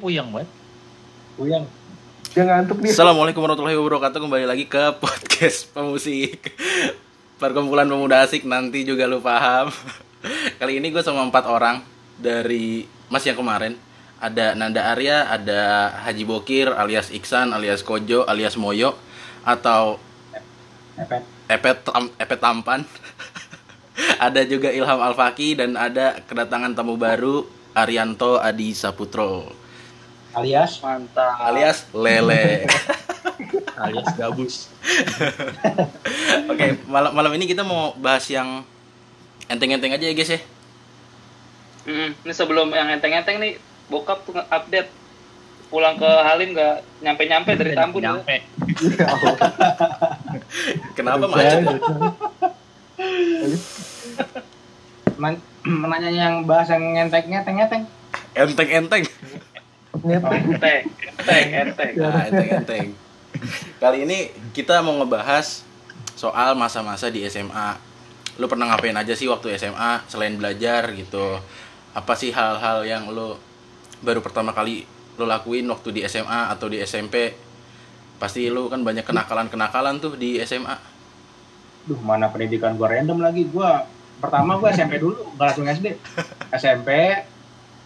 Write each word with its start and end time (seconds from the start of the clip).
puyeng 0.00 0.32
banget. 0.32 0.48
Puyeng. 1.36 1.64
Dia 2.30 2.44
ngantuk 2.46 2.78
nih. 2.80 2.94
Assalamualaikum 2.94 3.42
warahmatullahi 3.42 3.74
wabarakatuh 3.74 4.22
Kembali 4.22 4.46
lagi 4.46 4.62
ke 4.64 4.94
podcast 5.02 5.66
pemusik 5.74 6.38
Perkumpulan 7.42 7.90
pemuda 7.90 8.22
asik 8.22 8.46
Nanti 8.46 8.86
juga 8.86 9.10
lu 9.10 9.18
paham 9.18 9.66
Kali 10.62 10.78
ini 10.78 10.94
gue 10.94 11.02
sama 11.02 11.26
empat 11.26 11.50
orang 11.50 11.82
Dari 12.14 12.86
mas 13.10 13.26
yang 13.26 13.34
kemarin 13.34 13.74
Ada 14.22 14.54
Nanda 14.54 14.94
Arya 14.94 15.26
Ada 15.26 15.90
Haji 16.06 16.22
Bokir 16.22 16.70
alias 16.70 17.10
Iksan 17.10 17.50
alias 17.50 17.82
Kojo 17.82 18.22
alias 18.30 18.54
Moyo 18.54 18.94
Atau 19.42 19.98
Epet. 20.94 21.26
Epet, 21.50 21.76
Tam- 21.82 22.14
Epet 22.14 22.38
Tampan 22.38 22.86
Ada 24.22 24.46
juga 24.46 24.70
Ilham 24.70 25.02
Alfaki 25.02 25.58
Dan 25.58 25.74
ada 25.74 26.22
kedatangan 26.30 26.78
tamu 26.78 26.94
baru 26.94 27.42
Arianto 27.74 28.38
Adi 28.38 28.70
Saputro 28.70 29.58
Alias 30.30 30.78
Mantap. 30.78 31.34
Alias 31.42 31.78
Lele 31.90 32.64
Alias 33.84 34.12
gabus. 34.14 34.68
Oke, 36.52 36.66
malam 36.84 37.16
malam 37.16 37.32
ini 37.34 37.48
kita 37.48 37.64
mau 37.64 37.96
bahas 37.96 38.28
yang 38.28 38.62
enteng-enteng 39.48 39.96
aja 39.96 40.04
ya 40.04 40.14
guys 40.14 40.30
ya. 40.36 40.40
Mm-mm. 41.88 42.12
Ini 42.28 42.32
sebelum 42.36 42.68
yang 42.76 42.92
enteng-enteng 42.92 43.40
nih, 43.40 43.56
bokap 43.88 44.20
tuh 44.28 44.36
update 44.36 44.92
pulang 45.72 45.96
ke 45.96 46.06
Halim 46.06 46.52
nggak 46.52 46.76
nyampe-nyampe 47.00 47.50
dari 47.56 47.72
Tambun 47.72 48.04
ya. 48.04 48.12
Nyampe. 48.12 48.36
Kenapa 50.98 51.24
macet? 51.24 51.64
Men- 55.16 55.42
menanya 55.64 56.10
yang 56.12 56.44
bahas 56.44 56.68
yang 56.68 56.84
ngentek 56.84 57.32
ngeteng 57.32 57.56
ngeteng. 57.56 57.82
Enteng-enteng. 58.36 59.04
Enteng, 59.90 60.22
enteng, 61.18 61.48
enteng. 61.50 61.92
Nah, 61.98 62.24
enteng-enteng. 62.30 62.86
Kali 63.82 63.98
ini 64.06 64.30
kita 64.54 64.78
mau 64.86 64.94
ngebahas 65.02 65.66
soal 66.14 66.54
masa-masa 66.54 67.10
di 67.10 67.26
SMA. 67.26 67.74
Lu 68.38 68.46
pernah 68.46 68.70
ngapain 68.70 68.94
aja 68.94 69.12
sih 69.18 69.26
waktu 69.26 69.58
SMA 69.58 70.06
selain 70.06 70.38
belajar 70.38 70.94
gitu? 70.94 71.42
Apa 71.90 72.14
sih 72.14 72.30
hal-hal 72.30 72.86
yang 72.86 73.10
lu 73.10 73.34
baru 74.00 74.22
pertama 74.22 74.54
kali 74.54 74.86
lu 75.18 75.26
lakuin 75.26 75.66
waktu 75.68 75.90
di 75.90 76.00
SMA 76.06 76.54
atau 76.54 76.70
di 76.70 76.78
SMP? 76.86 77.34
Pasti 78.22 78.46
lu 78.46 78.70
kan 78.70 78.84
banyak 78.86 79.02
kenakalan-kenakalan 79.02 79.98
tuh 79.98 80.14
di 80.14 80.38
SMA. 80.46 80.76
Duh, 81.88 81.98
mana 82.04 82.30
pendidikan 82.30 82.78
gua 82.78 82.94
random 82.94 83.18
lagi. 83.24 83.48
Gua 83.48 83.84
pertama 84.22 84.60
gua 84.60 84.70
SMP 84.70 85.00
dulu, 85.00 85.34
nggak 85.34 85.46
langsung 85.50 85.66
SD. 85.66 85.86
SMP 86.54 86.90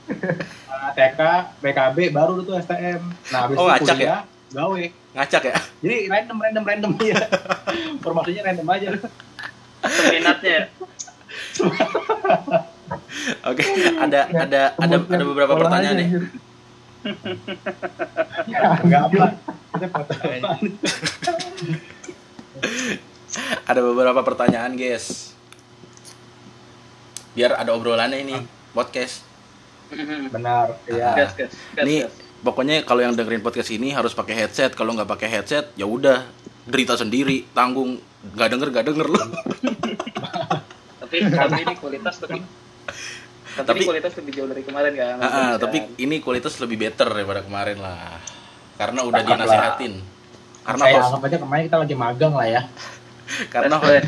TK, 0.97 1.20
BKB, 1.58 1.98
baru 2.14 2.38
tuh 2.44 2.55
STM. 2.60 3.02
Nah, 3.33 3.38
habis 3.48 3.56
Oh, 3.58 3.66
itu 3.66 3.83
ngacak 3.83 3.97
kuliah, 3.98 4.22
gawe. 4.52 4.84
Ngacak 5.14 5.42
ya? 5.42 5.55
Jadi 5.83 5.96
random, 6.06 6.38
random, 6.38 6.64
random 6.64 6.92
ya. 7.11 7.16
Informasinya 7.98 8.42
random 8.46 8.66
aja. 8.70 8.88
Peminatnya 9.83 10.52
ya. 10.55 10.64
Oke, 13.50 13.64
ada 13.96 14.20
ada 14.30 14.62
ada 14.77 14.94
ada 15.02 15.24
beberapa 15.24 15.55
pertanyaan 15.56 15.96
nih. 15.98 16.08
Enggak 18.84 19.02
apa. 19.11 19.27
Kita 19.74 19.86
foto 19.91 20.12
apaan? 20.14 20.41
Ada 23.66 23.80
beberapa 23.83 24.20
pertanyaan, 24.22 24.78
guys. 24.78 25.34
Biar 27.34 27.58
ada 27.58 27.74
obrolannya 27.74 28.22
ini 28.22 28.36
podcast. 28.70 29.33
Benar, 30.34 30.66
iya. 30.88 31.12
Gas, 31.14 31.32
gas, 31.36 31.52
gas, 31.52 31.84
Nih, 31.84 32.08
gas. 32.08 32.12
pokoknya 32.40 32.82
kalau 32.82 33.04
yang 33.04 33.14
dengerin 33.14 33.44
podcast 33.44 33.70
ini 33.70 33.92
harus 33.92 34.16
pakai 34.16 34.34
headset. 34.46 34.72
Kalau 34.72 34.96
nggak 34.96 35.08
pakai 35.08 35.28
headset, 35.28 35.70
ya 35.77 35.84
udah 35.84 36.24
derita 36.64 36.96
sendiri, 36.96 37.44
tanggung. 37.52 38.00
Gak 38.24 38.56
denger, 38.56 38.72
gak 38.72 38.88
denger 38.88 39.05
lu. 39.05 39.20
Tapi 41.05 41.17
tapi 41.30 41.61
ini 41.62 41.74
kualitas 41.78 42.17
lebih 42.24 42.42
tapi, 43.55 43.67
Tapi- 43.70 43.78
ini 43.78 43.86
kualitas 43.86 44.12
lebih 44.18 44.33
jauh 44.34 44.48
dari 44.50 44.62
kemarin 44.67 44.92
kan. 44.98 45.17
Ah, 45.22 45.27
ah, 45.30 45.52
tapi 45.62 45.78
ini 46.02 46.18
kualitas 46.18 46.58
lebih 46.58 46.74
better 46.74 47.06
daripada 47.06 47.39
kemarin 47.46 47.78
lah. 47.78 48.18
Karena 48.74 49.06
udah 49.06 49.22
lah. 49.22 49.30
dinasehatin. 49.30 49.95
Karena 50.66 50.83
Saya 50.83 50.95
host, 50.98 51.06
anggap 51.14 51.22
aja 51.30 51.36
kemarin 51.39 51.62
kita 51.70 51.78
lagi 51.78 51.95
magang 51.95 52.34
lah 52.34 52.46
ya. 52.51 52.62
karena 53.55 53.78
kemarin. 53.78 54.02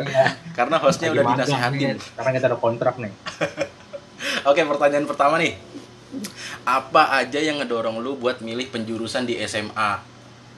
Iya. 0.00 0.26
karena 0.56 0.76
hostnya 0.80 1.08
udah 1.12 1.24
dinasehatin. 1.36 1.96
Karena 2.16 2.30
kita 2.32 2.46
ada 2.48 2.58
kontrak 2.58 2.94
nih. 2.96 3.12
Oke, 4.46 4.60
pertanyaan 4.64 5.06
pertama 5.08 5.36
nih. 5.36 5.56
Apa 6.66 7.22
aja 7.22 7.38
yang 7.38 7.62
ngedorong 7.62 8.02
lu 8.02 8.18
buat 8.18 8.42
milih 8.42 8.72
penjurusan 8.72 9.28
di 9.28 9.38
SMA? 9.46 10.02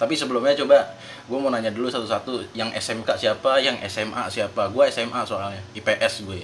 Tapi 0.00 0.14
sebelumnya 0.16 0.56
coba 0.58 0.98
gue 1.28 1.38
mau 1.38 1.52
nanya 1.52 1.70
dulu 1.70 1.86
satu-satu. 1.90 2.54
Yang 2.56 2.78
SMK 2.82 3.08
siapa, 3.18 3.62
yang 3.62 3.78
SMA 3.86 4.26
siapa? 4.32 4.68
Gue 4.72 4.88
SMA 4.90 5.22
soalnya, 5.28 5.62
IPS 5.76 6.26
gue. 6.26 6.42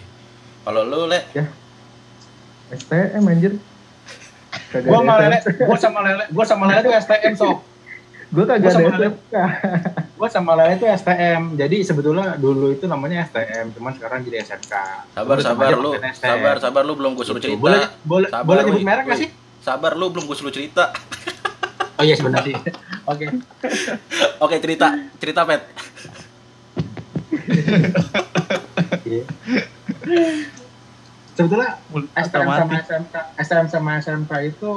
Kalau 0.63 0.85
lu, 0.85 1.09
Le, 1.09 1.25
STM 2.69 3.25
anjir. 3.25 3.53
Gua 4.85 5.01
ada 5.01 5.09
sama 5.09 5.15
Lele, 5.21 5.39
gua 5.65 5.77
sama 5.77 6.01
Lele, 6.05 6.25
gua 6.33 6.45
sama 6.45 6.65
Lele 6.69 6.81
tuh 6.85 6.93
STM 6.93 7.33
sok. 7.37 7.59
Gua 8.29 8.45
kagak 8.45 8.71
Gua 8.71 8.93
ada. 8.93 9.09
Gua 10.19 10.29
sama 10.29 10.53
Lele 10.53 10.77
tuh 10.77 10.85
STM. 10.87 11.55
Jadi 11.55 11.77
sebetulnya 11.81 12.35
dulu 12.35 12.71
itu 12.71 12.85
namanya 12.85 13.25
STM, 13.25 13.73
cuman 13.73 13.93
sekarang 13.95 14.21
jadi 14.23 14.45
SMK. 14.45 14.73
sabar 15.11 15.37
sabar 15.39 15.73
lu, 15.75 15.91
sabar 16.13 16.57
sabar 16.59 16.83
lu 16.83 16.93
belum 16.95 17.13
gue 17.13 17.25
suruh 17.25 17.39
Gitu. 17.39 17.55
cerita. 17.55 17.63
Boleh 17.63 17.83
boleh 18.03 18.29
Sabar, 18.29 18.45
boleh 18.45 18.63
nyebut 18.65 18.83
merek 18.83 19.05
nggak 19.05 19.17
woi. 19.17 19.23
sih? 19.23 19.31
Sabar 19.59 19.93
lu 19.95 20.07
belum 20.09 20.25
gue 20.25 20.37
suruh 20.37 20.51
cerita. 20.51 20.93
Oh 21.95 22.05
iya 22.05 22.15
sebentar 22.15 22.43
sih. 22.43 22.53
Oke. 23.11 23.27
Oke, 24.39 24.57
cerita, 24.59 24.87
cerita 25.17 25.41
Pet. 25.43 25.63
Iya. 29.05 29.25
Sebetulnya 31.31 31.79
STM 32.19 32.49
sama. 32.51 32.73
SMK, 32.77 33.15
STM 33.39 33.67
sama 33.69 33.91
SMK 33.97 34.33
itu 34.45 34.71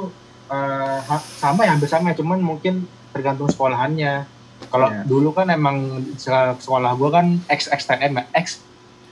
eh, 0.47 0.99
ha- 1.01 1.25
sama 1.33 1.65
ya 1.65 1.73
hampir 1.73 1.89
sama, 1.89 2.13
cuman 2.13 2.37
mungkin 2.37 2.85
tergantung 3.11 3.47
sekolahannya. 3.47 4.25
Kalau 4.63 4.87
Iya. 4.87 5.03
dulu 5.03 5.29
kan 5.31 5.49
emang 5.49 5.77
se- 6.15 6.31
sekolah 6.59 6.93
gua 6.93 7.09
kan 7.11 7.25
ex 7.47 7.65
XTM 7.67 8.13
ya, 8.13 8.23
ex 8.31 8.61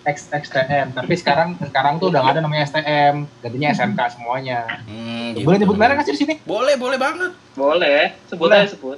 ex 0.01 0.29
XTM, 0.31 0.93
tapi 0.93 1.13
sekarang 1.13 1.59
sekarang 1.59 1.97
tuh 1.97 2.09
udah 2.09 2.21
nggak 2.21 2.33
ada 2.33 2.41
namanya 2.41 2.63
STM, 2.65 3.27
gantinya 3.39 3.67
SMK 3.69 3.99
semuanya. 4.11 4.59
Hmm, 4.85 5.35
Boleh 5.35 5.57
gitu. 5.57 5.65
nyebut 5.65 5.77
merek 5.77 5.93
nggak 5.95 6.07
sih 6.07 6.15
di 6.15 6.19
sini? 6.19 6.33
Boleh, 6.41 6.73
boleh 6.75 6.97
banget. 6.97 7.31
Boleh, 7.53 8.15
sebut 8.25 8.47
Boleh. 8.47 8.63
aja 8.63 8.69
sebut. 8.69 8.97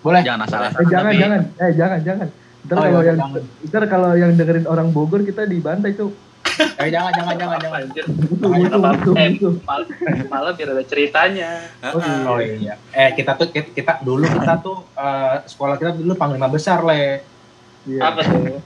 Boleh. 0.00 0.20
Jangan 0.22 0.46
asal 0.46 0.60
Eh 0.62 0.86
jangan 0.86 1.12
jangan. 1.12 1.40
Eh 1.58 1.70
jangan 1.74 1.98
jangan. 2.00 2.28
Ntar 2.62 2.76
Oh, 2.76 2.82
kalau 2.82 3.00
iya, 3.00 3.06
yang 3.06 3.18
jangan. 3.18 3.42
ntar 3.66 3.82
kalau 3.86 4.10
yang 4.14 4.30
dengerin 4.34 4.66
orang 4.66 4.88
Bogor 4.90 5.20
kita 5.22 5.42
dibantai 5.44 5.94
tuh. 5.94 6.10
Eh 6.56 6.88
jangan 6.88 7.12
jangan 7.12 7.34
jangan 7.36 7.58
jangan. 7.60 7.80
Anjir. 7.84 8.04
Eh, 9.16 9.30
mal- 9.64 9.88
malah 10.28 10.52
biar 10.56 10.68
ada 10.72 10.84
ceritanya. 10.84 11.50
Heeh. 11.84 12.20
Oh 12.24 12.38
iya. 12.40 12.74
Eh 12.90 13.12
kita 13.12 13.36
tuh 13.36 13.48
kita, 13.52 13.68
kita 13.72 13.92
dulu 14.00 14.24
kita 14.24 14.60
tuh 14.60 14.84
eh, 14.96 15.36
sekolah 15.44 15.76
kita 15.76 15.92
dulu 15.96 16.16
panglima 16.16 16.48
besar 16.48 16.80
le. 16.82 17.20
Iya. 17.84 18.00
Apa 18.02 18.20
tuh? 18.24 18.60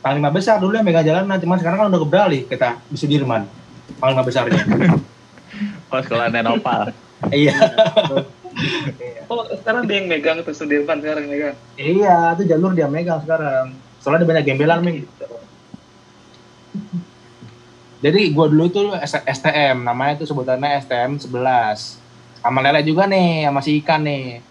Panglima 0.00 0.30
besar 0.30 0.62
dulu 0.62 0.72
yang 0.78 0.86
megang 0.86 1.02
jalanan, 1.02 1.36
cuman 1.36 1.58
sekarang 1.58 1.78
kan 1.82 1.86
udah 1.90 2.02
keberalih 2.06 2.46
kita 2.46 2.78
di 2.86 2.96
Sudirman. 2.96 3.42
Panglima 3.98 4.22
besarnya. 4.22 4.62
Oh, 5.90 6.00
sekolah 6.00 6.30
Nenopal. 6.30 6.92
iya. 7.34 7.54
Oh, 9.28 9.44
sekarang 9.52 9.84
dia 9.84 10.00
yang 10.00 10.08
megang 10.08 10.40
tuh 10.40 10.56
Sudirman 10.56 10.96
sekarang 11.04 11.28
megang. 11.28 11.52
Iya, 11.76 12.32
itu 12.38 12.48
jalur 12.48 12.72
dia 12.72 12.88
megang 12.88 13.20
sekarang. 13.20 13.76
Soalnya 14.00 14.24
ada 14.24 14.28
banyak 14.32 14.44
gembelan, 14.48 14.80
Ming. 14.80 15.04
Jadi 17.96 18.30
gua 18.36 18.46
dulu 18.48 18.68
S- 19.00 19.24
STM, 19.24 19.80
namanya 19.82 20.20
itu 20.20 20.28
sebutannya 20.28 20.84
STM 20.84 21.16
11. 21.16 21.96
Sama 22.40 22.60
Lele 22.60 22.84
juga 22.84 23.08
nih, 23.08 23.48
sama 23.48 23.60
si 23.64 23.80
Ikan 23.80 24.04
nih. 24.04 24.44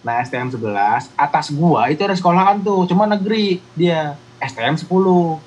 Nah, 0.00 0.20
STM 0.24 0.48
11, 0.48 1.12
atas 1.16 1.52
gua 1.52 1.88
itu 1.88 2.00
ada 2.04 2.16
sekolahan 2.16 2.60
tuh, 2.60 2.84
cuma 2.88 3.08
negeri 3.08 3.60
dia. 3.72 4.16
STM 4.40 4.76
10. 4.76 5.40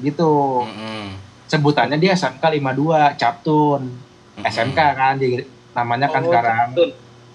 Gitu. 0.00 0.32
Mm-mm. 0.64 1.16
Sebutannya 1.46 1.96
dia 1.96 2.16
SMK 2.16 2.40
52, 2.40 3.16
Captun. 3.16 3.82
Mm-mm. 3.84 4.44
SMK 4.44 4.78
kan, 4.96 5.14
di, 5.20 5.44
namanya 5.72 6.08
kan 6.08 6.20
Oh, 6.24 6.28
sekarang. 6.28 6.68
Captun. 6.72 6.90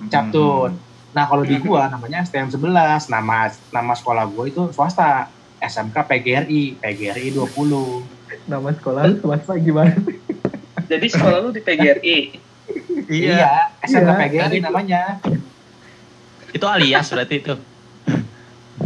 Captun. 0.09 0.71
Nah, 1.11 1.25
kalau 1.27 1.43
di 1.43 1.55
gua 1.59 1.85
namanya 1.85 2.23
STM 2.23 2.49
11, 2.49 3.09
nama 3.09 3.49
nama 3.69 3.93
sekolah 3.93 4.25
gua 4.29 4.45
itu 4.47 4.69
swasta. 4.71 5.29
SMK 5.61 5.93
PGRI, 5.93 6.81
PGRI 6.81 7.37
20. 7.37 8.20
Nama 8.49 8.69
sekolah 8.73 9.01
lu 9.09 9.15
swasta 9.21 9.53
gimana? 9.57 9.95
Jadi 10.89 11.05
sekolah 11.07 11.37
lu 11.43 11.49
di 11.53 11.61
PGRI. 11.61 12.17
Iya, 13.11 13.71
SMK 13.83 14.07
Iya. 14.07 14.13
PGRI 14.27 14.57
namanya. 14.63 15.01
Itu 16.51 16.65
alias 16.67 17.07
berarti 17.11 17.35
itu. 17.39 17.55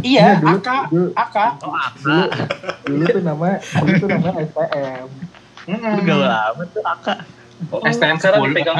Iya, 0.04 0.38
dulu, 0.38 0.60
AK, 0.60 0.70
dulu, 0.92 1.08
AK. 1.16 1.36
Oh, 1.64 1.72
dulu, 2.04 2.24
dulu 2.84 3.04
tuh 3.10 3.22
nama 3.24 3.48
dulu 3.58 3.94
tuh 3.96 4.08
nama 4.12 4.28
STM. 4.44 5.06
Mm-mm. 5.66 5.92
Lu 5.98 6.02
gaul 6.06 6.28
amat 6.30 6.68
tuh 6.70 6.82
Aka. 6.84 7.14
Oh, 7.72 7.80
STM 7.82 8.16
sekarang 8.20 8.40
10. 8.44 8.52
dipegang. 8.52 8.76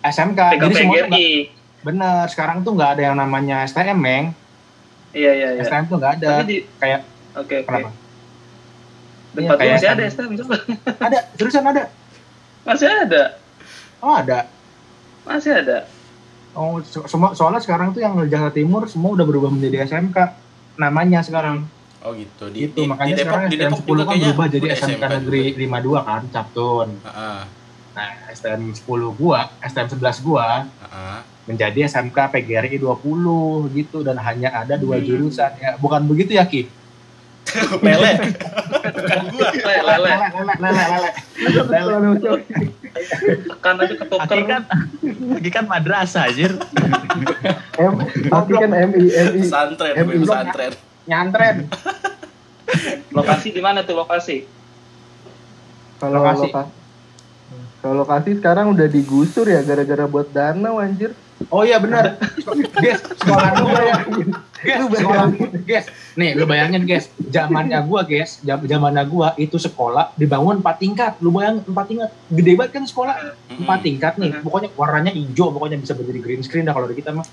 SMK. 0.00 0.40
Jadi 0.56 0.74
semua 0.80 0.96
bener. 1.80 2.24
Sekarang 2.30 2.62
tuh 2.64 2.72
nggak 2.72 2.90
ada 2.96 3.02
yang 3.12 3.16
namanya 3.18 3.66
STM, 3.68 3.98
Meng. 3.98 4.24
Iya 5.12 5.32
iya 5.34 5.48
iya. 5.58 5.62
STM 5.66 5.90
tuh 5.90 5.98
nggak 5.98 6.12
ada. 6.22 6.46
Di 6.46 6.64
Kayak 6.78 7.04
oke 7.36 7.54
oke. 7.60 7.66
kenapa? 7.68 7.90
Tempat 9.30 9.40
Iya, 9.40 9.48
lu 9.48 9.56
kayak 9.56 9.74
masih 9.74 9.88
ada 9.88 10.02
STM. 10.04 10.28
STM 10.28 10.32
coba. 10.38 10.56
Ada, 11.06 11.18
seriusan 11.32 11.64
ada. 11.64 11.82
Masih 12.60 12.86
ada. 12.88 13.22
Oh 13.98 14.12
ada. 14.12 14.38
Masih 15.22 15.52
ada. 15.54 15.78
Oh, 16.50 16.82
so- 16.82 17.06
semua 17.06 17.30
soalnya 17.32 17.58
sekarang 17.58 17.90
tuh 17.90 18.00
yang 18.00 18.16
di 18.16 18.26
Jakarta 18.26 18.52
Timur 18.52 18.82
semua 18.84 19.10
udah 19.12 19.22
berubah 19.22 19.48
menjadi 19.48 19.86
SMK 19.86 20.18
namanya 20.76 21.20
sekarang. 21.20 21.62
Oh 22.00 22.10
gitu. 22.12 22.48
Di, 22.48 22.66
Gitu, 22.66 22.74
di, 22.76 22.88
makanya 22.88 23.12
di 23.12 23.16
Depok, 23.16 23.28
sekarang 23.28 23.44
di 23.44 23.54
STM 23.54 23.62
Depok 23.62 23.80
10 23.80 23.86
juga 23.86 24.02
kan 24.02 24.16
berubah 24.18 24.46
jadi 24.48 24.66
SMK 24.68 24.82
SMK 24.82 25.04
Negeri 25.12 25.42
juga. 25.44 25.60
52 26.00 26.00
kan, 26.02 26.22
Captun. 26.28 26.88
Heeh. 27.00 27.40
Nah, 27.90 28.08
STM 28.28 28.62
10 28.72 28.82
gua, 29.12 29.38
STM 29.60 29.88
11 29.90 30.18
gua 30.20 30.46
Heeh. 30.64 31.18
menjadi 31.46 31.78
SMK 31.86 32.18
PGRI 32.30 32.76
20 32.78 32.88
gitu 33.72 33.98
dan 34.00 34.16
hanya 34.16 34.48
ada 34.56 34.74
dua 34.74 34.96
Hmm. 34.96 35.04
jurusan 35.04 35.50
ya. 35.56 35.76
Bukan 35.76 36.02
begitu 36.04 36.34
ya, 36.34 36.44
Ki? 36.44 36.66
Lele. 37.86 38.12
Bukan 38.80 39.22
gua. 39.34 39.48
Lele 39.52 39.94
lele. 40.00 40.10
Lele, 40.30 40.54
lele, 40.60 41.96
lele. 41.98 42.10
Lele. 42.10 42.36
Tekan 43.46 43.74
aja 43.80 43.94
ketuker. 43.94 44.24
Aki 44.26 44.42
kan, 44.46 44.62
Aki 45.38 45.50
kan 45.50 45.64
madrasah 45.66 46.26
anjir. 46.26 46.52
M, 47.78 47.94
Aki 48.28 48.52
kan 48.54 48.70
MI, 48.70 49.04
MI. 49.08 49.42
Santren, 49.46 49.94
belum, 49.94 50.26
santren. 50.26 50.72
Nyantren. 51.06 51.56
Lokasi 53.14 53.50
di 53.50 53.62
mana 53.62 53.82
tuh 53.82 53.98
lokasi? 53.98 54.46
Kalau 55.98 56.22
Lokasi. 56.22 56.48
lokasi. 56.50 56.70
Kalau 57.80 57.94
lokasi 58.04 58.30
sekarang 58.36 58.76
udah 58.76 58.86
digusur 58.86 59.48
ya 59.48 59.64
gara-gara 59.64 60.04
buat 60.04 60.28
danau 60.30 60.76
anjir. 60.76 61.16
Oh 61.48 61.64
iya 61.64 61.80
benar. 61.80 62.20
Guys, 62.76 63.00
sekolah 63.00 63.48
ya. 63.80 63.96
Guys, 64.60 64.82
sekolah 64.92 65.24
guys. 65.64 65.86
Nih, 66.12 66.36
lu 66.36 66.44
bayangin 66.44 66.84
guys, 66.84 67.08
zamannya 67.16 67.80
gua 67.82 68.04
guys, 68.04 68.44
jam 68.44 68.60
zamannya 68.60 69.00
gua 69.08 69.32
itu 69.34 69.56
sekolah 69.56 70.12
dibangun 70.14 70.60
4 70.60 70.76
tingkat. 70.76 71.12
Lu 71.24 71.32
bayangin 71.32 71.64
4 71.64 71.72
tingkat. 71.88 72.10
Gede 72.28 72.52
banget 72.54 72.72
kan 72.76 72.84
sekolah. 72.84 73.16
4 73.48 73.64
tingkat 73.80 74.20
nih. 74.20 74.36
Pokoknya 74.44 74.68
warnanya 74.76 75.16
hijau, 75.16 75.48
pokoknya 75.48 75.80
bisa 75.80 75.96
berdiri 75.96 76.20
green 76.20 76.44
screen 76.44 76.68
dah 76.68 76.76
kalau 76.76 76.84
di 76.84 77.00
kita 77.00 77.16
mah. 77.16 77.24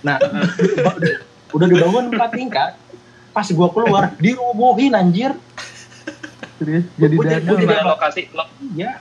Nah, 0.00 0.16
udah, 0.16 1.12
udah 1.52 1.66
dibangun 1.68 2.04
4 2.08 2.32
tingkat. 2.32 2.72
Pas 3.32 3.48
gua 3.52 3.68
keluar, 3.68 4.16
dirobohin 4.16 4.96
anjir. 4.96 5.36
Serius 6.56 6.84
jadi 6.96 7.14
Gua 7.16 7.24
jadi- 7.28 7.34
danau. 7.44 7.52
gua 7.52 7.60
jadi- 7.60 7.68
Mana 7.68 7.90
lokasi? 7.92 8.22
Lo, 8.32 8.44
Iya, 8.72 8.92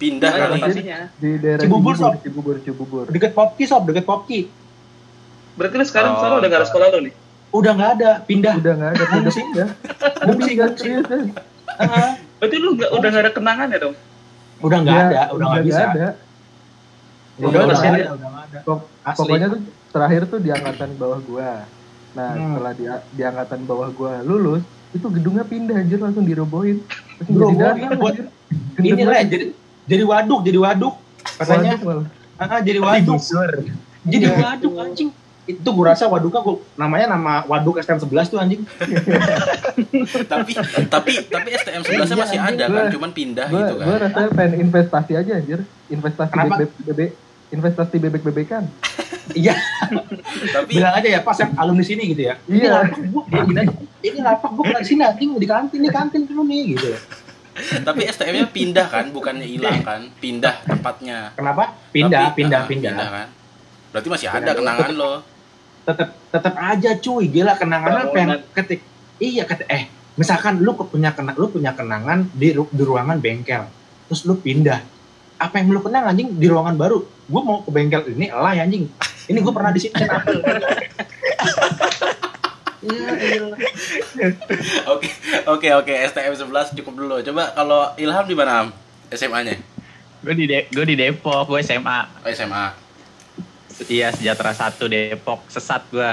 Pindah 0.00 0.32
kali. 0.32 0.52
lokasinya? 0.56 0.98
di 1.14 1.30
daerah 1.36 1.60
Cibubur, 1.60 1.92
Cibubur, 1.92 1.94
Sob. 1.94 2.12
Cibubur, 2.24 2.56
Cibubur. 2.58 3.04
deket 3.06 3.32
Popki 3.32 3.64
sob, 3.64 3.84
deket 3.84 4.02
Popki. 4.02 4.48
Berarti 5.52 5.74
lu 5.76 5.84
sekarang 5.84 6.16
Oh, 6.16 6.40
udah 6.40 6.48
gak 6.48 6.56
ada 6.56 6.66
sekolah 6.66 6.86
lu 6.90 6.98
nih? 7.04 7.14
Udah 7.50 7.72
nggak 7.74 7.90
ada, 7.92 8.10
pindah. 8.22 8.54
Udah 8.56 8.72
nggak 8.72 8.90
ada 8.90 9.04
pindah 9.06 9.32
pindah. 9.34 9.68
Serius. 10.78 11.04
Heeh. 11.76 12.10
Berarti 12.38 12.56
lu 12.56 12.70
nggak 12.74 12.90
udah 12.90 13.08
gak 13.10 13.22
ada 13.22 13.32
kenangan 13.32 13.66
ya 13.68 13.78
dong? 13.78 13.94
Udah 14.60 14.78
nggak 14.78 14.94
Ya, 14.94 15.04
ada, 15.04 15.20
udah 15.30 15.46
nggak 15.46 15.64
bisa. 15.64 15.82
ada. 15.84 16.08
Udah 17.36 17.48
Udah 17.50 17.60
nggak 17.62 17.76
ya. 17.76 17.90
ada, 17.90 18.10
udah 18.10 18.28
nggak 18.30 18.44
ada. 18.46 18.58
Pokoknya 19.12 19.46
tuh 19.48 19.60
terakhir 19.90 20.22
tuh 20.26 20.38
di 20.38 20.48
angkatan 20.48 20.90
bawah 20.96 21.20
gua. 21.20 21.50
Nah, 22.10 22.28
Hmm. 22.30 22.42
setelah 22.52 22.72
di, 22.72 22.84
di 23.10 23.22
angkatan 23.22 23.60
bawah 23.64 23.88
gua 23.90 24.12
lulus, 24.20 24.62
itu 24.90 25.06
gedungnya 25.08 25.44
pindah 25.44 25.76
anjir 25.76 25.98
langsung 25.98 26.24
dirobohin. 26.24 26.78
Langsung 27.18 27.34
Dirobohin 27.36 27.90
buat- 27.94 28.18
ini 28.80 29.02
lah 29.04 29.20
jadi 29.22 29.46
jadi 29.90 30.04
waduk, 30.04 30.40
jadi 30.40 30.58
waduk. 30.58 30.94
Katanya, 31.34 31.74
Waduh, 31.76 32.06
malah. 32.38 32.48
ah, 32.48 32.60
jadi 32.62 32.78
waduk. 32.78 33.18
Jadi 34.02 34.24
Iya. 34.24 34.38
waduk 34.38 34.74
anjing. 34.78 35.10
Itu 35.42 35.68
gua 35.70 35.90
rasa 35.90 36.06
waduknya 36.06 36.40
gua, 36.40 36.62
namanya 36.74 37.10
nama 37.10 37.42
waduk 37.44 37.76
STM 37.76 37.98
11 37.98 38.30
tuh 38.30 38.38
anjing. 38.38 38.62
tapi 40.32 40.52
tapi 40.86 41.12
tapi 41.26 41.48
STM 41.52 41.82
11 41.82 41.90
Iya, 42.06 42.14
masih 42.14 42.38
ada 42.38 42.64
kan, 42.64 42.70
Gua- 42.70 42.92
cuman 42.92 43.10
pindah 43.10 43.46
Gua, 43.46 43.58
gitu 43.60 43.74
kan. 43.76 43.98
rasanya 44.00 44.28
pengen 44.30 44.54
investasi 44.62 45.12
aja 45.12 45.32
anjir. 45.34 45.60
Investasi 45.88 46.30
Kenapa? 46.30 46.54
bebek 46.56 46.70
bebek 46.86 47.10
investasi 47.50 47.96
bebek 47.98 48.22
bebekan. 48.22 48.64
Iya, 49.32 49.54
Tapi 50.54 50.70
bilang 50.72 50.94
aja 50.94 51.08
ya 51.08 51.20
pas 51.20 51.34
yang 51.34 51.50
alumni 51.56 51.82
sini 51.82 52.02
gitu 52.08 52.22
ya. 52.24 52.34
Ini 52.44 52.56
Iya. 52.60 52.70
lapak 52.80 52.98
dia 53.26 53.42
gini 53.44 53.58
aja. 53.60 53.74
Ini 54.00 54.18
lapak 54.20 54.50
gua 54.54 54.70
di 54.72 54.86
sini 54.86 55.02
anjing 55.02 55.30
di 55.34 55.46
kantin, 55.46 55.80
di 55.80 55.90
kantin 55.90 56.22
dulu 56.24 56.46
nih 56.46 56.62
gitu. 56.72 56.94
Tapi 57.86 58.00
STM-nya 58.06 58.46
pindah 58.48 58.86
kan, 58.86 59.04
bukannya 59.10 59.44
hilang 59.44 59.82
kan, 59.82 60.00
pindah 60.18 60.62
tempatnya. 60.64 61.34
Kenapa? 61.34 61.74
Pindah, 61.90 62.30
Tapi- 62.30 62.36
pindah, 62.38 62.60
ah, 62.60 62.68
pindah. 62.68 62.92
kan. 62.94 63.28
Berarti 63.90 64.08
masih 64.08 64.26
ada 64.30 64.38
Pindah. 64.38 64.54
kenangan 64.54 64.90
lo. 64.94 65.12
Tetep 65.80 66.08
tetep 66.30 66.54
aja 66.54 66.90
cuy, 66.96 67.24
gila 67.26 67.52
kenangan 67.56 67.92
apa 68.06 68.16
yang 68.16 68.30
ketik 68.52 68.80
iya 69.20 69.44
ketik 69.44 69.68
eh 69.68 69.84
misalkan 70.16 70.64
lu 70.64 70.72
punya 70.74 71.12
kenang 71.12 71.36
lu 71.36 71.52
punya 71.52 71.76
kenangan 71.76 72.24
di, 72.32 72.56
ru- 72.56 72.72
di 72.72 72.82
ruangan 72.82 73.20
bengkel 73.20 73.68
terus 74.08 74.24
lu 74.24 74.34
pindah 74.34 74.80
apa 75.36 75.54
yang 75.60 75.70
lu 75.70 75.80
kenang 75.80 76.08
anjing 76.08 76.34
di 76.34 76.46
ruangan 76.48 76.74
baru 76.74 77.04
gue 77.04 77.42
mau 77.44 77.62
ke 77.62 77.70
bengkel 77.70 78.02
ini 78.16 78.32
lah 78.32 78.56
anjing 78.56 78.88
ini 79.30 79.38
gue 79.38 79.52
pernah 79.54 79.70
di 79.70 79.78
sini 79.78 79.94
kenapa. 79.94 80.26
Oke, 84.88 85.08
oke, 85.44 85.68
oke. 85.84 85.92
STM 85.92 86.32
11 86.32 86.76
cukup 86.80 86.94
dulu. 86.96 87.16
Coba 87.20 87.52
kalau 87.52 87.92
Ilham 88.00 88.24
di 88.24 88.32
mana? 88.32 88.64
Am? 88.64 88.68
SMA-nya? 89.12 89.60
Gue 90.20 90.34
di 90.36 90.44
De- 90.48 90.68
gue 90.68 90.84
di 90.84 90.96
Depok, 90.96 91.48
gue 91.48 91.60
SMA. 91.60 91.98
Oh, 92.24 92.28
SMA. 92.28 92.72
Iya, 93.88 94.12
sejahtera 94.12 94.52
satu 94.52 94.88
Depok, 94.88 95.44
sesat 95.48 95.84
gue. 95.88 96.10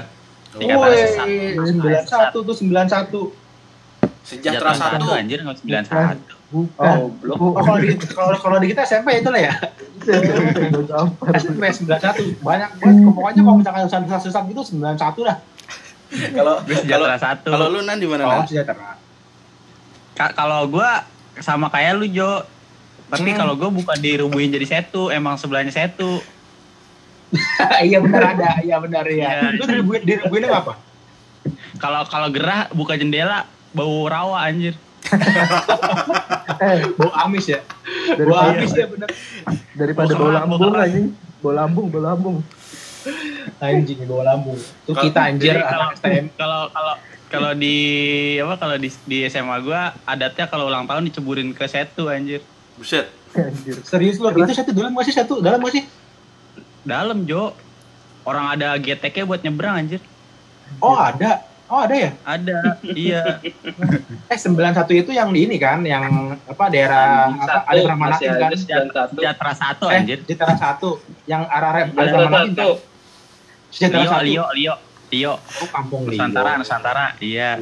Dikata 0.60 0.88
sesat. 0.92 1.28
Woi, 1.28 1.72
sembilan 1.72 2.04
satu 2.08 2.38
tuh 2.44 2.56
sembilan 2.56 2.86
satu. 2.88 3.22
Sejahtera 4.24 4.72
satu. 4.76 5.06
anjir, 5.12 5.40
nggak 5.44 5.58
sembilan 5.64 5.84
satu. 5.88 6.36
Bukan. 6.48 6.96
Oh, 7.28 7.52
Oh 7.56 7.60
kalau 7.60 7.80
di 7.84 7.92
kalau 8.12 8.36
kalau 8.40 8.58
di 8.64 8.72
kita 8.72 8.88
SMP 8.88 9.20
itu 9.20 9.28
lah 9.28 9.52
ya. 9.52 9.54
SMP 11.40 11.64
sembilan 11.68 12.00
satu 12.00 12.24
banyak 12.40 12.70
banget. 12.80 13.04
Pokoknya 13.12 13.42
kalau 13.44 13.58
misalkan 13.60 13.82
susah 13.88 14.20
susah 14.24 14.42
gitu 14.48 14.64
sembilan 14.64 14.96
satu 14.96 15.28
lah. 15.28 15.36
Kalau 16.38 16.56
sejahtera 16.64 17.18
satu. 17.18 17.50
kalau 17.50 17.68
lu 17.70 17.80
nan 17.82 17.98
di 17.98 18.08
mana? 18.08 18.24
Oh 18.24 18.32
Nan? 18.34 18.48
sejahtera. 18.48 18.96
Ka- 20.14 20.34
kalau 20.34 20.66
gue 20.66 20.90
sama 21.38 21.68
kayak 21.68 21.96
lu 21.96 22.08
Jo. 22.08 22.42
Tapi 23.08 23.30
Hmm. 23.30 23.40
kalau 23.40 23.54
gue 23.56 23.70
bukan 23.70 23.98
dirubuhin 23.98 24.50
jadi 24.50 24.66
setu, 24.66 25.08
emang 25.08 25.36
sebelahnya 25.36 25.70
setu. 25.70 26.20
iya 27.84 28.00
benar 28.00 28.34
ada, 28.34 28.60
iya 28.62 28.76
benar 28.78 29.04
ya. 29.06 29.28
Iya. 29.46 29.52
Lu 29.54 29.64
diribuin 29.64 30.02
diribuin 30.02 30.44
apa? 30.46 30.76
Kalau 31.78 32.04
kalau 32.04 32.28
gerah 32.28 32.68
buka 32.72 32.96
jendela 32.96 33.44
bau 33.72 34.04
rawa 34.06 34.44
anjir. 34.44 34.76
Eh, 36.58 36.78
Bau 37.00 37.12
amis 37.18 37.48
ya. 37.48 37.60
Bau 38.18 38.36
amis 38.42 38.72
ya 38.72 38.88
benar. 38.88 39.08
daripada 39.72 40.12
Bau 40.12 40.20
bau 40.20 40.32
lambung 40.34 40.74
anjing. 40.74 41.08
Bau 41.40 41.54
lambung, 41.54 41.86
bau 41.88 42.02
lambung. 42.02 42.38
Anjing 43.60 44.00
bau 44.08 44.24
lambung. 44.24 44.60
Itu 44.60 44.92
Kalau- 44.94 45.06
kita 45.08 45.20
anjir 45.28 45.56
Jadi 45.56 45.64
kalau 45.64 45.90
kalau 46.38 46.62
kalau 46.72 46.96
kalau 47.28 47.52
di 47.56 47.76
apa 48.40 48.56
kalau 48.56 48.76
di 48.80 48.90
di 49.04 49.18
SMA 49.28 49.58
gua 49.60 49.92
adatnya 50.08 50.46
kalau 50.48 50.72
ulang 50.72 50.88
tahun 50.88 51.12
diceburin 51.12 51.52
ke 51.52 51.68
setu 51.68 52.08
anjir. 52.08 52.40
Buset. 52.80 53.08
Anjir. 53.36 53.76
Serius 53.84 54.18
lu? 54.18 54.32
Itu 54.32 54.54
satu 54.56 54.72
dalam 54.72 54.94
masih 54.96 55.14
satu 55.14 55.44
dalam 55.44 55.60
masih. 55.60 55.84
Dalam 56.88 57.28
Jo. 57.28 57.52
Orang 58.28 58.52
ada 58.52 58.76
GTK 58.76 59.24
buat 59.24 59.40
nyebrang 59.40 59.76
anjir. 59.80 60.04
Oh 60.84 60.96
ada. 61.00 61.48
Oh 61.68 61.84
ada 61.84 61.96
ya? 61.96 62.12
Ada. 62.24 62.80
iya. 62.96 63.44
Eh 64.32 64.40
91 64.40 65.04
itu 65.04 65.12
yang 65.12 65.32
di 65.32 65.48
ini 65.48 65.56
kan, 65.60 65.84
yang 65.84 66.36
apa 66.48 66.68
daerah 66.72 67.32
apa, 67.32 67.64
ada 67.68 67.96
masih 67.96 68.28
kan? 68.32 68.52
sembilan 68.56 68.88
satu. 69.60 69.86
Eh, 69.88 69.96
anjir. 70.00 70.18
Sejahtera 70.24 70.56
satu, 70.56 70.90
yang 71.28 71.44
arah 71.48 71.72
rem 71.76 71.88
satu. 71.92 72.70
Sejahtera 73.70 74.02
Lio, 74.02 74.10
satu. 74.10 74.24
Lio, 74.24 74.46
Lio, 74.54 74.74
Lio. 75.10 75.34
Oh 75.36 75.68
kampung 75.68 76.06
Lio. 76.06 76.16
Nusantara, 76.16 76.52
Nusantara. 76.56 77.06
Iya. 77.20 77.60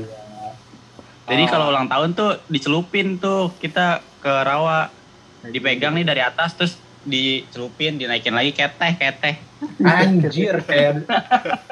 Jadi 1.25 1.43
Oh. 1.43 1.49
kalau 1.49 1.65
ulang 1.69 1.85
tahun 1.85 2.13
tuh 2.13 2.37
dicelupin 2.47 3.17
tuh 3.17 3.53
kita 3.57 4.01
ke 4.19 4.33
rawa. 4.41 4.89
Dipegang 5.43 5.93
nih 5.93 6.01
dari 6.03 6.19
atas 6.19 6.53
terus 6.53 6.73
dicelupin, 7.01 7.95
dinaikin 7.95 8.33
lagi 8.33 8.49
keteh, 8.49 8.93
keteh. 8.95 9.35
Anjir, 9.79 10.57
kayak 10.67 11.05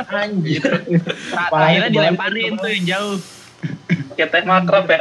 anjir. 0.08 0.62
Terakhirnya 0.62 1.50
kebalik, 1.50 1.90
dilemparin 1.90 2.54
tuh 2.56 2.70
yang 2.72 2.86
jauh. 2.88 3.18
Kayak 4.14 4.30
teh 4.30 4.44
makrab 4.44 4.86
ya. 4.86 5.00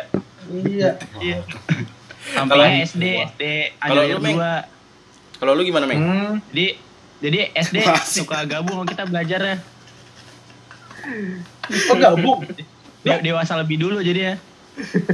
Iya. 0.49 0.91
Sampai 2.33 2.55
Kalau- 2.55 2.85
SD, 2.89 3.05
SD 3.27 3.43
Kalau 3.77 4.03
Anjir 4.03 4.17
lu, 4.17 4.25
dua. 4.31 4.53
Kalau 5.37 5.53
lu 5.53 5.63
gimana, 5.63 5.85
Meng? 5.85 6.01
Hmm. 6.01 6.33
Jadi 6.49 6.67
jadi 7.23 7.55
SD 7.55 7.77
Masih. 7.87 8.27
suka 8.27 8.43
gabung 8.45 8.83
sama 8.83 8.87
kita 8.91 9.05
belajarnya. 9.07 9.57
Oh 11.91 11.97
gabung. 11.97 12.41
Dia 13.07 13.23
dewasa 13.23 13.55
lebih 13.59 13.79
dulu 13.79 14.03
jadi 14.03 14.21
ya. 14.21 14.35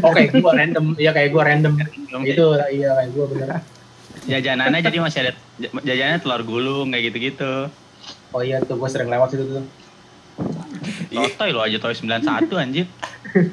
Oke, 0.01 0.33
gua 0.41 0.57
random. 0.57 0.97
Iya 0.97 1.11
kayak 1.13 1.29
gua 1.35 1.43
random. 1.45 1.73
Itu 2.25 2.57
iya 2.73 2.97
kayak 2.97 3.11
gua 3.13 3.27
bener. 3.29 3.49
jajanannya 4.29 4.85
jadi 4.85 4.99
masih 5.01 5.19
ada 5.25 5.33
jajanannya 5.85 6.21
telur 6.21 6.43
gulung 6.45 6.93
kayak 6.93 7.13
gitu-gitu. 7.13 7.69
Oh 8.29 8.45
iya 8.45 8.61
tuh 8.61 8.77
gue 8.77 8.89
sering 8.93 9.09
lewat 9.09 9.33
situ 9.33 9.45
tuh. 9.49 9.65
Toy 11.09 11.51
lo 11.51 11.65
aja 11.65 11.81
Toy 11.81 11.97
91 11.97 12.45
anjir. 12.61 12.85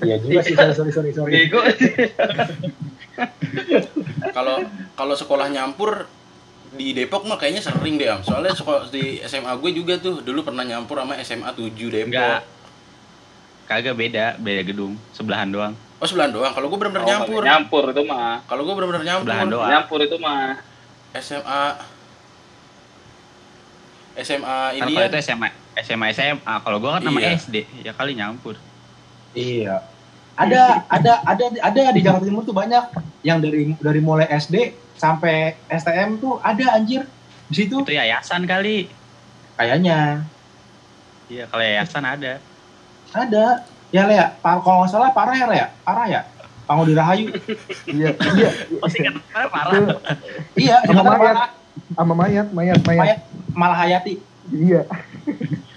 Iya 0.03 0.19
juga 0.19 0.43
sih, 0.43 0.51
sorry 0.51 0.75
sorry 0.75 0.91
sorry. 0.91 1.11
sorry. 1.15 1.31
Bego. 1.31 1.63
kalau 4.35 4.67
kalau 4.99 5.15
sekolah 5.15 5.47
nyampur 5.47 6.11
di 6.75 6.93
Depok 6.93 7.23
mah 7.23 7.35
kayaknya 7.35 7.59
sering 7.59 7.95
deh 7.95 8.07
am 8.07 8.19
soalnya 8.19 8.51
sekolah 8.51 8.87
di 8.87 9.17
SMA 9.21 9.49
gue 9.55 9.71
juga 9.73 9.95
tuh 9.97 10.19
dulu 10.19 10.43
pernah 10.43 10.61
nyampur 10.61 10.95
sama 10.95 11.15
SMA 11.19 11.49
7 11.49 11.71
Depok 11.71 12.11
Enggak. 12.11 12.41
Kagak 13.65 13.95
beda, 13.95 14.37
beda 14.37 14.61
gedung, 14.61 14.93
sebelahan 15.09 15.49
doang. 15.49 15.73
oh 15.73 16.05
sebelahan 16.05 16.29
doang 16.29 16.51
kalau 16.51 16.67
gue 16.67 16.77
bener-bener 16.77 17.01
Oh, 17.01 17.09
nyampur 17.09 17.41
Nyampur 17.41 17.83
itu 17.89 18.03
mah. 18.03 18.45
kalau 18.45 18.61
gue 18.61 18.73
bener-bener 18.73 19.03
nyampur 19.03 19.25
Sebelahan 19.25 19.47
doang. 19.49 19.69
Nyampur 19.71 19.99
itu 20.01 20.17
mah. 20.17 20.59
SMA 21.15 21.61
SMA 24.17 24.47
Kan 24.69 24.77
ini 24.77 24.91
kalau 24.93 25.01
ya 25.01 25.09
itu 25.09 25.17
SMA 25.21 25.49
SMA 25.77 26.07
SMA, 26.11 26.53
kalau 26.61 26.77
gua 26.77 26.95
kan 26.95 27.03
nama 27.03 27.19
Iya. 27.19 27.35
SD, 27.35 27.55
ya 27.81 27.91
kali 27.91 28.15
nyampur. 28.15 28.55
Iya. 29.33 29.83
Ada 30.35 30.87
ada 30.87 31.13
ada 31.21 31.45
ada 31.53 31.79
di 31.91 31.99
Jakarta 31.99 32.23
Timur 32.23 32.43
tuh 32.43 32.51
banyak 32.51 32.83
yang 33.21 33.39
dari 33.39 33.75
dari 33.75 33.99
mulai 33.99 34.27
SD 34.29 34.71
sampai 34.95 35.55
STM 35.67 36.17
tuh 36.17 36.39
ada 36.39 36.73
anjir 36.73 37.03
di 37.45 37.55
situ 37.55 37.81
Itu 37.81 37.91
yayasan 37.91 38.43
kali. 38.43 38.89
kayaknya 39.53 40.25
Iya, 41.25 41.47
kalau 41.47 41.63
yayasan 41.63 42.03
ada. 42.03 42.33
ada. 43.09 43.45
Ya 43.89 44.03
Lea, 44.05 44.35
kalau 44.37 44.83
nggak 44.83 44.91
salah 44.91 45.09
parah 45.09 45.33
ya 45.33 45.47
Lea, 45.47 45.67
parah 45.81 46.05
ya. 46.05 46.21
Pangu 46.65 46.85
Rahayu. 46.87 47.33
Iya, 47.85 48.13
iya. 48.35 48.49
Pasti 48.77 48.99
kan 48.99 49.13
parah. 49.47 50.01
Iya, 50.53 50.81
Sama 50.83 51.01
mayat. 51.01 51.17
parah. 51.17 51.49
sama 51.91 52.13
mayat, 52.15 52.47
mayat, 52.49 52.79
mayat. 52.81 53.01
Mayat 53.01 53.19
malah 53.51 53.77
Hayati. 53.77 54.17
Iya. 54.47 54.85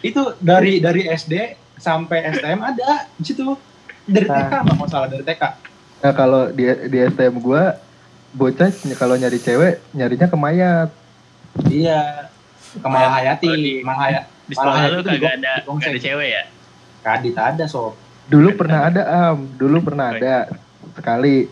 Itu 0.00 0.36
dari 0.38 0.78
dari 0.78 1.04
SD 1.06 1.34
sampai 1.76 2.28
STM 2.30 2.60
ada 2.60 3.08
di 3.14 3.24
situ. 3.24 3.56
Dari 4.04 4.24
TK 4.24 4.32
Nah. 4.50 4.60
nggak 4.64 4.76
mau 4.76 4.88
salah 4.88 5.06
dari 5.06 5.20
TK. 5.22 5.42
Nah, 5.98 6.12
kalau 6.12 6.48
di 6.48 6.64
di 6.88 6.98
STM 7.02 7.36
gua 7.38 7.76
bocah 8.38 8.70
kalau 8.94 9.18
nyari 9.18 9.36
cewek 9.36 9.82
nyarinya 9.90 10.26
ke 10.26 10.36
mayat. 10.38 10.88
Iya. 11.66 12.30
Ke 12.78 12.86
Malah 12.86 13.10
Hayati, 13.18 13.48
Oh, 13.48 13.56
di- 13.56 13.82
sekolah 14.48 14.80
lu 14.88 15.00
itu 15.00 15.10
kagak 15.10 15.34
ada, 15.40 15.52
kagak 15.60 15.88
ada 15.88 16.00
cewek 16.00 16.28
ya? 16.30 16.42
Kadit 17.02 17.34
ada 17.34 17.64
sob. 17.66 17.96
Dulu 18.28 18.54
pernah 18.54 18.86
ada 18.86 19.02
am, 19.32 19.48
dulu 19.56 19.80
pernah 19.82 20.12
ada 20.12 20.52
sekali. 20.92 21.48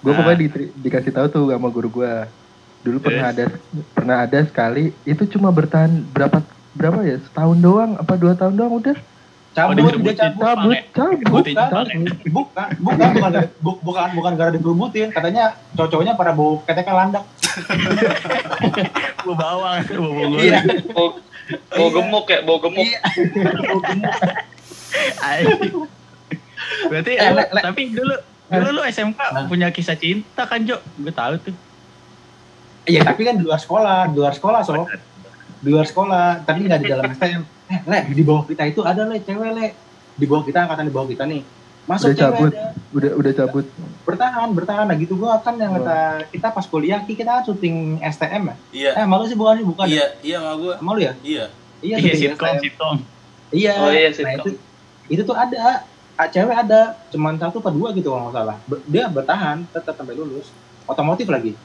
Gua 0.00 0.10
Ah. 0.10 0.16
pokoknya 0.18 0.38
di, 0.38 0.46
dikasih 0.80 1.12
tahu 1.12 1.26
tuh 1.28 1.44
sama 1.50 1.68
guru 1.68 1.90
gua. 1.92 2.26
Dulu 2.82 2.98
pernah 2.98 3.30
ada 3.30 3.44
pernah 3.92 4.16
ada 4.22 4.38
sekali 4.42 4.90
itu 5.04 5.22
cuma 5.28 5.54
bertahan 5.54 6.02
berapa 6.08 6.42
berapa 6.72 6.98
ya 7.04 7.20
setahun 7.20 7.58
doang 7.58 7.94
apa 7.94 8.14
dua 8.16 8.34
tahun 8.34 8.54
doang 8.56 8.74
udah 8.82 8.96
Cabut, 9.52 9.76
digebukin. 9.76 10.00
dia 10.02 10.14
cabut. 10.16 10.42
cabut 10.42 11.44
cabut 11.44 11.44
Bukan, 12.24 12.68
bukan, 12.80 13.08
bukan, 13.12 13.30
bukan, 13.60 13.76
bukan, 13.84 14.08
bukan 14.16 14.32
gara 14.32 14.50
dikerubutin. 14.50 15.08
Katanya 15.08 15.44
cowok-cowoknya 15.74 16.16
pada 16.16 16.32
bau 16.32 16.60
keteknya 16.62 16.94
landak. 16.94 17.24
Bau 19.22 19.34
bawang, 19.34 19.84
bau 19.84 20.08
bawang. 20.10 20.40
Iya. 20.40 20.58
Bau, 20.88 21.20
bau 21.68 21.88
gemuk 21.90 22.24
ya, 22.26 22.38
bau 22.40 22.58
gemuk. 22.58 22.80
Iya. 22.80 22.98
Bau 23.62 23.80
gemuk. 23.82 24.14
Berarti 26.82 27.12
Eh, 27.14 27.30
Le- 27.30 27.50
Le- 27.50 27.62
tapi 27.62 27.82
dulu 27.90 28.14
dulu 28.48 28.68
lu 28.70 28.82
SMK 28.82 29.20
Nah. 29.20 29.44
punya 29.46 29.68
kisah 29.68 29.94
cinta 29.94 30.44
kan, 30.44 30.60
Jo? 30.62 30.80
Gue 30.96 31.10
tahu 31.10 31.34
tuh. 31.38 31.54
Iya, 32.82 33.04
tapi 33.04 33.22
kan 33.22 33.36
di 33.36 33.44
luar 33.44 33.58
sekolah, 33.58 34.08
di 34.08 34.16
luar 34.16 34.32
sekolah, 34.32 34.60
sob. 34.62 34.88
Di 35.60 35.68
luar 35.68 35.84
sekolah, 35.84 36.42
tapi 36.42 36.66
nggak 36.66 36.80
di 36.80 36.88
dalam 36.88 37.06
STM. 37.10 37.42
Eh, 37.72 37.80
le, 37.82 37.98
di 38.10 38.22
bawah 38.22 38.44
kita 38.44 38.62
itu 38.66 38.80
ada 38.82 39.02
le, 39.02 39.16
cewek 39.18 39.50
le. 39.50 39.66
Di 40.12 40.24
bawah 40.24 40.44
kita, 40.44 40.58
angkatan 40.62 40.84
di 40.84 40.92
bawah 40.92 41.08
kita 41.08 41.24
nih. 41.24 41.40
Masuk 41.82 42.06
Udah 42.06 42.18
cewek 42.20 42.36
cabut. 42.36 42.52
ada. 42.52 42.64
udah 42.92 43.10
udah 43.16 43.32
cabut 43.34 43.66
Bertahan, 44.02 44.48
bertahan. 44.50 44.84
Nah 44.84 44.94
gitu 44.94 45.14
gua 45.16 45.38
kan 45.38 45.56
yang 45.56 45.72
Oh. 45.72 45.80
kata 45.80 45.98
kita 46.28 46.48
pas 46.48 46.62
kuliah, 46.64 47.00
Ki, 47.00 47.14
kita 47.14 47.30
kan 47.32 47.42
syuting 47.42 47.76
STM 47.98 48.42
ya. 48.44 48.54
iya 48.70 48.90
Eh, 48.94 49.04
malu 49.04 49.24
sih 49.24 49.34
bukan, 49.34 49.62
bukan. 49.64 49.86
iya 49.86 50.12
iya 50.20 50.36
sama 50.38 50.52
gue 50.54 50.74
Malu 50.80 51.00
ya? 51.00 51.12
iya 51.22 51.44
Iya, 51.80 51.96
Iya, 51.98 52.14
sitcom, 52.14 52.54
sitcom. 52.60 52.96
Iya. 53.50 53.74
Oh 53.76 53.90
iya, 53.90 54.06
Nah 54.06 54.14
sitcom. 54.14 54.36
itu 54.38 54.50
itu 55.08 55.22
tuh 55.22 55.34
ada 55.34 55.82
Ah, 56.12 56.28
cewek 56.28 56.52
ada 56.52 56.80
cuman 57.08 57.34
satu 57.34 57.58
atau 57.58 57.72
dua 57.72 57.88
gitu 57.90 58.06
kalau 58.06 58.28
nggak 58.28 58.36
salah. 58.36 58.56
Dia 58.84 59.08
bertahan 59.08 59.64
tetap 59.66 59.96
sampai 59.96 60.12
lulus. 60.12 60.52
Otomotif 60.84 61.26
lagi. 61.26 61.56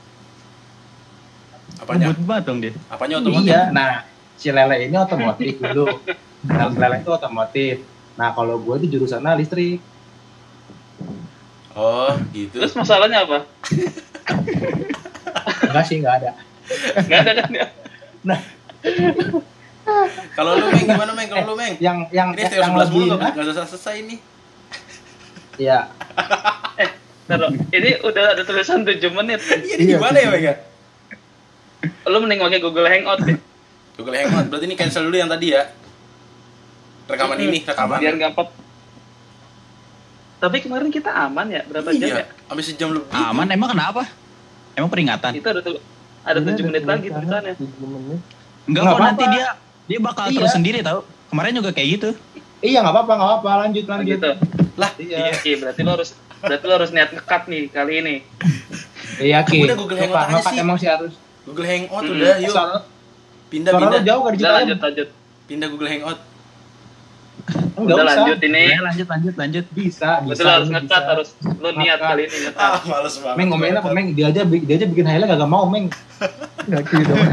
apanya 1.78 2.10
Ngebut 2.10 2.26
banget 2.26 2.44
dong 2.44 2.60
dia. 2.60 2.74
apanya 2.88 3.16
otomotif 3.20 3.52
Iya. 3.52 3.64
Nah 3.70 4.02
si 4.38 4.54
lele 4.54 4.86
ini 4.86 4.96
otomotif 4.96 5.58
dulu. 5.60 5.90
Nah, 6.46 6.70
lele 6.70 7.02
itu 7.02 7.10
otomotif. 7.12 7.76
Nah 8.16 8.32
kalau 8.38 8.62
gue 8.62 8.76
itu 8.80 8.98
jurusannya 8.98 9.42
listrik. 9.42 9.82
oh 11.78 12.14
gitu 12.34 12.58
Terus 12.58 12.74
masalahnya 12.74 13.26
apa? 13.26 13.46
Enggak 15.66 15.84
sih 15.86 15.98
nggak 16.02 16.16
ada. 16.24 16.32
Nggak 17.06 17.20
ada 17.22 17.32
kan 17.42 17.50
ya? 17.54 17.66
kalau 20.38 20.52
lu 20.60 20.66
meng 20.70 20.86
gimana 20.86 21.12
meng 21.16 21.28
kalau 21.32 21.46
lu 21.54 21.56
meng 21.56 21.74
Yang 21.80 21.98
yang 22.12 22.30
ini 22.36 22.44
yang, 22.44 22.52
yang 22.54 22.74
11 22.76 22.82
lebih 22.84 22.94
mulu 22.94 23.16
nggak 23.18 23.32
nggak 23.34 23.46
selesai 23.50 23.68
selesai 23.72 23.96
ini 24.04 24.16
ya 25.58 25.80
Taruh, 27.28 27.52
ini 27.52 27.92
udah 28.08 28.40
ada 28.40 28.44
tulisan 28.48 28.88
7 28.88 29.04
menit. 29.12 29.44
ini 29.52 29.84
Iya, 29.84 30.00
gimana 30.00 30.16
ya 30.16 30.28
meng 30.32 30.44
ya 30.48 30.56
Lu 32.08 32.18
mending 32.24 32.40
pakai 32.40 32.60
Google 32.64 32.88
Hangout 32.88 33.20
deh. 33.20 33.36
Google 33.98 34.16
Hangout 34.16 34.46
berarti 34.48 34.66
ini 34.66 34.76
cancel 34.76 35.04
dulu 35.04 35.18
yang 35.18 35.28
tadi 35.28 35.52
ya 35.52 35.64
rekaman 37.08 37.38
ini 37.40 37.60
rekaman 37.64 37.98
Biar 37.98 38.16
gampang. 38.16 38.48
Tapi 40.38 40.58
kemarin 40.62 40.94
kita 40.94 41.10
aman 41.10 41.50
ya? 41.50 41.66
Berapa 41.66 41.90
jam 41.92 42.06
ya? 42.06 42.22
iya 42.22 42.26
habis 42.46 42.70
sejam 42.70 42.94
lebih 42.94 43.10
Aman 43.10 43.50
emang 43.50 43.74
kenapa? 43.74 44.06
Emang 44.78 44.86
peringatan? 44.86 45.34
Itu 45.34 45.48
ada 45.48 45.62
tuh 45.62 45.82
ada 46.22 46.38
Ini 46.38 46.54
7 46.54 46.68
menit 46.68 46.84
lagi 46.84 47.08
tulisannya, 47.10 47.54
tulisannya. 47.56 47.82
7 47.82 47.90
menit. 47.90 48.20
Enggak 48.68 48.82
Nggak 48.84 48.94
kok 48.94 49.02
nanti 49.02 49.26
dia 49.34 49.48
dia 49.88 50.00
bakal 50.00 50.26
Iya. 50.28 50.36
terus 50.38 50.54
sendiri 50.54 50.80
tau. 50.82 51.00
Kemarin 51.28 51.58
juga 51.58 51.72
kayak 51.72 51.90
gitu. 51.92 52.10
iya 52.60 52.82
nggak 52.82 52.90
apa-apa 52.92 53.12
nggak 53.14 53.30
apa-apa 53.32 53.50
lanjut 53.64 53.84
Oh, 53.84 53.92
lanjut. 53.96 54.10
gitu. 54.14 54.32
lah 54.78 54.92
Iya. 54.98 55.18
Oke, 55.32 55.52
berarti 55.58 55.82
lo 55.82 55.92
harus 55.92 56.10
berarti 56.38 56.66
lo 56.66 56.74
harus 56.76 56.92
niat 56.92 57.10
ngekat 57.12 57.42
nih 57.48 57.62
kali 57.72 57.94
ini. 57.98 58.16
Iya 59.18 59.42
ki. 59.42 59.58
Udah 59.64 59.74
Google 59.76 59.98
Hangout 59.98 60.22
aja 60.38 60.42
sih. 60.46 60.58
emang 60.60 60.78
sih 60.78 60.86
harus. 60.86 61.14
Google 61.50 61.66
Hangout 61.66 62.04
udah 62.04 62.38
yuk 62.38 62.54
pindah 63.48 63.72
lu 63.72 63.80
pindah 63.80 64.02
jauh 64.02 64.22
kan 64.22 64.28
Udah 64.28 64.36
digital. 64.36 64.56
lanjut 64.58 64.78
lanjut. 64.80 65.08
pindah 65.46 65.68
Google 65.68 65.90
Hangout 65.90 66.20
Enggak 67.78 67.94
Udah 67.94 68.04
usah. 68.04 68.10
lanjut 68.20 68.40
ini. 68.44 68.64
Ya, 68.68 68.82
lanjut 68.82 69.08
lanjut 69.08 69.34
lanjut. 69.38 69.66
Bisa, 69.72 70.10
bisa. 70.20 70.42
lo 70.42 70.50
harus 70.52 70.68
lu 70.68 70.80
bisa. 70.82 70.98
harus 71.00 71.30
lo 71.40 71.70
niat 71.72 72.00
kali 72.02 72.24
ini 72.26 72.38
ngekat. 72.44 72.60
ah 72.60 72.82
males 72.84 73.16
banget 73.16 73.38
Meng 73.38 73.48
ngomelin 73.48 73.76
apa 73.78 73.90
Meng? 73.90 74.08
Dia 74.12 74.26
aja 74.28 74.42
dia 74.44 74.76
aja 74.76 74.86
bikin 74.86 75.06
highlight 75.06 75.32
gak 75.32 75.48
mau 75.48 75.64
Meng. 75.66 75.88
Nggak 76.68 76.82
gitu 76.84 77.04
dong. 77.08 77.24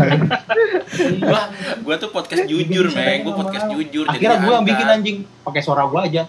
gua 1.20 1.40
gua 1.82 1.94
tuh 1.96 2.10
podcast 2.10 2.44
jujur 2.44 2.86
meng 2.92 3.20
gua 3.26 3.34
podcast 3.36 3.66
jujur 3.68 4.04
Akhirnya 4.06 4.38
gue 4.38 4.52
yang 4.52 4.62
bikin 4.64 4.86
anjing 4.86 5.16
pakai 5.42 5.60
suara 5.60 5.82
gue 5.82 6.00
aja. 6.04 6.22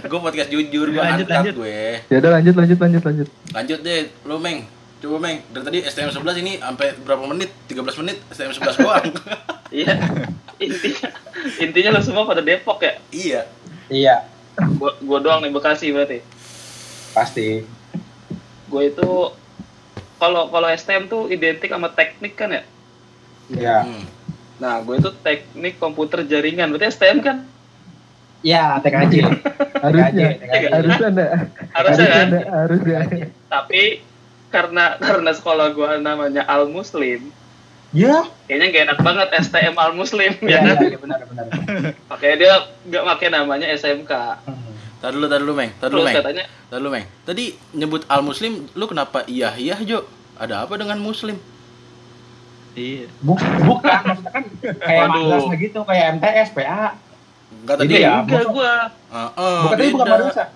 gue 0.00 0.18
podcast 0.18 0.48
jujur 0.48 0.86
gue 0.88 0.96
Lanjut, 0.98 1.26
lanjut. 1.26 1.54
gue 1.56 1.80
ya 2.02 2.16
udah 2.16 2.30
lanjut 2.32 2.54
lanjut 2.54 2.78
lanjut 2.78 3.02
lanjut 3.02 3.28
lanjut 3.50 3.78
deh 3.80 4.00
lu 4.24 4.36
meng 4.38 4.64
coba 4.98 5.16
meng 5.20 5.38
dari 5.48 5.62
tadi 5.62 5.78
STM 5.84 6.10
11 6.10 6.42
ini 6.42 6.52
sampai 6.58 6.90
berapa 6.98 7.22
menit 7.24 7.50
13 7.66 8.00
menit 8.00 8.18
STM 8.28 8.50
11 8.52 8.78
doang 8.78 9.06
Iya. 9.70 9.94
Intinya 10.58 11.08
intinya 11.58 11.90
lo 11.92 12.00
semua 12.00 12.24
pada 12.24 12.40
Depok 12.40 12.80
ya. 12.80 12.94
iya 13.08 13.40
Iya, 13.86 14.26
Gua, 14.74 14.92
gua 14.98 15.18
doang 15.18 15.40
nih 15.40 15.48
Bekasi 15.50 15.92
berarti. 15.92 16.18
pasti. 17.10 17.62
Gue 18.66 18.88
itu 18.88 19.10
kalau 20.16 20.42
kalau 20.46 20.68
STM 20.68 21.06
tuh 21.06 21.28
identik 21.28 21.68
sama 21.68 21.88
teknik 21.88 22.34
kan 22.34 22.50
ya. 22.50 22.62
Iya. 23.48 23.76
Hmm. 23.82 24.04
Nah, 24.58 24.82
gue 24.82 24.98
itu 24.98 25.08
teknik 25.16 25.78
komputer 25.78 26.20
jaringan. 26.22 26.68
Berarti 26.68 26.90
STM 26.90 27.22
kan? 27.22 27.46
Iya, 28.40 28.76
TKJ. 28.78 29.14
harusnya 29.78 30.26
TKJ. 30.42 30.64
harusnya 30.68 31.08
Harusnya 31.72 32.06
kan? 32.06 32.26
ada 32.26 32.40
harusnya 32.56 32.98
Tapi 33.48 33.82
karena 34.48 34.84
karena 34.98 35.30
sekolah 35.30 35.70
gue 35.70 35.88
namanya 35.98 36.42
Al 36.42 36.66
Muslim, 36.66 37.28
Iya. 37.88 38.28
kayaknya 38.44 38.66
gak 38.68 38.82
enak 38.84 38.98
banget 39.00 39.28
STM 39.40 39.74
Al 39.74 39.92
Muslim 39.92 40.32
Iya, 40.40 40.60
ya 40.60 40.60
kan? 40.66 40.76
iya, 40.82 40.98
benar 40.98 41.18
benar. 41.24 41.44
Makanya 42.06 42.36
dia 42.36 42.52
nggak 42.84 43.04
pakai 43.06 43.28
namanya 43.30 43.66
SMK. 43.70 44.12
Hmm. 44.44 44.68
Tadi 44.98 45.12
dulu, 45.14 45.26
tadi 45.26 45.40
dulu, 45.40 45.54
Meng. 45.54 45.70
Tadi 45.74 45.90
dulu, 45.90 46.02
Meng. 46.02 46.16
katanya, 46.16 46.44
Tadi 46.66 46.78
dulu, 46.78 46.90
Meng. 46.90 47.06
Tadi 47.22 47.44
nyebut 47.72 48.02
al 48.04 48.20
muslim, 48.20 48.52
lu 48.72 48.84
kenapa 48.84 49.22
iya 49.24 49.54
iya, 49.54 49.78
Jo? 49.80 50.02
Ada 50.34 50.62
apa 50.62 50.74
dengan 50.74 50.98
muslim? 50.98 51.38
Iya. 52.74 53.06
Buk- 53.18 53.38
bukan, 53.62 54.00
maksudnya 54.04 54.30
kan 54.30 54.44
kayak 54.60 55.04
madrasah 55.08 55.54
gitu, 55.56 55.78
kayak 55.82 56.04
MTS, 56.14 56.48
PA. 56.52 56.84
Enggak 57.50 57.76
tadi. 57.76 57.86
Jadi 57.88 57.94
ya, 58.00 58.12
enggak 58.20 58.44
gue 58.48 58.72
Heeh, 59.08 59.58
bukan 59.60 59.76
tadi 59.76 59.90
bukan 59.90 60.06
madrasah. 60.08 60.48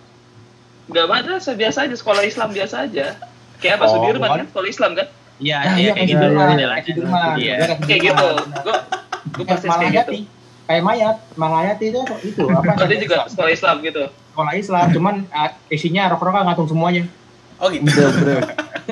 nggak 0.85 1.07
madrasah 1.09 1.55
biasa 1.55 1.79
aja 1.83 1.95
sekolah 1.95 2.23
Islam 2.23 2.49
biasa 2.51 2.77
aja. 2.85 3.07
Kayak 3.63 3.75
apa 3.79 3.85
Oh, 3.85 3.93
Sudirman 3.95 4.29
kan 4.29 4.47
sekolah 4.51 4.69
Islam 4.69 4.93
kan 4.93 5.07
Iya, 5.39 5.59
Nah, 5.59 5.75
iya 5.75 5.81
iya 5.81 5.91
kayak 5.91 5.97
kayak 5.97 6.09
gitu. 6.09 6.25
Modelannya. 6.29 6.67
kayak 6.69 6.85
Sudirman. 6.85 7.35
Iya. 7.35 7.55
Dia 7.57 7.67
kayak 7.81 8.01
gitu 8.05 8.27
gue 8.37 8.75
gue 9.33 9.45
Kayak 9.45 9.47
persis 9.49 9.71
kayak 9.73 9.93
gitu. 9.97 10.13
Kayak 10.63 10.83
mayat, 10.83 11.17
Malayati 11.35 11.85
itu 11.89 12.01
itu 12.23 12.43
apa? 12.47 12.73
Oh, 12.75 12.87
dia 12.87 12.99
juga 12.99 13.17
sekolah 13.27 13.51
Islam 13.51 13.77
gitu 13.81 14.03
sekolah 14.33 14.53
Islam, 14.55 14.87
cuman 14.91 15.15
uh, 15.29 15.51
isinya 15.69 16.09
rok-rokan 16.09 16.43
ngatung 16.43 16.65
semuanya. 16.67 17.05
Oh 17.59 17.69
gitu. 17.69 17.85
Bro, 17.85 18.09
bro, 18.17 18.39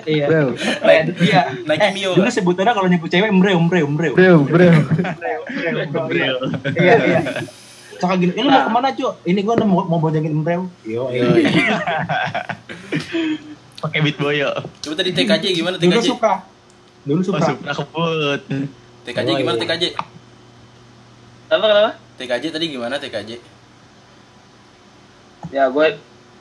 Iya. 0.04 0.26
bro, 0.28 0.42
Kayak 0.80 1.02
dia. 1.16 1.40
Nike 1.64 1.80
Eh, 1.80 1.90
Mio, 1.90 2.10
dulu 2.12 2.28
sebutannya 2.28 2.70
kalau 2.70 2.86
nyebut 2.86 3.08
cewek 3.08 3.26
embreo, 3.26 3.56
embreo, 3.56 3.84
embreo. 3.84 4.12
bro, 4.12 4.34
bro. 4.44 4.68
Bro. 6.06 6.34
Iya, 6.76 6.94
iya. 7.00 7.20
Cakap 7.96 8.16
gini, 8.16 8.32
eh, 8.32 8.40
lu 8.40 8.48
mau 8.48 8.62
ke 8.62 8.70
mana, 8.70 8.88
Cuk? 8.92 9.12
Ini 9.24 9.40
gua 9.40 9.54
mau, 9.60 9.82
mau 9.82 9.98
boncengin 9.98 10.32
embreo. 10.34 10.68
Yo, 10.84 11.08
Iya, 11.08 11.24
iya. 11.40 11.76
Pakai 13.80 13.98
beat 14.00 14.16
boyo. 14.16 14.50
Coba 14.78 14.94
tadi 14.94 15.10
TKJ 15.10 15.44
gimana 15.52 15.76
Dulu 15.76 15.88
TKJ? 15.94 16.06
suka. 16.06 16.32
Dulu 17.02 17.18
Oh, 17.18 17.24
suka. 17.26 17.38
Supra 17.42 17.72
kebut. 17.72 18.40
TKJ 19.02 19.28
Oh, 19.28 19.36
gimana 19.36 19.56
iya. 19.56 19.62
TKJ? 19.66 19.84
apa 21.48 21.64
kenapa 21.64 21.92
TKJ 22.14 22.44
tadi 22.48 22.66
gimana 22.68 22.94
TKJ? 22.96 23.30
ya 25.50 25.66
gue 25.66 25.86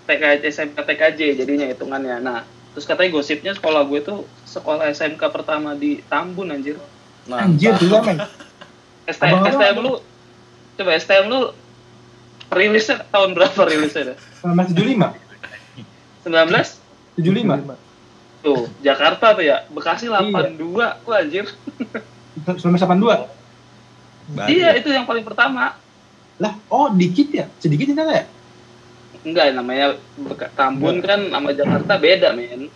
TKJ 0.06 0.46
SMK 0.46 0.78
TKJ 0.78 1.20
jadinya 1.36 1.66
hitungannya 1.66 2.20
nah 2.20 2.40
terus 2.70 2.86
katanya 2.86 3.10
gosipnya 3.12 3.52
sekolah 3.52 3.82
gue 3.84 4.00
tuh 4.00 4.20
sekolah 4.46 4.86
SMK 4.88 5.18
pertama 5.26 5.74
di 5.74 6.06
Tambun 6.06 6.46
anjir 6.48 6.78
Anjir, 7.26 7.74
Mantap. 7.74 7.82
juga, 7.82 7.98
men. 8.04 8.18
STM, 9.08 9.38
STM 9.50 9.76
lu 9.80 9.94
coba 10.76 10.92
STM 10.96 11.26
lu 11.26 11.42
rilisnya 12.50 13.06
tahun 13.08 13.34
berapa 13.34 13.62
rilisnya 13.66 14.14
dah? 14.14 14.18
1975. 14.44 15.14
19 16.26 16.79
75. 17.20 17.76
tuh 18.40 18.72
Jakarta 18.80 19.36
tuh 19.36 19.44
ya 19.44 19.68
Bekasi 19.68 20.08
Iya. 20.08 20.24
82 20.24 21.04
wah 21.04 21.18
anjir 21.18 21.46
1982. 22.40 23.28
Baru. 24.30 24.46
iya 24.48 24.72
itu 24.74 24.88
yang 24.88 25.04
paling 25.04 25.22
pertama 25.22 25.74
Lah, 26.38 26.56
oh 26.68 26.88
dikit 26.90 27.28
ya? 27.30 27.46
Sedikit 27.58 27.90
ternyata 27.90 28.14
ya? 28.14 28.26
enggak 29.20 29.52
namanya 29.52 30.00
Beka- 30.16 30.54
Tambun 30.54 31.02
kan 31.02 31.28
sama 31.28 31.52
Jakarta 31.52 31.94
beda 31.96 32.32
men 32.32 32.72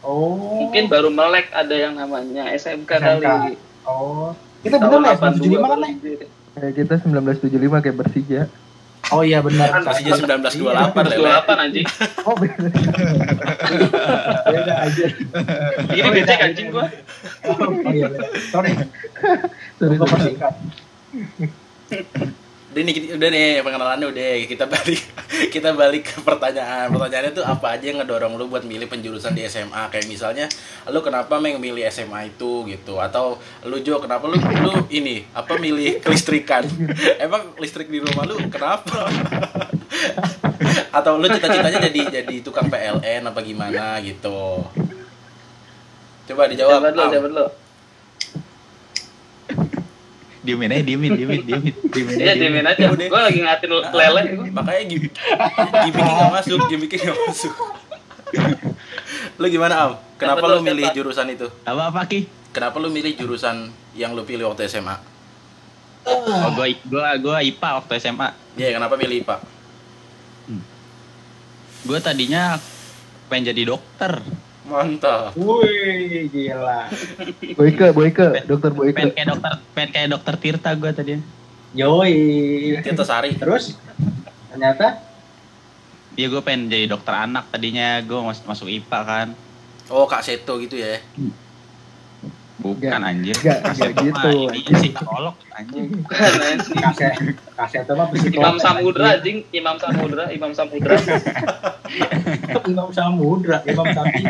Oh. 0.00 0.64
mungkin 0.64 0.88
baru 0.88 1.06
melek 1.06 1.52
ada 1.52 1.70
yang 1.70 1.92
namanya 1.92 2.48
SMK, 2.50 2.88
SMK. 2.90 3.20
kali 3.20 3.54
Oh. 3.84 4.32
Kita 4.60 4.76
bener 4.76 4.98
lah, 4.98 5.12
1975 5.14 5.60
kan, 5.62 5.78
Le? 5.78 5.90
Kayak 6.52 6.72
kita 6.74 6.94
1975 7.00 7.80
kayak 7.80 7.96
Persija. 7.96 8.40
Oh 9.10 9.22
iya 9.26 9.42
benar. 9.42 9.82
Persija 9.82 10.14
1928 10.22 11.10
lele. 11.10 11.28
28 11.34 11.64
anjing 11.66 11.86
Oh, 12.22 12.34
beda. 12.38 12.68
Beda 14.46 14.74
aja. 14.86 15.04
ini 15.90 16.08
becek 16.14 16.40
anjing 16.40 16.68
gua 16.70 16.86
Oh 17.50 17.74
iya. 17.90 18.08
Sorry. 18.54 18.72
Sorry, 19.78 19.94
Gua 19.98 20.08
persingkat. 20.08 20.54
Udah 22.70 22.82
nih, 22.86 23.18
udah 23.18 23.28
nih 23.34 23.46
pengenalannya 23.66 24.06
udah 24.14 24.28
kita 24.46 24.70
balik 24.70 25.02
kita 25.54 25.74
balik 25.74 26.06
ke 26.06 26.22
pertanyaan. 26.22 26.94
Pertanyaannya 26.94 27.32
tuh 27.34 27.42
apa 27.42 27.74
aja 27.74 27.84
yang 27.90 27.98
ngedorong 27.98 28.38
lu 28.38 28.46
buat 28.46 28.62
milih 28.62 28.86
penjurusan 28.86 29.34
di 29.34 29.42
SMA? 29.50 29.90
Kayak 29.90 30.06
misalnya 30.06 30.46
lu 30.86 31.02
kenapa 31.02 31.42
meng 31.42 31.58
milih 31.58 31.82
SMA 31.90 32.30
itu 32.30 32.70
gitu 32.70 33.02
atau 33.02 33.42
lu 33.66 33.82
Jo 33.82 33.98
kenapa 33.98 34.30
lu 34.30 34.38
lu 34.38 34.86
ini 34.86 35.26
apa 35.34 35.58
milih 35.58 35.98
kelistrikan? 35.98 36.62
Emang 37.26 37.58
listrik 37.58 37.90
di 37.90 37.98
rumah 37.98 38.22
lu 38.22 38.38
kenapa? 38.46 39.10
atau 41.02 41.18
lu 41.18 41.26
cita-citanya 41.26 41.90
jadi 41.90 42.22
jadi 42.22 42.34
tukang 42.38 42.70
PLN 42.70 43.26
apa 43.26 43.40
gimana 43.42 43.98
gitu? 43.98 44.62
Coba 46.30 46.46
dijawab. 46.46 46.86
Am. 46.86 47.10
jabat 47.10 47.32
lo. 47.34 47.46
Diemin 50.40 50.72
aja, 50.72 50.80
diemin, 50.80 51.12
diemin, 51.12 51.40
diemin. 51.44 51.74
Diemin 51.86 52.14
Iya, 52.16 52.32
diemin 52.32 52.64
aja. 52.64 52.88
Gue 52.88 53.20
lagi 53.20 53.40
ngatin 53.40 53.70
lele. 53.92 54.22
gua. 54.32 54.46
makanya 54.56 54.82
gim 54.86 55.02
gimmicknya 55.84 56.12
nggak 56.16 56.32
masuk 56.32 56.58
gimmicknya 56.66 56.98
nggak 57.02 57.18
masuk 57.22 57.54
lu 59.36 59.46
gimana 59.48 59.74
am 59.76 59.92
kenapa 60.14 60.44
lu 60.46 60.60
milih 60.60 60.84
siapa? 60.86 60.96
jurusan 60.96 61.26
itu 61.28 61.46
Apa 61.62 61.82
apa 61.88 62.00
Ki? 62.06 62.24
kenapa 62.50 62.76
lu 62.76 62.88
milih 62.88 63.12
jurusan 63.14 63.68
yang 63.92 64.12
lu 64.12 64.22
pilih 64.22 64.48
waktu 64.48 64.64
SMA 64.66 64.96
Oh, 66.00 66.24
gua 66.50 66.64
gua 66.86 67.12
gua 67.18 67.36
IPA 67.40 67.68
waktu 67.76 67.92
SMA. 67.98 68.32
Iya 68.54 68.72
kenapa 68.72 68.96
milih 68.96 69.20
IPA 69.20 69.36
Gua 71.82 71.98
tadinya 71.98 72.56
pengen 73.26 73.52
jadi 73.52 73.62
dokter. 73.66 74.20
Mantap 74.70 75.34
Wih, 75.34 76.30
gila. 76.30 76.86
Boyke, 77.58 77.86
Boyke, 77.90 78.26
dokter 78.46 78.70
Pengen 78.70 78.78
Boyke. 78.94 79.12
kayak 79.12 79.28
dokter, 79.28 79.52
pengen 79.74 79.90
kayak 79.90 80.08
dokter 80.08 80.34
Tirta 80.36 80.70
gua 80.72 80.90
tadinya. 80.90 81.20
Yoi. 81.72 82.14
Tirta 82.80 83.02
Sari 83.02 83.34
Terus 83.34 83.74
ternyata 84.48 85.02
Iya 86.14 86.26
gue 86.26 86.42
pengen 86.42 86.66
jadi 86.66 86.86
dokter 86.86 87.14
anak 87.14 87.48
tadinya 87.48 88.02
gue 88.02 88.18
masuk 88.20 88.44
masuk 88.44 88.66
IPA 88.68 89.00
kan. 89.02 89.28
oh 89.88 90.04
Kak 90.04 90.22
Seto 90.22 90.58
gitu 90.58 90.74
ya 90.74 90.98
Bukan 92.72 93.00
anjir. 93.00 93.34
nggak 93.34 93.58
Masuk 93.64 93.90
gitu, 93.98 94.30
Ini 94.30 94.50
anjing. 94.52 94.92
psikolog 94.92 95.34
anjing. 95.50 95.86
Keren 96.04 96.56
sih. 96.60 96.76
kaset 96.76 97.14
kaset 97.52 97.84
apa 97.84 98.04
psikolog. 98.10 98.40
Imam 98.40 98.56
Samudra 98.56 99.06
anjing, 99.12 99.38
Imam 99.50 99.76
Samudra, 99.76 100.24
Imam 100.28 100.52
Samudra. 100.52 100.94
Imam 102.70 102.88
Samudra, 102.88 103.56
Imam 103.64 103.86
Sapi. 103.88 104.22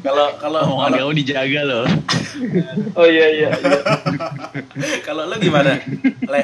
kalau 0.00 0.28
kalau 0.34 0.60
kalau 0.64 0.88
kamu 0.88 1.12
dijaga 1.14 1.60
loh. 1.62 1.84
Oh 2.94 3.04
iya 3.04 3.26
iya. 3.28 3.48
iya. 3.52 3.80
kalau 5.02 5.24
lu 5.24 5.36
gimana 5.36 5.76
le 6.22 6.42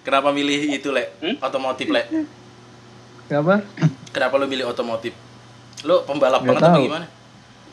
kenapa 0.00 0.28
milih 0.30 0.70
itu 0.70 0.88
le 0.90 1.16
Hmm? 1.18 1.36
otomotif 1.38 1.88
le 1.88 2.04
Apa? 3.26 3.64
kenapa 4.10 4.34
lu 4.36 4.44
milih 4.44 4.64
otomotif 4.66 5.16
lu 5.82 6.04
pembalap 6.04 6.40
Nggak 6.40 6.48
banget 6.50 6.62
apa 6.62 6.70
tahu. 6.70 6.84
gimana 6.84 7.06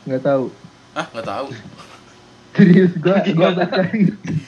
Nggak 0.02 0.22
tahu. 0.22 0.44
Ah 0.92 1.06
nggak 1.08 1.24
tahu 1.24 1.48
Serius 2.52 2.92
gua 2.94 3.16
gua 3.26 3.48
sampai 3.50 3.64
sekarang. 3.64 3.96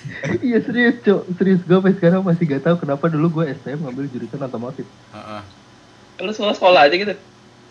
Iya 0.44 0.58
serius, 0.60 1.00
Cok. 1.00 1.20
Serius 1.34 1.62
gua 1.62 1.80
sampai 1.80 1.94
sekarang 1.94 2.20
masih 2.20 2.44
gak 2.46 2.62
tahu 2.62 2.76
kenapa 2.78 3.08
dulu 3.08 3.26
gua 3.32 3.44
STM 3.50 3.80
ngambil 3.80 4.04
jurusan 4.06 4.36
otomotif. 4.38 4.84
Heeh. 5.10 5.42
Lu 6.18 6.28
sekolah 6.28 6.52
sekolah 6.52 6.80
aja 6.84 6.94
gitu. 6.94 7.14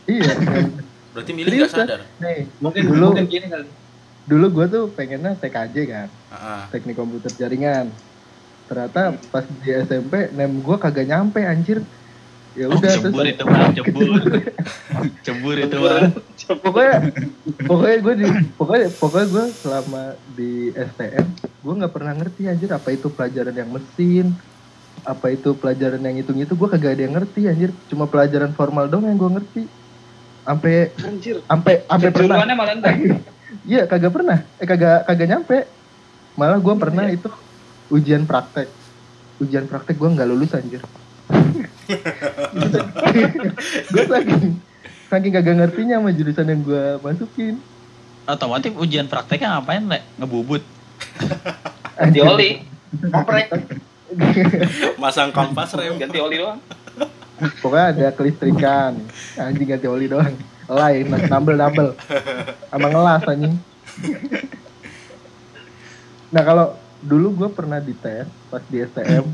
Iya. 0.03 0.33
berarti 1.13 1.31
milih 1.31 1.53
nggak 1.53 1.69
Serius, 1.69 1.77
kan? 1.77 1.85
sadar 1.85 2.01
Nih, 2.17 2.49
Mungkin 2.57 2.81
Dulu- 2.83 3.13
mungkin 3.13 3.29
gini 3.29 3.45
kali. 3.45 3.69
dulu 4.23 4.45
gua 4.51 4.65
tuh 4.65 4.89
pengennya 4.89 5.37
TKJ 5.37 5.75
kan, 5.85 6.07
Heeh. 6.09 6.61
teknik 6.71 6.95
komputer 6.95 7.29
jaringan. 7.31 7.93
Ternyata 8.65 9.01
pas 9.29 9.45
di 9.45 9.69
SMP 9.69 10.33
nem 10.33 10.49
gua 10.57 10.81
kagak 10.81 11.05
nyampe 11.05 11.41
anjir. 11.41 11.85
Ya 12.53 12.65
Oh, 12.65 12.73
udah 12.75 12.89
cebur 12.91 13.21
terus 13.21 13.33
itu 13.33 13.43
bang, 13.43 13.69
cebur. 13.71 14.09
cebur 15.25 15.55
itu 15.59 15.77
bang. 15.79 16.09
Pokoknya 16.43 16.95
pokoknya 17.63 17.97
gue 18.03 18.13
di 18.19 18.27
pokoknya 18.59 18.87
pokoknya 18.99 19.27
gue 19.31 19.45
selama 19.63 20.03
di 20.35 20.51
STM 20.75 21.25
gue 21.39 21.73
nggak 21.79 21.93
pernah 21.93 22.13
ngerti 22.19 22.41
anjir 22.51 22.69
apa 22.75 22.89
itu 22.91 23.07
pelajaran 23.07 23.55
yang 23.55 23.71
mesin 23.71 24.35
apa 25.03 25.35
itu 25.35 25.51
pelajaran 25.57 25.99
yang 25.99 26.15
hitung 26.15 26.39
itu 26.39 26.55
gue 26.55 26.69
kagak 26.71 26.95
ada 26.95 27.03
yang 27.03 27.15
ngerti 27.19 27.41
anjir. 27.51 27.71
Cuma 27.91 28.07
pelajaran 28.07 28.55
formal 28.55 28.87
dong 28.87 29.03
yang 29.03 29.19
gue 29.19 29.31
ngerti. 29.39 29.63
Sampai 30.43 30.91
Anjir. 30.99 31.39
sampai 31.47 31.73
sampai 31.87 32.09
pernah. 32.11 32.37
Iya 33.69 33.85
kagak 33.85 34.09
pernah. 34.09 34.41
Eh 34.57 34.65
kagak 34.65 35.05
kagak 35.05 35.27
nyampe. 35.29 35.57
Malah 36.33 36.57
gue 36.57 36.75
pernah 36.75 37.05
itu 37.05 37.29
ujian 37.93 38.25
praktek. 38.25 38.65
Ujian 39.37 39.69
praktek 39.69 39.93
gue 39.93 40.09
nggak 40.09 40.27
lulus 40.27 40.57
anjir. 40.57 40.81
Gue 43.93 44.03
saking 44.07 44.55
saking 45.13 45.33
kagak 45.37 45.55
ngertinya 45.61 46.01
sama 46.01 46.09
jurusan 46.09 46.49
yang 46.49 46.61
gue 46.65 46.85
masukin. 47.05 47.55
Otomotif 48.25 48.73
ujian 48.73 49.05
prakteknya 49.05 49.61
ngapain 49.61 49.85
le? 49.85 50.01
Ngebubut. 50.17 50.65
Ganti 52.01 52.19
oli, 52.25 52.51
Oprek. 53.13 53.47
masang 55.01 55.29
kompas 55.29 55.77
rem. 55.77 56.01
Ganti 56.01 56.17
oli 56.17 56.41
doang. 56.41 56.57
pokoknya 57.61 57.85
ada 57.93 58.07
kelistrikan. 58.17 58.97
Anjing 59.37 59.69
ganti 59.69 59.85
oli 59.85 60.09
doang. 60.09 60.33
Lain 60.65 61.05
nambel 61.29 61.55
nambel 61.59 61.87
sama 62.73 62.87
ngelas 62.89 63.23
anjing. 63.29 63.55
Nah 66.33 66.41
kalau 66.41 66.73
dulu 67.03 67.45
gue 67.45 67.49
pernah 67.51 67.83
dites 67.83 68.25
pas 68.47 68.63
di 68.71 68.79
STM 68.79 69.27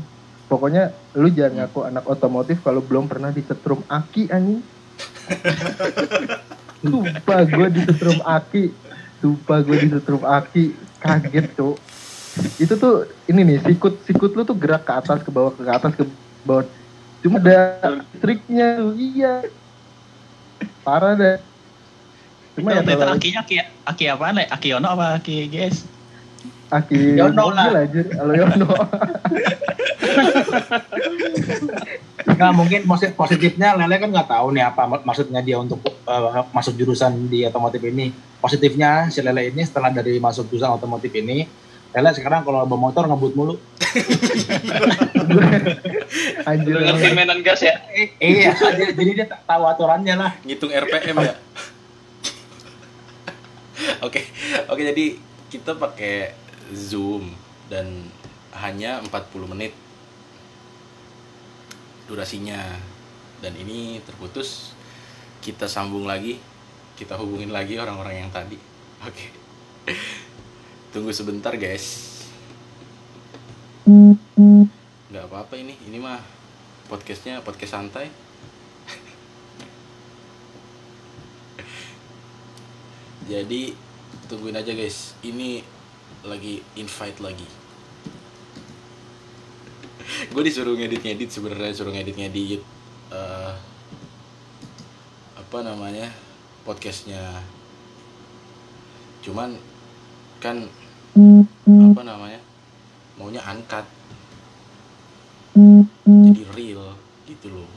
pokoknya 0.50 0.90
lu 1.14 1.30
jangan 1.30 1.70
ngaku 1.70 1.80
anak 1.86 2.04
otomotif 2.10 2.58
kalau 2.66 2.82
belum 2.82 3.06
pernah 3.06 3.30
disetrum 3.30 3.86
aki 3.86 4.26
anjing 4.34 4.60
Sumpah 6.80 7.40
gue 7.44 7.68
disetrum 7.76 8.20
aki 8.24 8.64
Sumpah 9.20 9.58
gue 9.62 9.76
disetrum 9.84 10.22
aki 10.24 10.74
Kaget 11.00 11.46
tuh 11.54 11.76
Itu 12.56 12.74
tuh 12.76 13.08
ini 13.28 13.44
nih 13.44 13.58
sikut 13.64 14.00
sikut 14.06 14.32
lu 14.32 14.42
tuh 14.42 14.56
gerak 14.56 14.86
ke 14.86 14.92
atas 14.92 15.20
ke 15.20 15.30
bawah 15.32 15.52
ke 15.52 15.62
atas 15.68 15.92
ke 15.94 16.04
bawah 16.46 16.64
Cuma 17.20 17.36
ada 17.36 18.00
triknya 18.20 18.80
tuh 18.80 18.96
iya 18.96 19.44
Parah 20.80 21.14
deh. 21.16 21.36
Cuma 22.56 22.74
ya 22.74 22.82
Itu 22.82 22.92
waktu 22.96 22.96
itu 22.96 23.06
akinya 23.06 23.40
aki, 23.44 23.56
aki 23.86 24.04
apaan 24.08 24.40
ya? 24.40 24.44
Aki 24.50 24.66
Yono 24.72 24.88
apa 24.90 25.06
aki 25.20 25.48
guys? 25.48 25.84
Aki 26.70 27.18
Yono 27.18 27.50
lah. 27.50 27.66
aja, 27.74 28.00
kalau 28.06 28.30
Yono. 28.32 28.66
Nggak 32.22 32.52
mungkin 32.54 32.80
posi- 32.84 33.10
positifnya 33.10 33.74
Lele 33.74 33.96
kan 33.96 34.08
nggak 34.08 34.28
tahu 34.28 34.54
nih 34.54 34.64
apa 34.64 34.86
mak- 34.86 35.02
maksudnya 35.02 35.40
dia 35.40 35.58
untuk 35.58 35.82
eh, 35.82 36.42
masuk 36.50 36.74
jurusan 36.74 37.26
di 37.26 37.42
otomotif 37.42 37.82
ini. 37.82 38.10
Positifnya 38.38 39.10
si 39.10 39.20
Lele 39.20 39.50
ini 39.50 39.62
setelah 39.62 39.90
dari 39.90 40.16
masuk 40.16 40.46
jurusan 40.46 40.70
otomotif 40.70 41.10
ini, 41.10 41.42
Lele 41.90 42.10
sekarang 42.14 42.46
kalau 42.46 42.62
bawa 42.62 42.80
motor 42.80 43.04
ngebut 43.04 43.32
mulu. 43.34 43.54
Anjir. 46.44 46.74
Ngerti 46.78 47.08
mainan 47.10 47.42
gas 47.42 47.60
ya? 47.60 47.74
Eh, 47.90 48.14
iya, 48.22 48.54
jadi 48.94 49.10
dia 49.12 49.26
tak 49.26 49.42
tahu 49.44 49.66
aturannya 49.66 50.14
lah. 50.14 50.32
ngitung 50.40 50.70
RPM 50.70 51.18
ya 51.18 51.34
oke 54.06 54.20
oke 54.68 54.82
jadi 54.84 55.04
kita 55.48 55.72
pakai 55.74 56.36
zoom 56.74 57.34
dan 57.70 58.06
hanya 58.54 59.02
40 59.06 59.50
menit 59.50 59.72
durasinya. 62.10 62.60
Dan 63.40 63.56
ini 63.56 64.02
terputus 64.04 64.76
kita 65.40 65.64
sambung 65.64 66.04
lagi 66.04 66.36
kita 67.00 67.16
hubungin 67.16 67.48
lagi 67.48 67.80
orang-orang 67.80 68.28
yang 68.28 68.28
tadi. 68.28 68.60
Oke. 69.08 69.32
Tunggu 70.92 71.16
sebentar 71.16 71.56
guys. 71.56 72.20
Nggak 75.08 75.24
apa-apa 75.32 75.56
ini 75.56 75.72
ini 75.88 75.96
mah 75.96 76.20
podcastnya 76.92 77.40
podcast 77.40 77.72
santai. 77.72 78.12
Jadi 83.32 83.72
tungguin 84.28 84.60
aja 84.60 84.76
guys. 84.76 85.16
Ini 85.24 85.79
lagi 86.26 86.60
invite 86.76 87.18
lagi. 87.24 87.48
Gue 90.32 90.42
disuruh 90.44 90.76
ngedit 90.76 91.00
ngedit 91.00 91.30
sebenarnya 91.32 91.72
suruh 91.72 91.92
ngedit 91.92 92.16
ngedit 92.16 92.62
eh 93.10 93.54
apa 95.36 95.58
namanya 95.64 96.12
podcastnya. 96.62 97.22
Cuman 99.20 99.56
kan 100.40 100.64
apa 101.66 102.02
namanya 102.06 102.40
maunya 103.20 103.44
angkat 103.44 103.84
jadi 106.06 106.42
real 106.54 106.94
gitu 107.26 107.46
loh 107.50 107.68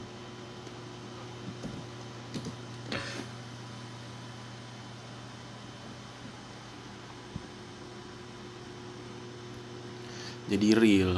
jadi 10.46 10.68
real 10.78 11.12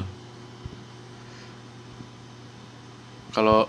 kalau 3.36 3.68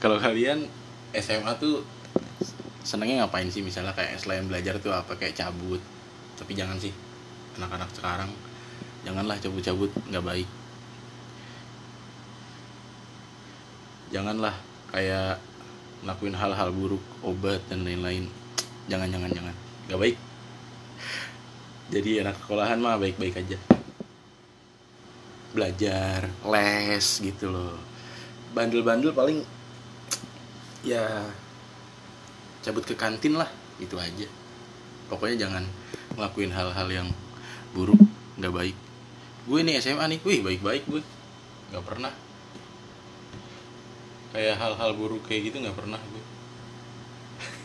kalau 0.00 0.16
kalian 0.16 0.64
SMA 1.30 1.54
tuh 1.62 1.86
senengnya 2.82 3.22
ngapain 3.22 3.46
sih? 3.46 3.62
Misalnya 3.62 3.94
kayak 3.94 4.18
selain 4.18 4.50
belajar 4.50 4.82
tuh 4.82 4.90
apa? 4.90 5.14
Kayak 5.14 5.38
cabut. 5.38 5.78
Tapi 6.34 6.58
jangan 6.58 6.74
sih. 6.82 6.90
Anak-anak 7.54 7.90
sekarang 7.94 8.30
janganlah 9.06 9.38
cabut-cabut. 9.38 9.90
Nggak 10.10 10.26
baik. 10.26 10.48
Janganlah 14.10 14.58
kayak 14.90 15.38
ngelakuin 16.02 16.34
hal-hal 16.34 16.68
buruk 16.74 17.04
obat 17.22 17.62
dan 17.70 17.86
lain-lain. 17.86 18.26
Jangan 18.90 19.06
jangan 19.06 19.30
jangan. 19.30 19.54
Nggak 19.86 20.00
baik. 20.02 20.16
Jadi 21.94 22.10
anak 22.26 22.34
sekolahan 22.42 22.78
mah 22.82 22.98
baik-baik 22.98 23.38
aja. 23.38 23.58
Belajar 25.54 26.26
les 26.26 27.06
gitu 27.22 27.54
loh. 27.54 27.78
Bandel-bandel 28.50 29.14
paling 29.14 29.46
ya 30.80 31.28
cabut 32.64 32.84
ke 32.84 32.96
kantin 32.96 33.36
lah 33.36 33.48
itu 33.80 33.96
aja. 33.96 34.28
Pokoknya 35.08 35.48
jangan 35.48 35.64
ngelakuin 36.16 36.52
hal-hal 36.52 36.88
yang 36.92 37.08
buruk 37.72 37.98
nggak 38.36 38.54
baik. 38.54 38.76
Gue 39.48 39.64
nih 39.64 39.80
SMA 39.80 40.04
nih 40.06 40.20
wih 40.22 40.40
baik-baik 40.44 40.84
gue. 40.88 41.02
Nggak 41.72 41.84
pernah. 41.84 42.12
Kayak 44.30 44.62
hal-hal 44.62 44.94
buruk 44.94 45.26
kayak 45.26 45.50
gitu 45.50 45.58
nggak 45.64 45.74
pernah 45.76 45.98
gue. 45.98 46.24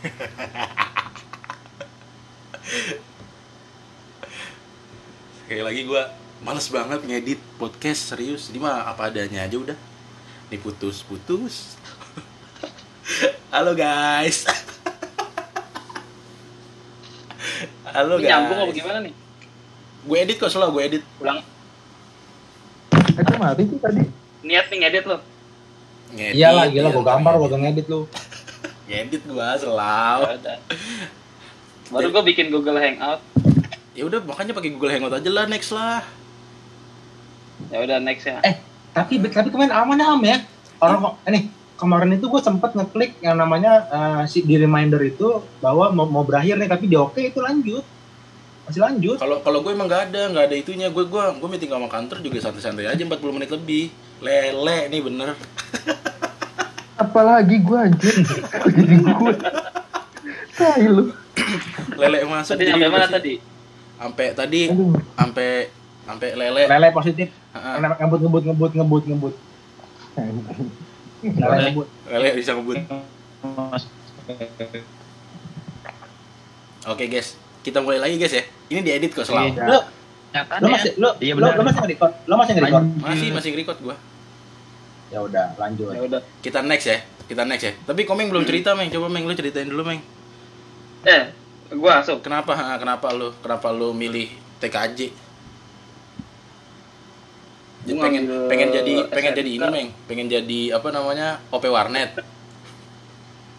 Sekali 5.46 5.62
lagi 5.62 5.86
gue 5.86 6.02
males 6.42 6.66
banget 6.72 7.06
ngedit 7.06 7.38
podcast 7.60 8.10
serius. 8.10 8.50
Ini 8.50 8.58
mah 8.58 8.90
apa 8.90 9.12
adanya 9.12 9.46
aja 9.46 9.56
udah. 9.60 9.78
Nih 10.50 10.58
putus 10.58 11.06
putus 11.06 11.78
halo 13.56 13.72
guys 13.72 14.44
halo 17.88 18.20
Ini 18.20 18.20
guys 18.20 18.28
nyambung 18.28 18.58
apa 18.60 18.72
gimana 18.76 18.98
nih? 19.00 19.14
gue 20.04 20.16
edit 20.20 20.36
kok 20.36 20.52
selalu 20.52 20.70
gue 20.70 20.82
edit 20.84 21.02
Ulang 21.16 21.40
Eh, 23.16 23.22
kok 23.24 23.40
mati 23.40 23.64
sih 23.64 23.80
tadi? 23.80 24.04
niat 24.44 24.68
nih 24.68 24.76
ngedit 24.76 25.08
lo. 25.08 25.24
ngedit 26.12 26.36
Iyalah, 26.36 26.68
gila 26.68 26.84
ya, 26.84 26.92
gue 26.92 27.04
gambar 27.08 27.32
gue 27.40 27.48
ngedit 27.56 27.86
lu. 27.88 28.04
ngedit 28.92 29.24
gue 29.24 29.48
selalu 29.56 30.36
Ya. 30.36 30.56
Baru 31.88 32.12
gue 32.12 32.22
bikin 32.28 32.52
Google 32.52 32.76
Hangout. 32.76 33.24
ya 33.96 34.04
udah 34.04 34.20
makanya 34.20 34.52
pakai 34.52 34.76
Google 34.76 34.92
Hangout 34.92 35.16
aja 35.16 35.30
lah 35.32 35.48
next 35.48 35.72
lah 35.72 36.04
Ya 37.72 37.80
udah 37.80 38.04
next 38.04 38.28
ya. 38.28 38.36
Eh, 38.44 38.60
tapi 38.92 39.16
tapi 39.24 39.48
kemarin 39.48 39.72
aman 39.72 39.96
am 39.96 40.20
ya. 40.20 40.44
Orang 40.76 41.00
kok 41.00 41.14
ini 41.24 41.55
kemarin 41.76 42.16
itu 42.16 42.26
gue 42.26 42.40
sempet 42.40 42.72
ngeklik 42.72 43.20
yang 43.20 43.36
namanya 43.36 43.84
eh, 43.92 44.22
si 44.26 44.42
di 44.42 44.56
reminder 44.56 44.98
itu 45.04 45.44
bahwa 45.60 45.92
mau, 45.92 46.08
mau 46.08 46.24
berakhir 46.24 46.56
nih 46.56 46.68
tapi 46.68 46.88
di 46.88 46.96
oke 46.96 47.20
itu 47.20 47.38
lanjut. 47.38 47.84
Masih 48.66 48.82
lanjut. 48.82 49.16
Kalau 49.20 49.38
kalau 49.44 49.62
gue 49.62 49.70
emang 49.70 49.86
nggak 49.86 50.10
ada 50.10 50.22
nggak 50.32 50.44
ada 50.50 50.56
itunya. 50.56 50.88
Gue 50.90 51.06
gue 51.06 51.22
gue 51.38 51.48
meeting 51.48 51.70
sama 51.70 51.86
kantor 51.86 52.18
juga 52.24 52.42
santai-santai 52.42 52.88
aja 52.90 52.98
40 52.98 53.36
menit 53.36 53.50
lebih. 53.52 53.92
Lele 54.18 54.90
nih 54.90 55.00
bener. 55.04 55.28
Apalagi 57.04 57.56
gue 57.60 57.78
anjir. 57.78 58.14
Jadi 58.72 58.94
gue. 59.04 59.34
Tai 60.56 60.84
lu. 60.88 61.12
lele 62.00 62.24
masuk 62.24 62.56
Tadi 62.56 62.72
sampai 62.72 62.88
mana 62.88 63.06
tadi? 63.06 63.34
sampai 63.96 64.26
tadi 64.36 64.60
sampai 65.16 65.48
sampai 66.08 66.28
lele. 66.32 66.62
Lele 66.64 66.88
positif. 66.90 67.28
Ha-ha. 67.52 67.76
ngebut 67.80 68.20
ngebut 68.24 68.42
ngebut 68.50 68.72
ngebut 68.72 69.04
ngebut 69.04 69.34
lele 71.24 71.60
ngebut 71.72 71.88
lele 72.12 72.28
bisa 72.36 72.50
ngebut 72.52 72.76
oke 76.86 77.04
guys. 77.08 77.28
Kita 77.64 77.82
mulai 77.82 77.98
lagi 77.98 78.14
guys 78.20 78.34
ya. 78.34 78.44
Ini 78.70 78.80
diedit 78.82 79.10
kok 79.10 79.26
selalu. 79.26 79.58
Iya. 79.58 79.66
lo 79.66 79.78
lo 80.36 80.66
ya. 80.66 80.70
masih 80.70 80.92
lo 81.00 81.10
Iya, 81.18 81.32
lo, 81.34 81.38
benar. 81.40 81.54
lo 81.56 81.62
masih 81.64 81.80
nge-record? 81.82 82.12
Lo 82.28 82.34
masih 82.38 82.52
nge-record? 82.54 82.84
Masih 83.00 83.28
masih 83.32 83.50
record 83.56 83.78
gue 83.82 83.96
ya 85.06 85.22
udah 85.22 85.54
lanjut. 85.54 85.94
Ya 85.94 86.02
udah. 86.02 86.20
kita 86.42 86.60
next 86.66 86.86
ya. 86.90 86.98
Kita 87.26 87.42
next 87.46 87.64
ya. 87.66 87.72
Tapi 87.86 88.02
komeng 88.02 88.30
belum 88.30 88.42
cerita 88.42 88.74
meng? 88.74 88.90
Coba 88.90 89.06
meng 89.06 89.26
lu 89.26 89.34
ceritain 89.38 89.66
dulu 89.66 89.86
meng. 89.86 90.02
Eh, 91.06 91.30
gua 91.74 92.02
masuk. 92.02 92.22
kenapa? 92.22 92.54
Kenapa 92.78 93.14
lu? 93.14 93.30
Kenapa 93.38 93.70
lu 93.70 93.94
milih 93.94 94.30
TKJ 94.58 95.25
Jadi 97.86 97.98
pengen 98.02 98.22
pengen 98.50 98.68
jadi 98.74 98.94
pengen 99.06 99.32
jadi 99.38 99.50
ini 99.62 99.66
meng 99.70 99.88
pengen 100.10 100.26
jadi 100.26 100.60
apa 100.74 100.88
namanya 100.90 101.38
OP 101.54 101.70
warnet 101.70 102.18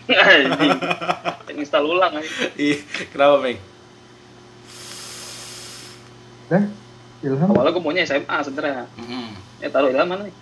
Anjing. 0.08 0.80
Install 1.58 1.84
ulang 1.84 2.16
aja. 2.16 2.30
Ih, 2.56 2.80
kenapa 3.12 3.44
meng 3.44 3.60
Dah, 6.48 6.64
Ilham. 7.20 7.50
Awalnya 7.52 7.76
gue 7.76 7.84
maunya 7.84 8.08
SMA 8.08 8.38
sebenernya. 8.40 8.88
Mm-mm. 8.96 9.36
Eh 9.60 9.68
taruh 9.68 9.92
ilham 9.92 10.08
mana 10.08 10.32
nih? 10.32 10.36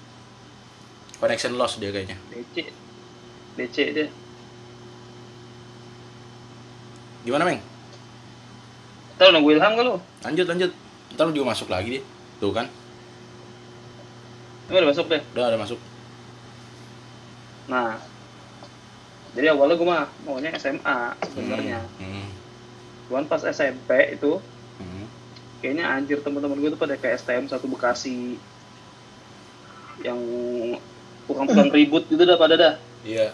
connection 1.25 1.55
loss 1.55 1.79
dia 1.79 1.89
kayaknya 1.89 2.19
DC. 2.29 2.55
DC 3.57 3.77
dia. 3.95 4.07
gimana 7.25 7.47
meng 7.47 7.59
Taruh 9.15 9.31
nunggu 9.31 9.55
ilham 9.55 9.73
gak 9.73 9.85
lu? 9.87 9.95
lanjut 10.21 10.45
lanjut 10.45 10.71
ntar 11.15 11.25
lu 11.25 11.33
juga 11.33 11.55
masuk 11.55 11.71
lagi 11.71 11.97
dia 11.97 12.03
tuh 12.37 12.51
kan 12.51 12.67
Ini 14.65 14.75
udah 14.75 14.89
masuk 14.89 15.05
deh. 15.07 15.21
udah 15.31 15.45
ada 15.45 15.57
masuk 15.57 15.79
Nah. 17.65 17.97
Jadi 19.33 19.47
awalnya 19.47 19.75
gue 19.75 19.83
mah 19.85 20.07
maunya 20.21 20.55
SMA 20.55 20.97
sebenarnya. 21.25 21.83
Hmm, 21.97 22.29
Cuman 23.05 23.25
pas 23.25 23.43
SMP 23.43 23.89
itu 24.13 24.39
hmm, 24.77 25.05
kayaknya 25.59 25.91
anjir 25.91 26.21
teman-teman 26.21 26.55
gue 26.55 26.69
tuh 26.69 26.79
pada 26.79 26.93
ke 26.93 27.11
STM 27.11 27.45
satu 27.45 27.65
Bekasi. 27.65 28.39
yang 29.97 30.19
tukang-tukang 31.23 31.71
ribut 31.75 32.03
gitu 32.05 32.19
dah 32.21 32.35
pada 32.35 32.55
dah 32.55 32.73
Iya. 33.01 33.31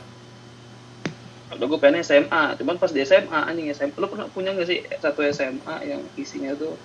udah 1.52 1.66
gue 1.66 1.80
pengen 1.80 2.00
SMA 2.00 2.54
cuman 2.56 2.78
pas 2.78 2.88
di 2.88 3.02
SMA 3.02 3.34
anjing 3.44 3.68
SMA 3.72 3.92
lu 3.94 4.08
pernah 4.08 4.30
punya 4.30 4.54
gak 4.54 4.64
sih 4.64 4.80
satu 4.96 5.20
SMA 5.28 5.76
yang 5.84 6.00
isinya 6.14 6.54
tuh 6.54 6.78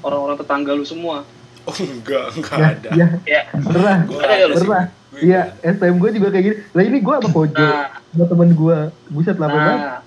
orang-orang 0.00 0.38
tetangga 0.38 0.72
lu 0.72 0.82
semua 0.82 1.26
Oh 1.64 1.72
enggak, 1.74 2.24
enggak 2.36 2.56
Ya, 2.56 2.66
ada. 2.70 2.88
ya, 2.92 3.06
ya 3.24 3.40
pernah. 3.50 3.96
Gua 4.04 4.20
Ada 4.20 4.34
ya 4.34 4.46
lu? 4.46 4.54
Pernah. 4.60 4.84
Iya, 5.14 5.40
STM 5.62 5.96
gue 5.96 6.10
juga 6.12 6.28
kayak 6.28 6.44
gini. 6.44 6.56
Lah 6.70 6.82
ini 6.82 6.98
gue 6.98 7.14
sama 7.14 7.28
Kojo, 7.30 7.54
nah 7.54 7.86
sama 8.04 8.24
temen 8.26 8.50
gue. 8.50 8.78
Buset 9.08 9.36
lama 9.36 9.54
banget. 9.54 9.78
nah 9.78 9.98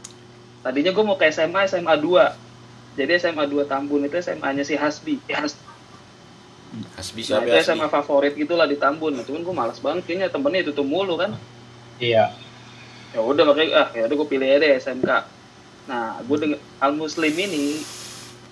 tadinya 0.62 0.92
gue 0.92 1.00
mau 1.02 1.16
ke 1.16 1.26
SMA 1.28 1.64
SMA 1.66 1.96
2 1.96 2.36
jadi 2.94 3.12
SMA 3.18 3.48
2 3.48 3.64
Tambun 3.66 4.04
itu 4.04 4.20
SMA 4.20 4.50
nya 4.52 4.62
si 4.62 4.76
Hasbi 4.76 5.16
Hasbi 5.24 5.64
Hasbi 6.92 7.22
Nah, 7.24 7.40
siapa 7.40 7.48
itu 7.48 7.56
ya? 7.56 7.64
SMA 7.64 7.88
favorit 7.88 8.34
gitulah 8.36 8.68
di 8.68 8.76
Tambun. 8.76 9.16
Nah, 9.16 9.24
cuman 9.24 9.42
gue 9.42 9.56
malas 9.56 9.80
banget 9.80 10.04
kayaknya 10.04 10.28
temennya 10.28 10.62
itu 10.62 10.72
tuh 10.72 10.84
mulu 10.84 11.16
kan. 11.16 11.32
Iya. 11.98 12.36
Ya 13.10 13.20
udah 13.24 13.48
makanya 13.48 13.72
ah 13.74 13.88
ya 13.96 14.04
udah 14.06 14.16
gue 14.20 14.28
pilih 14.28 14.44
aja 14.46 14.68
SMK. 14.78 15.08
Nah, 15.88 16.20
gue 16.20 16.36
denger 16.38 16.60
Al 16.78 16.92
Muslim 16.92 17.32
ini 17.32 17.80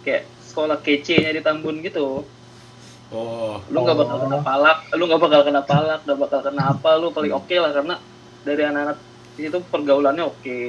kayak 0.01 0.23
sekolah 0.47 0.79
kece-nya 0.79 1.35
di 1.35 1.43
Tambun 1.43 1.83
gitu. 1.83 2.23
Oh, 3.15 3.63
Lu 3.71 3.87
nggak 3.87 3.95
bakal 3.95 4.17
kena 4.27 4.43
palak, 4.43 4.77
lu 4.91 5.03
nggak 5.07 5.21
bakal 5.23 5.41
kena 5.47 5.61
palak, 5.63 5.99
nggak 6.03 6.19
bakal 6.19 6.39
kena 6.43 6.61
apa, 6.75 6.89
lu 6.99 7.15
paling 7.15 7.31
oke 7.31 7.55
lah 7.55 7.71
karena 7.71 7.95
dari 8.43 8.61
anak-anak 8.67 8.97
di 9.39 9.41
situ 9.47 9.59
pergaulannya 9.71 10.23
oke. 10.27 10.59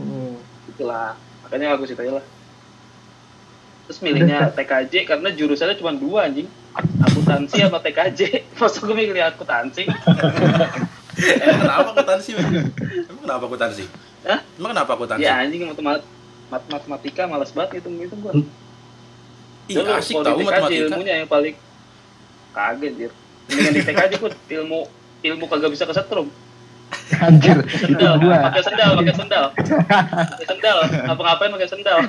Hmm. 0.00 0.40
Itulah. 0.72 1.12
Makanya 1.44 1.76
aku 1.76 1.84
situ 1.84 2.00
lah. 2.08 2.24
Terus 3.88 4.04
milihnya 4.04 4.52
TKJ 4.52 5.08
karena 5.08 5.28
jurusannya 5.32 5.76
cuma 5.76 5.92
dua 5.92 6.28
anjing. 6.28 6.48
Akuntansi 7.04 7.60
sama 7.64 7.80
TKJ. 7.80 8.20
Masa 8.56 8.78
gue 8.84 8.96
milih 8.96 9.24
akuntansi? 9.24 9.88
Emang 11.40 11.60
kenapa 11.64 11.88
akuntansi? 11.96 12.30
Emang 13.08 13.22
kenapa 13.24 13.44
akuntansi? 13.48 13.84
Hah? 14.28 14.40
Emang 14.56 14.70
kenapa 14.76 14.90
akuntansi? 14.96 15.24
Ya 15.24 15.40
anjing 15.40 15.68
matemat 15.68 16.04
mat 16.48 16.64
matematika 16.72 17.28
malas 17.28 17.52
banget 17.52 17.84
itu 17.84 17.88
itu 18.08 18.16
gua. 18.20 18.32
Ih, 19.68 19.74
Dulu 19.74 19.90
asik 19.92 20.14
tahu 20.16 20.38
TKJ 20.38 20.48
matematika. 20.48 20.80
ilmunya 20.88 21.14
yang 21.14 21.28
paling 21.28 21.54
kaget 22.50 22.92
dir. 22.94 23.12
Mendingan 23.46 23.72
di 23.72 23.82
TKJ 23.82 24.12
kut 24.16 24.34
ilmu 24.48 24.80
ilmu 25.20 25.44
kagak 25.46 25.70
bisa 25.70 25.84
kesetrum. 25.84 26.28
Anjir, 27.14 27.60
itu 27.60 27.84
Sendal, 27.84 28.16
gue. 28.16 28.32
pakai 28.32 28.62
sendal, 28.62 28.90
pakai 28.96 29.14
sendal. 29.14 29.44
Pakai 29.52 30.46
sendal, 30.46 30.76
apa-ngapain 31.06 31.50
pakai 31.52 31.68
sendal. 31.68 31.98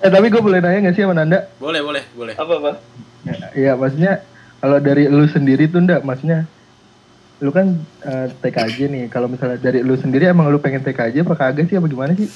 Eh 0.00 0.08
tapi 0.08 0.32
gue 0.32 0.40
boleh 0.40 0.58
nanya 0.58 0.80
gak 0.82 0.96
sih 0.96 1.04
sama 1.04 1.12
Nanda? 1.12 1.52
Boleh, 1.60 1.84
boleh, 1.84 2.00
boleh. 2.10 2.32
Apa 2.32 2.52
apa? 2.56 2.70
Iya, 3.52 3.76
maksudnya 3.76 4.24
kalau 4.56 4.80
dari 4.80 5.04
lu 5.04 5.28
sendiri 5.28 5.68
tuh 5.68 5.84
ndak, 5.84 6.00
maksudnya 6.00 6.48
lu 7.38 7.52
kan 7.52 7.76
eh, 8.00 8.32
TKJ 8.34 8.88
nih. 8.88 9.04
Kalau 9.08 9.28
misalnya 9.28 9.60
dari 9.60 9.84
lu 9.84 9.92
sendiri 9.94 10.24
emang 10.24 10.48
lu 10.48 10.56
pengen 10.56 10.80
TKJ 10.80 11.20
apa 11.20 11.36
kagak 11.36 11.68
sih 11.68 11.76
apa 11.76 11.84
gimana 11.84 12.16
sih? 12.16 12.32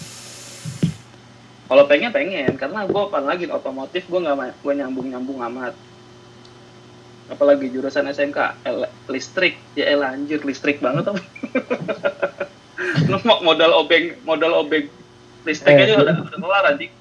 Kalau 1.64 1.85
pengen 1.88 2.12
pengen, 2.12 2.61
karena 2.61 2.85
gue 2.85 3.03
apalagi 3.03 3.48
otomotif 3.48 4.05
gue 4.05 4.20
nggak 4.20 4.61
gue 4.61 4.72
nyambung 4.77 5.07
nyambung 5.09 5.40
amat. 5.48 5.74
Apalagi 7.24 7.72
jurusan 7.72 8.05
SMK 8.12 8.61
el- 8.68 8.92
listrik, 9.09 9.57
ya 9.72 9.96
elah 9.96 10.12
anjir 10.12 10.44
listrik 10.44 10.85
banget 10.85 11.09
apa? 11.09 11.20
Lu 13.11 13.16
mau 13.24 13.40
modal 13.40 13.72
obeng 13.81 14.20
modal 14.29 14.53
obeng 14.61 14.92
listrik 15.48 15.72
Eh, 15.72 15.88
aja 15.88 16.05
udah 16.05 16.20
udah 16.20 16.37
kelar 16.37 16.64
anjing. 16.68 16.92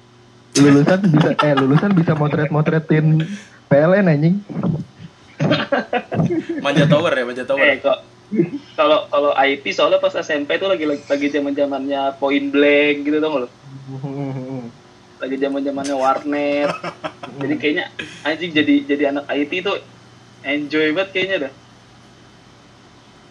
Lulusan 0.54 1.00
bisa 1.12 1.28
eh 1.34 1.52
lulusan 1.52 1.90
bisa 1.92 2.12
motret-motretin 2.16 3.20
PLN 3.68 4.06
anjing. 4.08 4.36
Manja 6.64 6.88
tower 6.88 7.12
ya, 7.12 7.24
manja 7.28 7.44
tower. 7.44 7.68
Eh 7.68 7.76
kok 7.84 7.98
kalau 8.74 9.06
kalau 9.12 9.30
IP 9.36 9.70
soalnya 9.70 10.00
pas 10.00 10.14
SMP 10.16 10.56
tuh 10.56 10.72
lagi 10.72 10.88
lagi, 10.88 11.04
lagi 11.04 11.26
zaman 11.28 11.52
zamannya 11.52 12.16
point 12.16 12.48
blank 12.48 12.96
gitu 13.04 13.18
dong 13.20 13.44
lo. 13.44 13.48
Lagi 15.22 15.36
zaman 15.38 15.60
zamannya 15.62 15.96
warnet. 15.96 16.70
jadi 17.42 17.54
kayaknya 17.58 17.84
anjing 18.26 18.50
jadi 18.50 18.74
jadi 18.86 19.02
anak 19.14 19.24
IT 19.30 19.52
tuh 19.62 19.78
enjoy 20.42 20.92
banget 20.94 21.10
kayaknya 21.14 21.36
dah. 21.48 21.52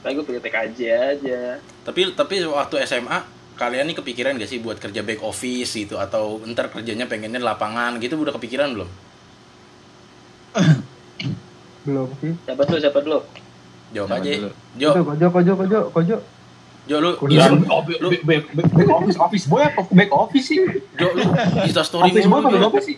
Tapi 0.04 0.12
gue 0.20 0.26
pilih 0.28 0.42
TKJ 0.44 0.80
aja. 0.92 1.42
Tapi 1.88 2.12
tapi 2.16 2.44
waktu 2.44 2.76
SMA 2.84 3.20
kalian 3.54 3.86
nih 3.88 3.98
kepikiran 4.02 4.36
gak 4.36 4.50
sih 4.50 4.60
buat 4.60 4.82
kerja 4.82 5.06
back 5.06 5.22
office 5.22 5.78
gitu 5.78 6.02
atau 6.02 6.42
ntar 6.50 6.74
kerjanya 6.74 7.06
pengennya 7.06 7.40
di 7.40 7.46
lapangan 7.46 8.02
gitu 8.02 8.20
udah 8.20 8.34
kepikiran 8.36 8.76
belum? 8.76 8.90
Belum 11.84 12.08
sih. 12.20 12.34
Siapa 12.48 12.62
dulu 12.68 12.78
siapa 12.80 13.00
dulu? 13.04 13.20
Jawab 13.94 14.18
aja. 14.18 14.32
Jo, 14.76 14.90
kojo, 14.92 15.28
kojo, 15.30 15.54
kojo, 15.54 15.80
kojo. 15.94 16.18
Jo 16.84 17.00
lu, 17.00 17.16
Kuliah. 17.16 17.48
Yus, 17.48 17.64
Oh, 17.66 17.80
back, 18.22 18.44
back, 18.52 18.90
office, 18.92 19.16
office 19.18 19.46
boy 19.46 19.64
apa 19.64 19.88
back 19.88 20.12
office 20.12 20.46
sih? 20.46 20.60
Jo 20.94 21.08
lu, 21.12 21.24
Insta 21.64 21.82
story 21.82 22.12
Office 22.12 22.28
boy 22.28 22.40
apa 22.44 22.60
office 22.62 22.86
sih? 22.86 22.98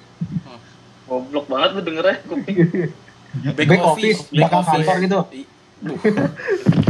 Goblok 1.05 1.45
banget 1.45 1.69
lu 1.71 1.81
dengernya. 1.83 2.15
Kuping. 2.25 2.57
Back, 3.51 3.67
Back 3.67 3.81
office, 3.83 4.19
back 4.23 4.31
belakang 4.31 4.63
office. 4.63 4.73
kantor 4.81 4.95
gitu. 4.97 5.19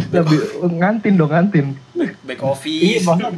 Lebih 0.10 0.39
ngantin 0.79 1.13
dong 1.15 1.31
ngantin. 1.31 1.65
Back 2.23 2.39
Iya, 2.39 2.47
office. 2.47 3.03
maksudnya 3.03 3.31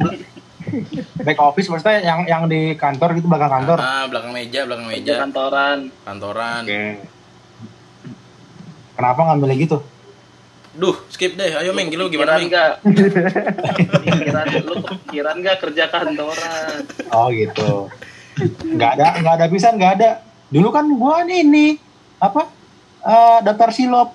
back 1.18 1.38
office 1.40 1.66
maksudnya 1.66 1.98
yang 1.98 2.20
yang 2.24 2.42
di 2.44 2.76
kantor 2.76 3.16
gitu 3.16 3.26
belakang 3.26 3.50
kantor. 3.50 3.78
Ah, 3.80 4.04
belakang 4.06 4.30
meja, 4.30 4.62
belakang 4.62 4.86
meja, 4.86 5.18
kantoran. 5.18 5.78
kantoran. 6.04 6.62
Kenapa 8.94 9.20
ngambilnya 9.24 9.56
gitu? 9.58 9.78
Duh, 10.78 10.94
skip 11.10 11.34
deh. 11.34 11.50
Ayo 11.58 11.74
Meng, 11.74 11.90
lu 11.90 12.06
gimana 12.06 12.38
Meng? 12.38 12.54
Kepikiran 12.54 14.46
lu 14.70 14.74
kepikiran 14.78 15.34
nggak 15.42 15.58
kerja 15.58 15.90
kantoran? 15.90 16.86
Oh 17.10 17.26
gitu. 17.34 17.90
Nggak 18.62 18.90
ada, 18.94 19.06
nggak 19.18 19.34
ada 19.42 19.46
pisan, 19.50 19.74
nggak 19.74 19.92
ada. 19.98 20.22
Dulu 20.54 20.70
kan 20.70 20.86
gua 20.94 21.26
nih 21.26 21.42
ini 21.42 21.66
apa? 22.22 22.46
Eh, 23.02 23.38
daftar 23.42 23.74
silop. 23.74 24.14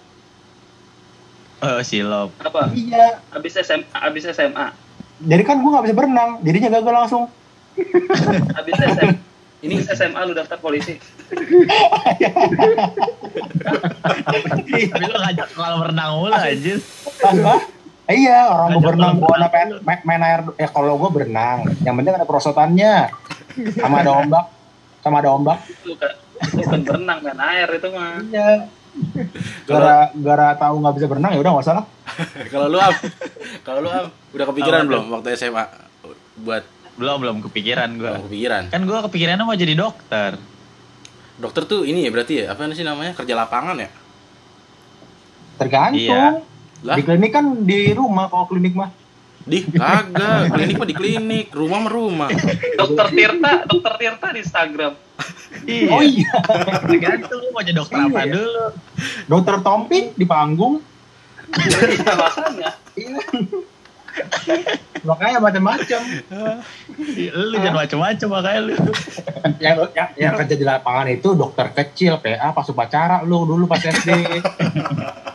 Oh, 1.60 1.80
silop. 1.84 2.32
Apa? 2.39 2.71
Iya. 2.71 3.19
Abis 3.36 3.60
SMA, 3.60 3.84
abis 3.99 4.23
SMA, 4.32 4.71
Jadi 5.19 5.43
kan 5.43 5.60
gua 5.60 5.80
nggak 5.80 5.86
bisa 5.91 5.95
berenang, 5.99 6.30
jadinya 6.47 6.80
gagal 6.80 6.93
langsung. 6.95 7.23
abis 8.56 8.76
SMA, 8.80 9.19
Ini 9.67 9.84
SMA 9.95 10.19
lu 10.28 10.36
daftar 10.36 10.60
polisi. 10.63 10.95
Tapi 14.93 15.03
lu 15.07 15.17
ngajak 15.19 15.47
kolam 15.55 15.81
renang 15.86 16.09
mulu 16.19 16.33
anjir. 16.36 16.77
Iya, 18.03 18.51
orang 18.51 18.67
Ngajak 18.75 18.83
berenang, 18.83 19.15
gua 19.15 19.27
kolam 19.31 19.49
main, 19.88 19.99
main, 20.03 20.21
air. 20.21 20.41
Ya 20.59 20.67
kalau 20.67 20.99
gua 20.99 21.09
berenang, 21.09 21.63
yang 21.88 21.95
penting 21.95 22.13
ada 22.13 22.27
perosotannya. 22.27 23.09
Sama 23.79 24.03
ada 24.03 24.12
ombak, 24.19 24.45
sama 24.99 25.23
ada 25.23 25.29
ombak. 25.31 25.57
Lu 25.88 25.95
kan, 25.95 26.12
bukan 26.51 26.79
berenang 26.83 27.19
main 27.23 27.39
air 27.39 27.67
itu 27.71 27.88
mah. 27.93 28.19
Iya. 28.27 28.67
Gara 29.65 30.13
gara 30.13 30.53
tahu 30.53 30.77
nggak 30.83 30.95
bisa 31.01 31.07
berenang 31.09 31.31
ya 31.33 31.39
udah 31.41 31.51
nggak 31.57 31.65
salah. 31.65 31.86
kalau 32.53 32.67
lu 32.69 32.77
am, 32.77 32.93
kalau 33.65 33.79
lu 33.81 33.89
am, 33.89 34.05
udah 34.36 34.45
kepikiran 34.53 34.79
Apa 34.86 34.89
belum 34.91 35.03
waktu 35.09 35.27
SMA 35.39 35.65
buat 36.43 36.63
Belum 36.93 37.17
belum 37.17 37.38
kepikiran 37.49 37.89
gua. 37.97 38.21
belum 38.21 38.23
kepikiran? 38.29 38.63
Kan 38.69 38.81
gua 38.86 39.01
kepikirannya 39.09 39.45
mau 39.45 39.57
jadi 39.57 39.73
dokter. 39.73 40.38
Dokter 41.34 41.63
tuh 41.63 41.82
ini 41.82 42.06
ya 42.06 42.10
berarti 42.10 42.34
ya 42.39 42.54
apa 42.54 42.69
sih 42.72 42.82
namanya 42.82 43.12
kerja 43.13 43.34
lapangan 43.34 43.76
ya? 43.76 43.89
Tergantung. 45.56 45.98
Iya. 46.00 46.26
Lah, 46.84 46.96
Di 46.96 47.02
klinik 47.02 47.32
kan 47.32 47.46
di 47.60 47.89
rumah 47.91 48.28
kalau 48.28 48.46
klinik 48.46 48.74
mah. 48.74 48.91
di 49.43 49.60
kagak 49.60 50.56
klinik 50.56 50.76
mah 50.78 50.88
di 50.88 50.96
klinik, 50.96 51.48
rumah 51.52 51.80
mah 51.82 51.91
rumah. 51.91 52.30
Dokter 52.74 53.12
Tirta, 53.12 53.67
Dokter 53.67 53.93
Tirta 53.98 54.28
di 54.32 54.39
Instagram. 54.39 54.93
Iya. 55.63 55.89
Oh 55.89 56.02
iya. 56.02 56.32
Tergantung 56.82 57.39
lu 57.39 57.50
mau 57.52 57.60
jadi 57.60 57.76
dokter 57.76 57.98
apa 58.00 58.19
Iya. 58.22 58.34
dulu. 58.34 58.65
Dokter 59.28 59.56
Tompi 59.60 60.00
di 60.12 60.26
panggung. 60.26 60.80
Iya 61.54 62.13
masanya. 62.15 62.69
Iya. 62.96 63.19
Makanya 65.04 65.39
macam-macam. 65.39 66.02
Lu 67.34 67.56
jangan 67.58 67.76
macem-macem 67.76 68.28
makanya 68.30 68.60
lu. 68.63 68.73
Yang, 69.60 69.76
yang 69.91 70.10
yang 70.15 70.34
kerja 70.39 70.56
di 70.56 70.63
lapangan 70.63 71.08
itu 71.10 71.36
dokter 71.36 71.67
kecil, 71.73 72.17
PA 72.17 72.52
pas 72.52 72.63
upacara 72.63 73.19
lu 73.21 73.43
dulu 73.43 73.67
pas 73.67 73.80
SD. 73.80 74.10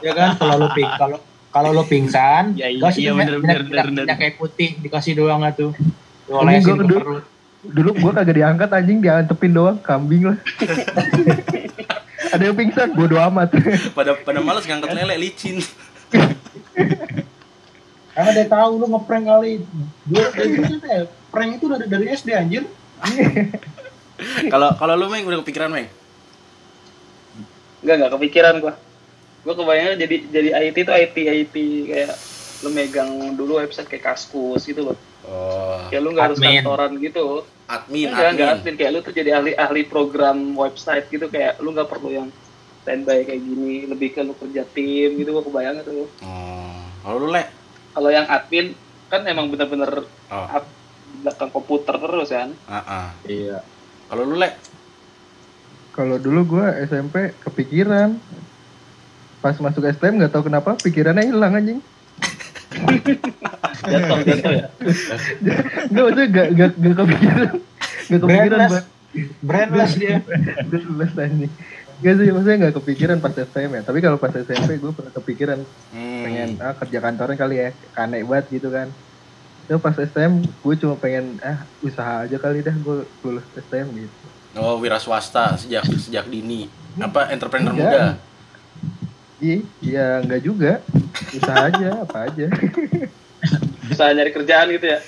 ya 0.01 0.13
kan 0.15 0.39
kalau 0.39 0.57
lu 0.57 0.69
ping 0.73 0.89
kalau 0.97 1.19
kalau 1.49 1.71
lu 1.73 1.83
pingsan, 1.83 2.55
Ya, 2.55 2.69
iya, 2.69 2.89
iya, 2.93 3.13
bener, 3.13 3.41
bener, 3.41 3.61
bener, 3.65 3.85
bener. 3.89 4.05
kayak 4.15 4.37
putih 4.37 4.77
dikasih 4.79 5.17
doang 5.17 5.41
tuh. 5.53 5.73
Ini 6.29 6.61
Diolesin 6.61 6.65
ke 6.65 6.85
dulu- 6.85 7.01
perut. 7.01 7.25
Dulu 7.59 7.91
gua 7.99 8.13
kagak 8.15 8.37
diangkat 8.39 8.69
anjing 8.71 8.99
diantepin 9.03 9.51
doang 9.51 9.77
kambing 9.83 10.31
lah. 10.31 10.39
Ada 12.31 12.43
yang 12.45 12.57
pingsan 12.57 12.95
bodo 12.95 13.19
amat. 13.19 13.51
Pada 13.93 14.15
pada 14.15 14.39
males 14.39 14.63
ngangkat 14.65 14.95
lele 14.95 15.17
licin. 15.19 15.59
Karena 18.19 18.31
dia 18.35 18.47
tahu 18.49 18.71
lu 18.77 18.87
ngeprank 18.89 19.25
kali. 19.25 19.63
Dulu 20.03 20.27
dari 20.35 20.51
itu 20.59 20.77
ya, 20.83 21.01
prank 21.31 21.51
itu 21.55 21.71
dari 21.71 21.87
dari 21.87 22.07
SD 22.11 22.29
anjir. 22.35 22.67
Kalau 24.51 24.75
kalau 24.75 24.99
lu 24.99 25.07
Meng 25.07 25.23
udah 25.23 25.39
kepikiran 25.39 25.71
Meng? 25.71 25.87
Enggak, 27.79 27.95
enggak 27.97 28.13
kepikiran 28.13 28.55
gua. 28.59 28.75
gue 29.39 29.55
kebayangnya 29.55 29.95
jadi 29.97 30.17
jadi 30.29 30.49
IT 30.61 30.77
itu 30.77 30.93
IT 30.93 31.17
IT 31.17 31.55
kayak 31.87 32.13
lu 32.59 32.69
megang 32.69 33.09
dulu 33.33 33.57
website 33.57 33.87
kayak 33.87 34.03
Kaskus 34.05 34.67
gitu 34.67 34.83
loh 34.85 34.99
Oh, 35.23 35.87
kayak 35.87 36.03
lu 36.03 36.11
nggak 36.11 36.27
harus 36.27 36.39
Admin. 36.39 36.59
kantoran 36.59 36.93
gitu 36.99 37.27
admin, 37.67 38.09
enggak 38.11 38.29
enggak 38.29 38.49
admin. 38.51 38.59
admin 38.59 38.75
kayak 38.75 38.91
lu 38.91 39.01
tuh 39.01 39.13
jadi 39.13 39.31
ahli 39.33 39.53
ahli 39.55 39.83
program 39.85 40.37
website 40.53 41.07
gitu 41.07 41.29
kayak 41.29 41.57
lu 41.59 41.71
nggak 41.71 41.87
perlu 41.87 42.11
yang 42.11 42.29
standby 42.83 43.23
kayak 43.23 43.39
gini 43.39 43.87
lebih 43.87 44.11
ke 44.11 44.21
lu 44.21 44.35
kerja 44.35 44.67
tim 44.67 45.15
gitu 45.15 45.31
gue 45.31 45.45
kebayang 45.45 45.81
tuh 45.81 46.11
Oh, 46.19 46.75
kalau 46.99 47.17
lu 47.21 47.29
le? 47.31 47.47
Kalau 47.95 48.11
yang 48.13 48.27
admin 48.29 48.77
kan 49.09 49.25
emang 49.25 49.49
bener-bener 49.49 50.05
Oh, 50.29 50.45
belakang 51.25 51.49
komputer 51.49 51.97
terus 51.97 52.29
kan 52.29 52.53
ah, 52.69 52.85
ah. 52.85 53.09
Iya. 53.25 53.65
Kalau 54.09 54.25
lu 54.25 54.37
le? 54.41 54.51
Kalau 55.93 56.17
dulu 56.17 56.57
gue 56.57 56.67
SMP 56.89 57.33
kepikiran. 57.45 58.17
Pas 59.39 59.55
masuk 59.61 59.85
STM 59.85 60.19
nggak 60.21 60.33
tahu 60.33 60.49
kenapa 60.49 60.75
pikirannya 60.81 61.29
hilang 61.29 61.55
anjing. 61.57 61.81
jatuh 63.89 64.21
jatuh 64.27 64.53
ya 64.53 64.69
Nggak 65.91 66.03
maksudnya 66.05 66.27
nggak 66.29 66.49
nggak 66.53 66.71
nggak 66.77 66.95
kepikiran. 66.97 67.49
Nggak 68.09 68.21
kepikiran 68.21 68.59
Brandless. 68.59 68.87
Brandless 69.41 69.93
dia. 69.97 70.17
Brandless 70.69 71.13
anjing. 71.17 71.53
Gak 71.99 72.15
sih, 72.15 72.31
maksudnya 72.31 72.57
nggak 72.61 72.77
kepikiran 72.77 73.19
pas 73.19 73.35
STM 73.35 73.71
ya. 73.73 73.83
Tapi 73.83 73.99
kalau 73.99 74.17
pas 74.17 74.31
SMP 74.31 74.77
gue 74.77 74.93
pernah 74.93 75.11
kepikiran 75.11 75.59
Hmm. 75.91 76.23
pengen 76.23 76.49
ah, 76.59 76.75
kerja 76.77 76.99
kantoran 77.01 77.35
kali 77.35 77.57
ya, 77.59 77.69
aneh 77.95 78.23
banget 78.23 78.47
gitu 78.53 78.69
kan. 78.69 78.87
Terus 79.65 79.81
pas 79.81 79.93
STM 79.93 80.33
gue 80.41 80.75
cuma 80.77 80.95
pengen 80.95 81.37
ah 81.41 81.59
usaha 81.81 82.23
aja 82.23 82.37
kali 82.37 82.61
dah 82.61 82.73
gue 82.73 82.97
lulus 83.21 83.43
STM 83.59 83.89
gitu. 83.97 84.15
Oh, 84.55 84.79
wira 84.79 84.97
swasta 84.97 85.55
sejak 85.55 85.85
sejak 85.93 86.25
dini. 86.25 86.71
Apa 86.97 87.29
entrepreneur 87.29 87.71
Enggak. 87.71 87.85
muda? 87.85 88.05
Iya, 89.39 89.59
ya 89.79 90.07
nggak 90.21 90.43
juga. 90.43 90.73
Usaha 91.31 91.67
aja, 91.67 91.89
apa 92.05 92.19
aja. 92.27 92.47
bisa 93.89 94.05
nyari 94.07 94.31
kerjaan 94.31 94.69
gitu 94.69 94.87
ya 94.87 94.99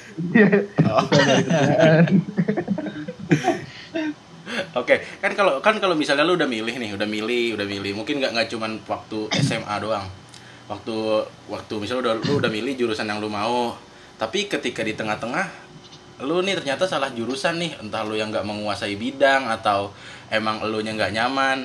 Oh. 0.82 1.02
Usaha 1.04 1.22
dari 1.22 1.44
kerjaan. 1.44 2.04
Oke, 4.80 5.02
kan 5.22 5.32
kalau 5.34 5.62
kan 5.62 5.76
kalau 5.78 5.94
misalnya 5.94 6.26
lu 6.26 6.34
udah 6.34 6.48
milih 6.48 6.74
nih, 6.76 6.90
udah 6.94 7.08
milih, 7.08 7.56
udah 7.58 7.66
milih, 7.66 7.92
mungkin 7.94 8.18
nggak 8.18 8.32
nggak 8.34 8.48
cuman 8.50 8.72
waktu 8.86 9.18
SMA 9.42 9.76
doang. 9.82 10.06
Waktu 10.70 10.94
waktu 11.50 11.74
misalnya 11.82 12.02
udah 12.10 12.14
lu 12.22 12.32
udah 12.38 12.50
milih 12.50 12.74
jurusan 12.78 13.06
yang 13.06 13.18
lu 13.18 13.30
mau, 13.30 13.74
tapi 14.18 14.46
ketika 14.46 14.86
di 14.86 14.94
tengah-tengah 14.94 15.70
lu 16.20 16.44
nih 16.44 16.52
ternyata 16.60 16.84
salah 16.84 17.08
jurusan 17.10 17.56
nih, 17.56 17.80
entah 17.80 18.04
lu 18.04 18.14
yang 18.14 18.28
nggak 18.28 18.44
menguasai 18.44 18.94
bidang 18.94 19.48
atau 19.48 19.90
emang 20.28 20.60
lu 20.68 20.84
nya 20.84 20.92
nggak 20.92 21.16
nyaman, 21.16 21.64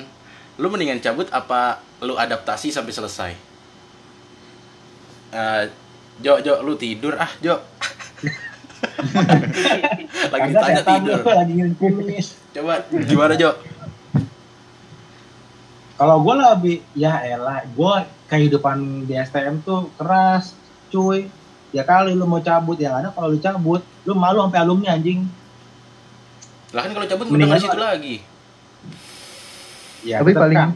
lu 0.56 0.66
mendingan 0.72 0.98
cabut 1.04 1.28
apa 1.30 1.80
lu 2.00 2.16
adaptasi 2.16 2.72
sampai 2.72 2.92
selesai? 2.92 3.32
Eh, 5.36 5.64
Jo, 6.16 6.40
Jo, 6.40 6.64
lu 6.64 6.80
tidur 6.80 7.12
ah, 7.20 7.28
Jo. 7.44 7.60
Lagi 10.32 10.48
ditanya 10.52 10.82
tidur. 10.82 11.20
Lagi 11.24 11.54
kumis. 11.76 12.26
Coba 12.52 12.84
gimana, 12.90 13.34
Jo? 13.36 13.50
Kalau 15.96 16.20
gue 16.20 16.34
lebih, 16.36 16.76
ya 16.92 17.24
elah, 17.24 17.64
gue 17.64 17.94
kehidupan 18.28 19.08
di 19.08 19.16
STM 19.16 19.64
tuh 19.64 19.88
keras, 19.96 20.52
cuy. 20.92 21.32
Ya 21.72 21.82
kali 21.84 22.12
lu 22.12 22.28
mau 22.28 22.40
cabut, 22.40 22.76
yang 22.76 23.00
ada 23.00 23.08
kalau 23.12 23.32
lu 23.32 23.40
cabut, 23.40 23.80
lu 24.04 24.12
malu 24.12 24.44
sampai 24.44 24.60
alumni 24.60 24.92
anjing. 24.92 25.24
Lah 26.72 26.84
kan 26.84 26.92
kalau 26.92 27.06
cabut 27.08 27.24
udah 27.28 27.34
Mendingan 27.36 27.60
situ 27.60 27.80
lagi. 27.80 28.16
Ya, 30.04 30.20
Tapi 30.20 30.32
paling- 30.36 30.56
kan. 30.56 30.70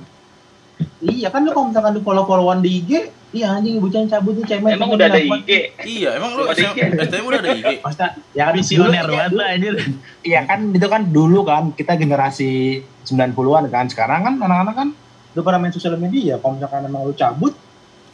Iya 1.01 1.29
kan 1.33 1.41
lu 1.43 1.51
kalau 1.51 1.73
misalkan 1.73 1.93
lu 1.97 2.01
follow-followan 2.01 2.61
di 2.61 2.71
IG, 2.79 2.91
iya 3.33 3.57
anjing 3.57 3.81
bocah 3.81 4.05
cabut 4.05 4.37
tuh 4.37 4.45
cemen. 4.45 4.77
emang 4.77 4.93
udah 4.93 5.07
ada. 5.09 5.17
IG 5.17 5.49
Iya, 5.81 6.21
emang 6.21 6.37
lu 6.37 6.45
Ada 6.45 6.55
SM 6.55 6.75
IG. 6.75 6.81
STM 7.09 7.25
udah 7.25 7.41
ada 7.41 7.51
IG. 7.51 7.67
Maksudnya, 7.85 8.11
ya 8.33 8.43
kan 8.45 8.55
Visioner 8.55 9.05
dulu- 9.05 9.15
banget 9.17 9.33
lah 9.33 9.47
anjir. 9.49 9.75
Iya 10.21 10.41
kan 10.45 10.61
itu 10.71 10.87
kan 10.87 11.03
dulu 11.09 11.39
kan 11.43 11.65
kita 11.73 11.93
generasi 11.97 12.81
90-an 13.05 13.65
kan. 13.69 13.85
Sekarang 13.89 14.21
kan 14.23 14.35
anak-anak 14.37 14.75
kan 14.77 14.89
udah 15.33 15.43
pada 15.43 15.57
main 15.57 15.73
sosial 15.73 15.97
media. 15.97 16.37
Kalau 16.37 16.59
misalkan 16.59 16.85
emang 16.85 17.09
lu 17.09 17.15
cabut, 17.15 17.57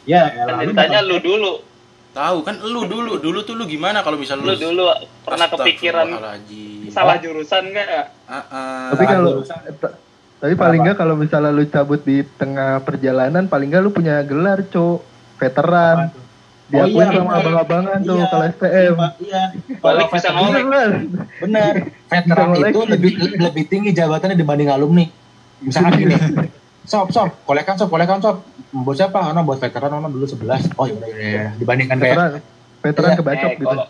ya 0.03 0.31
elah, 0.31 0.55
kan 0.55 0.63
lu 0.63 0.71
ditanya 0.71 0.99
lu 1.03 1.19
dulu 1.19 1.53
Tahu 2.07 2.41
kan 2.41 2.57
lu 2.57 2.81
dulu, 2.89 3.21
dulu 3.21 3.45
tuh 3.45 3.53
lu 3.53 3.69
gimana 3.69 4.01
kalau 4.01 4.17
misal 4.17 4.41
lu 4.41 4.57
dulu 4.57 4.89
pernah 5.21 5.45
kepikiran 5.45 6.17
salah 6.89 7.21
jurusan 7.21 7.69
nggak 7.69 8.25
Ah, 8.25 8.41
ah. 8.49 8.89
Tapi 8.89 9.03
kalau 9.05 9.45
tapi 10.37 10.53
paling 10.53 10.79
nggak 10.81 10.97
kalau 10.97 11.13
misalnya 11.13 11.49
lu 11.49 11.65
cabut 11.65 11.99
di 11.99 12.21
tengah 12.35 12.79
perjalanan, 12.79 13.45
paling 13.45 13.67
nggak 13.67 13.81
lu 13.81 13.89
punya 13.89 14.21
gelar, 14.21 14.61
cok, 14.63 14.99
veteran. 15.35 16.13
Diakui 16.67 16.93
Oh, 16.93 16.99
iya, 16.99 17.15
sama 17.15 17.31
abang-abangan 17.33 17.97
tuh 18.01 18.19
Iya, 18.19 18.25
kalau 18.27 18.45
STM. 18.45 18.93
Iya, 18.93 19.07
iya. 19.23 19.43
Balik 19.79 19.79
Kalau 19.79 20.03
bisa 20.09 20.19
veteran- 20.19 20.35
ngolek. 20.35 20.61
Bener. 20.61 20.89
Bener. 21.39 21.73
Veteran 22.05 22.47
Bisa 22.51 22.67
itu 22.67 22.79
lebih 22.85 23.11
lebih 23.39 23.63
tinggi 23.65 23.89
jabatannya 23.93 24.35
dibanding 24.35 24.67
alumni. 24.67 25.05
Misalkan 25.59 25.95
gini. 26.01 26.15
Sob, 26.83 27.07
sob, 27.09 27.31
kolekan 27.43 27.75
sob, 27.75 27.87
kolekan 27.87 28.19
sob. 28.19 28.43
Buat 28.73 28.95
siapa? 28.95 29.31
Ono 29.31 29.39
buat 29.41 29.57
veteran, 29.57 29.95
ono 29.95 30.07
dulu 30.07 30.27
11. 30.27 30.67
Oh 30.75 30.85
iya, 30.85 31.07
iya, 31.07 31.15
iya. 31.15 31.43
Dibandingkan 31.55 31.97
kayak 31.97 32.15
Veteran, 32.15 32.31
veteran 32.77 33.09
Iya. 33.09 33.17
kebacok 33.17 33.47
Eh, 33.47 33.55
gitu. 33.55 33.65
kalau 33.65 33.85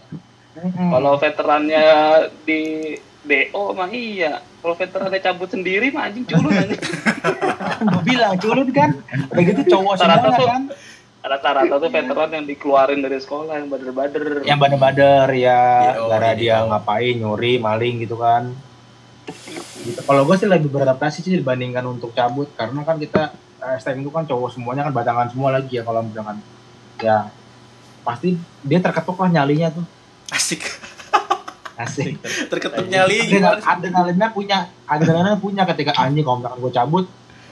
Hmm. 0.57 0.89
kalau 0.89 1.13
veterannya 1.17 1.85
di 2.43 2.61
DO 3.27 3.63
mah 3.71 3.89
iya 3.89 4.33
kalau 4.57 4.73
veterannya 4.73 5.19
cabut 5.19 5.47
sendiri 5.47 5.91
mah 5.91 6.07
anjing 6.07 6.23
culun 6.23 6.49
anjing 6.49 6.79
gue 7.91 8.01
bilang 8.03 8.33
culun 8.35 8.67
kan. 8.69 8.89
Udah 9.29 9.43
gitu 9.43 9.61
cowok 9.67 9.93
tuh- 9.95 10.07
kan. 10.45 10.63
rata-rata 11.19 11.75
tuh 11.75 11.91
veteran 11.91 12.29
yang 12.31 12.45
dikeluarin 12.45 13.03
dari 13.03 13.19
sekolah 13.19 13.53
yang 13.53 13.67
bader-bader 13.67 14.23
Yang 14.41 14.57
bader-bader 14.57 15.27
ya, 15.29 15.59
Iya, 15.91 16.07
gara 16.07 16.31
iya. 16.31 16.39
dia 16.39 16.55
ngapain 16.63 17.13
nyuri, 17.13 17.59
maling 17.59 17.99
gitu 17.99 18.15
kan. 18.15 18.55
Gitu. 19.77 19.99
Kalau 19.99 20.23
gue 20.23 20.35
sih 20.35 20.47
lebih 20.47 20.71
beradaptasi 20.71 21.19
sih 21.19 21.35
dibandingkan 21.35 21.83
untuk 21.83 22.15
cabut 22.15 22.47
karena 22.55 22.79
kan 22.81 22.95
kita 22.95 23.35
eh, 23.59 23.75
STM 23.75 24.01
itu 24.01 24.09
kan 24.09 24.23
cowok 24.23 24.55
semuanya 24.55 24.87
kan 24.87 24.95
batangan 24.95 25.27
semua 25.27 25.51
lagi 25.51 25.75
ya 25.75 25.83
kalau 25.83 25.99
misalkan 25.99 26.39
ya 26.97 27.27
pasti 28.01 28.33
dia 28.63 28.79
terketuk 28.79 29.17
lah 29.17 29.29
nyalinya 29.29 29.67
tuh 29.69 29.83
Asik. 30.29 30.63
Asik 31.77 32.17
Terketuk 32.49 32.89
nyali 32.89 33.17
Adrenal- 33.29 33.61
adrenalinnya 33.61 34.27
punya 34.33 34.57
adrenalinnya 34.89 35.37
punya 35.37 35.63
ketika 35.69 35.93
anjing 35.95 36.25
kalau 36.25 36.41
misalkan 36.41 36.59
gue 36.59 36.71
cabut 36.73 37.05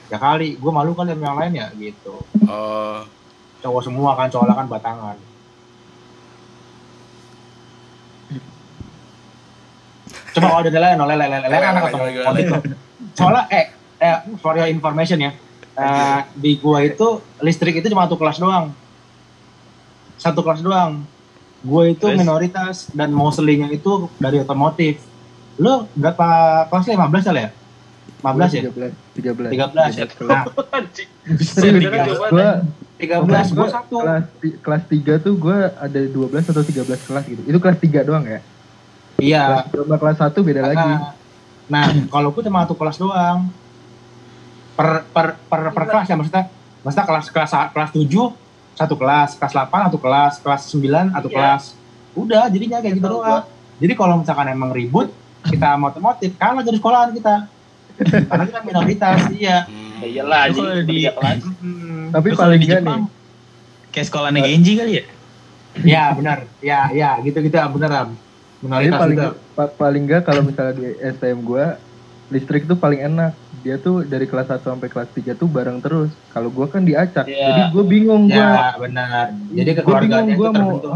ya 0.06 0.18
kali 0.18 0.58
gue 0.58 0.72
malu 0.74 0.94
kali 0.94 1.14
sama 1.14 1.24
yang 1.24 1.38
lain 1.38 1.52
ya 1.54 1.66
gitu 1.74 2.14
Oh, 2.46 3.02
cowok 3.58 3.82
semua 3.82 4.14
kan 4.14 4.30
soalnya 4.30 4.54
kan 4.54 4.66
batangan 4.66 5.16
coba 10.36 10.46
kalau 10.52 10.60
ada 10.60 10.70
lain 10.70 10.98
lele 11.00 11.14
lele 11.16 11.38
lele 11.48 11.56
kan 11.56 11.74
otomotif 11.80 12.46
tuh. 12.52 12.60
soalnya 13.16 13.42
eh, 13.48 13.66
eh 13.96 14.16
for 14.36 14.52
your 14.54 14.68
information 14.68 15.18
ya 15.18 15.30
eh, 15.74 16.20
di 16.36 16.60
gua 16.60 16.84
itu 16.84 17.24
listrik 17.40 17.80
itu 17.80 17.88
cuma 17.88 18.04
satu 18.04 18.20
kelas 18.20 18.36
doang 18.36 18.66
satu 20.20 20.40
kelas 20.44 20.60
doang 20.60 21.08
gue 21.66 21.82
itu 21.98 22.06
Terus? 22.06 22.18
minoritas 22.18 22.76
dan 22.94 23.10
mostly-nya 23.10 23.66
itu 23.74 24.06
dari 24.22 24.38
otomotif 24.38 25.02
lu 25.58 25.88
berapa 25.98 26.28
kelas 26.70 26.86
15 26.94 27.26
kali 27.26 27.40
ya 27.42 27.50
15 28.22 28.54
ya 28.54 28.62
13, 28.70 29.50
13. 29.50 30.14
13 30.14 30.30
nah 30.30 30.42
anjing 30.72 31.10
Serius, 31.42 31.90
Beneran 31.90 32.06
coba 32.06 32.26
gua, 32.30 32.50
13 33.02 33.58
gua 33.58 33.68
satu 33.68 33.96
kelas, 33.98 34.24
kelas 34.62 34.82
3 34.86 35.24
tuh 35.26 35.34
gue 35.34 35.58
ada 35.74 36.00
12 36.06 36.50
atau 36.54 36.62
13 36.62 36.86
kelas 36.86 37.24
gitu. 37.26 37.42
Itu 37.42 37.58
kelas 37.58 37.78
3 37.82 38.06
doang 38.06 38.24
ya? 38.24 38.40
iya 39.18 39.66
Kelas 39.66 39.66
2 39.74 39.90
sama 39.90 39.96
kelas 39.98 40.18
1 40.22 40.48
beda 40.48 40.60
lagi. 40.62 40.86
Nah, 40.86 41.12
nah 41.66 41.86
kalau 42.06 42.30
gue 42.30 42.42
cuma 42.46 42.62
satu 42.62 42.74
kelas 42.78 42.96
doang. 43.02 43.50
Per 44.76 44.88
per 45.10 45.26
per, 45.50 45.60
per 45.74 45.84
kelas 45.90 46.06
ya 46.06 46.14
maksudnya. 46.14 46.44
Maksudnya 46.86 47.06
kelas 47.10 47.26
kelas 47.34 47.50
kelas 47.74 47.90
7 47.90 48.45
satu 48.76 48.94
kelas, 48.94 49.34
kelas 49.34 49.52
8 49.52 49.88
satu 49.88 49.98
kelas, 49.98 50.32
kelas 50.38 50.62
9 50.68 50.84
satu 51.10 51.26
Iya. 51.26 51.34
kelas. 51.34 51.62
Udah, 52.14 52.44
jadinya 52.46 52.78
kayak 52.78 52.94
gitu 52.94 53.08
doang. 53.10 53.44
Jadi 53.76 53.92
kalau 53.92 54.14
misalkan 54.16 54.46
emang 54.46 54.70
ribut, 54.70 55.08
kita 55.42 55.74
mau 55.74 55.88
otomotif, 55.88 56.32
kalah 56.34 56.60
dari 56.60 56.76
sekolahan 56.76 57.10
kita. 57.10 57.34
Karena 58.22 58.44
kita 58.44 58.60
minoritas, 58.62 59.18
iya. 59.34 59.64
hmm. 59.64 59.84
ya 59.96 60.06
iyalah 60.06 60.40
Kalau 60.46 60.84
di- 60.84 61.08
kelas 61.08 61.40
Hmm. 61.56 62.12
Tapi 62.12 62.26
Terus 62.28 62.38
paling 62.38 62.56
di 62.56 62.66
enggak 62.66 62.80
Jepang, 62.80 63.00
nih. 63.00 63.90
Kayak 63.90 64.06
sekolahnya 64.06 64.40
Genji 64.42 64.72
kali 64.76 64.92
ya? 64.92 65.04
Ya 65.76 66.04
benar, 66.12 66.38
ya 66.58 66.80
ya 66.90 67.10
gitu 67.20 67.36
gitu 67.38 67.56
bener 67.56 67.90
Am. 67.90 68.08
Minoritas 68.58 68.96
paling 68.96 69.18
gitu. 69.18 69.30
pa- 69.52 69.72
paling 69.74 70.02
enggak 70.04 70.22
kalau 70.22 70.40
misalnya 70.40 70.74
di 70.74 70.86
STM 70.96 71.40
gue 71.42 71.64
listrik 72.28 72.64
tuh 72.64 72.76
paling 72.76 73.00
enak. 73.02 73.32
Dia 73.66 73.82
tuh 73.82 74.06
dari 74.06 74.30
kelas 74.30 74.46
1 74.46 74.62
sampai 74.62 74.86
kelas 74.86 75.10
3 75.10 75.34
tuh 75.34 75.50
bareng 75.50 75.82
terus. 75.82 76.14
Kalau 76.30 76.54
gue 76.54 76.66
kan 76.70 76.86
diacak. 76.86 77.26
Iya. 77.26 77.50
Jadi 77.50 77.62
gue 77.74 77.84
bingung 77.84 78.30
gue. 78.30 78.38
Ya 78.38 78.78
benar. 78.78 79.34
Jadi 79.50 79.70
gue 79.74 79.82
itu 79.82 80.38
gue 80.38 80.50
mau, 80.54 80.78
terbentuk. 80.78 80.92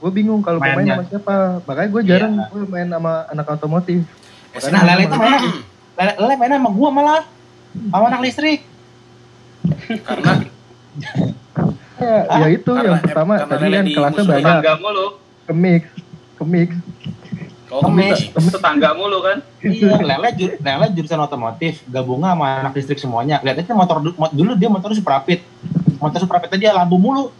gue 0.00 0.10
bingung 0.10 0.40
kalau 0.40 0.56
mau 0.56 0.72
main 0.72 0.88
sama 0.88 1.04
siapa. 1.04 1.36
Makanya 1.68 1.88
gue 1.92 2.02
jarang 2.08 2.32
Iya. 2.32 2.44
gue 2.48 2.62
main 2.64 2.88
sama 2.88 3.12
anak 3.28 3.46
otomotif. 3.46 4.00
SMA 4.56 4.72
Nah, 4.72 4.82
Lele 4.88 5.02
itu 5.04 5.16
mana? 5.20 5.36
Lele, 6.00 6.12
Lele 6.16 6.34
mainnya 6.40 6.56
sama 6.56 6.70
gua 6.72 6.88
malah. 6.88 7.22
Sama 7.92 8.04
anak 8.08 8.20
listrik. 8.24 8.60
karena 10.00 10.32
Ya, 12.02 12.18
ya 12.26 12.46
itu 12.50 12.66
Karena- 12.66 12.98
yang 12.98 12.98
pertama 12.98 13.32
tadi 13.46 13.66
kan 13.70 13.84
kelasnya 13.86 14.24
banyak 14.26 14.54
kemix 15.46 15.82
kemix 16.34 16.68
Oh, 17.72 17.80
kemis. 17.82 18.28
tetangga 18.28 18.92
mulu 18.92 19.18
kan. 19.18 19.40
Iya, 19.58 19.96
Lele, 19.98 20.28
ju- 20.36 20.54
Lele 20.54 20.86
jurusan 20.92 21.18
otomotif, 21.18 21.80
gabungan 21.88 22.30
sama 22.30 22.60
anak 22.60 22.72
listrik 22.76 22.96
semuanya. 22.96 23.40
Lihat 23.40 23.58
aja 23.58 23.72
motor 23.72 23.96
du- 23.98 24.12
mo- 24.12 24.28
dulu 24.28 24.52
dia 24.52 24.68
motor 24.68 24.92
super 24.92 25.14
rapid. 25.14 25.40
Motor 25.96 26.18
super 26.20 26.36
rapid 26.36 26.58
dia 26.58 26.70
lampu 26.70 26.96
mulu. 26.96 27.30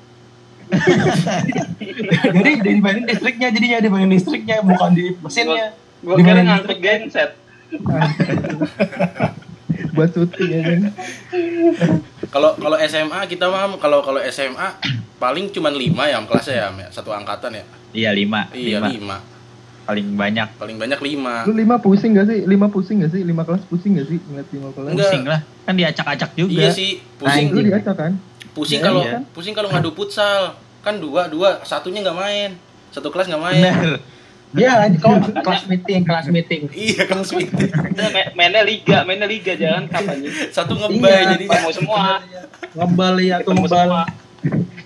Jadi 2.32 2.50
dimainin 2.64 3.04
listriknya, 3.04 3.46
jadinya 3.50 3.78
dimainin 3.78 4.08
listriknya, 4.08 4.62
bukan 4.62 4.90
di 4.90 5.12
mesinnya. 5.14 5.74
Gue 6.00 6.16
Di 6.16 6.22
kira 6.22 6.40
ngangkut 6.40 6.78
genset. 6.80 7.30
buat 9.92 10.08
syuting 10.08 10.48
ya 10.48 10.60
kan 10.62 10.80
Kalau 12.28 12.54
kalau 12.54 12.76
SMA 12.80 13.18
kita 13.26 13.48
mah 13.48 13.76
kalau 13.76 14.00
kalau 14.00 14.20
SMA 14.24 14.68
paling 15.18 15.48
cuman 15.48 15.70
5 15.70 16.02
ya 16.02 16.16
kelasnya 16.22 16.54
ya, 16.54 16.66
ya, 16.70 16.86
satu 16.88 17.10
angkatan 17.10 17.52
ya. 17.52 17.64
Iya 17.92 18.10
lima, 18.12 18.48
Iya, 18.50 18.82
lima. 18.82 19.20
5. 19.20 19.31
Paling 19.92 20.08
banyak. 20.16 20.48
Paling 20.56 20.76
banyak 20.80 20.98
5. 20.98 21.48
lu 21.48 21.52
lima 21.52 21.76
pusing 21.76 22.10
gak 22.16 22.26
sih 22.26 22.38
lima 22.42 22.66
pusing 22.66 22.96
gak 23.04 23.12
sih 23.12 23.20
lima 23.22 23.42
kelas 23.44 23.62
pusing 23.68 24.00
gak 24.00 24.08
sih 24.08 24.16
ngeliat 24.16 24.48
lima 24.48 24.68
kelas 24.72 24.88
Enggak. 24.88 25.04
Pusing 25.12 25.22
lah, 25.28 25.40
kan 25.62 25.74
diacak-acak 25.76 26.30
juga. 26.32 26.60
Iya 26.64 26.68
sih, 26.72 26.90
pusing 27.20 27.46
lu 27.52 27.60
diacak 27.60 27.94
kan 27.94 28.12
pusing 28.52 28.80
Iya, 28.80 28.86
kalau 28.88 29.02
iya. 29.04 29.18
pusing 29.32 29.52
kalau 29.52 29.68
ngadu 29.68 29.92
futsal. 29.92 30.56
Kan 30.82 30.98
dua 30.98 31.28
dua 31.28 31.60
satunya 31.62 32.02
nggak 32.02 32.18
main. 32.18 32.50
Satu 32.90 33.12
kelas 33.12 33.28
nggak 33.28 33.38
main. 33.38 33.62
Bener. 33.62 34.00
Dia 34.52 34.68
kalau 35.00 35.24
kelas 35.32 35.64
meeting, 35.64 36.04
kelas 36.04 36.28
meeting. 36.28 36.68
Iya, 36.68 37.08
kelas 37.08 37.32
meeting. 37.32 37.72
Mainnya 38.36 38.60
liga, 38.60 39.00
mainnya 39.02 39.24
liga 39.24 39.56
jangan 39.56 39.88
kapan 39.88 40.20
nih. 40.20 40.52
Satu 40.52 40.76
ngebay 40.76 41.08
Iya, 41.08 41.20
jadi 41.32 41.44
Ketemu 41.48 41.70
semua. 41.72 42.20
Ngebal 42.76 43.14
ya 43.20 43.36
Ketemu 43.40 43.64
ngebal. 43.64 43.80
semua. 43.88 44.02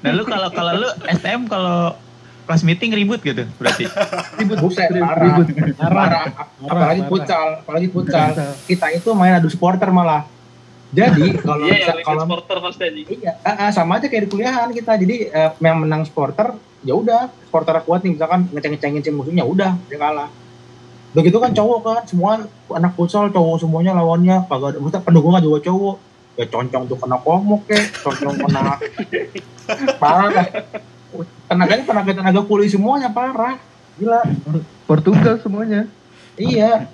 Nah 0.04 0.10
lu 0.14 0.22
kalau 0.22 0.48
kalau 0.54 0.72
lu 0.78 0.88
STM 1.10 1.50
kalau 1.50 1.96
kelas 2.46 2.62
meeting 2.62 2.94
ribut 2.94 3.20
gitu 3.20 3.42
berarti. 3.58 3.84
ribut 4.40 4.56
Buset, 4.62 4.88
ribut, 4.88 5.02
parah. 5.04 5.24
ribut. 5.26 5.46
Parah. 5.74 6.22
Apalagi 6.62 7.02
parah. 7.02 7.10
futsal, 7.10 7.48
apalagi 7.60 7.88
futsal. 7.90 8.28
Futsal. 8.30 8.50
Kita 8.64 8.86
itu 8.92 9.08
main 9.12 9.34
adu 9.34 9.50
supporter 9.50 9.90
malah. 9.90 10.22
Jadi 10.88 11.34
kalau 11.42 11.66
Iya, 11.66 11.74
bisa- 11.76 11.92
yang 11.92 12.06
kalau 12.06 12.22
supporter 12.22 12.56
pasti 12.62 12.82
anjing. 12.86 13.06
Iya, 13.12 13.32
ah, 13.42 13.66
ah, 13.66 13.70
sama 13.70 13.98
aja 13.98 14.06
kayak 14.06 14.22
di 14.24 14.30
kuliahan 14.30 14.70
kita. 14.70 14.92
Jadi 14.94 15.16
eh, 15.28 15.50
yang 15.58 15.82
menang 15.82 16.06
supporter, 16.06 16.54
ya 16.80 16.94
udah, 16.94 17.26
supporter 17.44 17.74
kuat 17.82 18.06
nih 18.06 18.14
misalkan 18.14 18.46
ngeceng-ngecengin 18.48 19.02
tim 19.02 19.14
musuhnya, 19.14 19.42
udah 19.42 19.74
dia 19.84 19.98
kalah. 19.98 20.30
Begitu 21.10 21.36
kan 21.36 21.50
cowok 21.50 21.78
kan, 21.82 22.02
semua 22.04 22.30
anak 22.70 22.92
futsal 22.92 23.26
cowok 23.26 23.58
semuanya 23.58 23.90
lawannya, 23.92 24.46
kagak 24.46 24.76
ada, 24.76 24.78
maksudnya 24.78 25.02
pendukungnya 25.02 25.40
juga 25.40 25.58
cowok. 25.64 25.96
Ya 26.36 26.44
concong 26.46 26.84
tuh 26.84 27.00
kena 27.00 27.16
komuk 27.16 27.64
kek, 27.64 27.96
concong 28.04 28.36
kena 28.36 28.76
parah 30.00 30.28
lah. 30.30 30.46
Tenaganya 31.48 31.84
tenaga 31.86 32.12
tenaga 32.12 32.40
kuli 32.44 32.66
semuanya 32.68 33.08
parah, 33.08 33.56
gila. 33.96 34.20
Portugal 34.86 35.40
semuanya 35.40 35.88
Iya. 36.36 36.92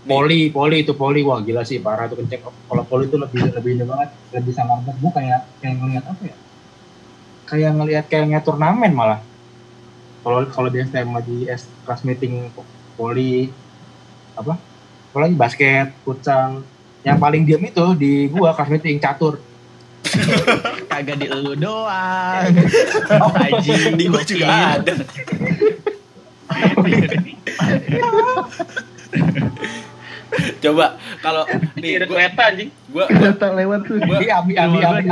Poli, 0.00 0.48
poli 0.48 0.80
itu 0.80 0.96
poli, 0.96 1.20
wah 1.20 1.44
gila 1.44 1.60
sih 1.60 1.76
parah 1.76 2.08
tuh 2.08 2.24
kenceng. 2.24 2.40
Kalau 2.40 2.82
poli 2.88 3.06
itu 3.06 3.20
lebih 3.20 3.52
lebih 3.52 3.70
ini 3.76 3.84
banget, 3.84 4.08
lebih 4.32 4.52
sangar 4.56 4.80
banget. 4.80 4.96
Gue 4.96 5.12
kayak 5.12 5.40
kayak 5.60 5.74
ngeliat 5.76 6.04
apa 6.08 6.22
ya? 6.24 6.36
Kayak 7.44 7.70
ngelihat 7.76 8.04
kayak 8.08 8.24
ngeliat 8.32 8.44
turnamen 8.48 8.92
malah. 8.96 9.20
Kalau 10.24 10.40
kalau 10.48 10.68
di 10.72 10.80
STM 10.80 11.12
lagi 11.12 11.38
S 11.52 11.68
kelas 11.84 12.00
meeting 12.08 12.48
poli 12.96 13.52
apa? 14.32 14.56
Apalagi 15.12 15.36
basket, 15.36 15.92
futsal. 16.00 16.64
Yang 17.04 17.18
paling 17.20 17.42
diam 17.44 17.60
itu 17.60 17.86
di 18.00 18.12
gua 18.32 18.56
kelas 18.56 18.72
meeting 18.72 18.96
catur. 19.04 19.36
Kagak 20.86 21.16
di 21.16 21.26
lu 21.28 21.54
doang. 21.54 22.50
Haji 23.10 23.72
di 23.94 24.04
gua 24.06 24.22
juga 24.22 24.46
ada. 24.74 24.92
Coba 30.60 30.94
kalau 31.18 31.42
Nih, 31.74 31.98
ada 31.98 32.06
gua 32.06 32.16
kereta 32.16 32.42
anjing. 32.48 32.70
gua 32.86 33.04
kereta 33.08 33.46
lewat 33.50 33.80
tuh 33.82 33.96
Gua- 33.98 34.20
abi 34.22 34.54
abi 34.54 34.78
abi. 34.78 35.08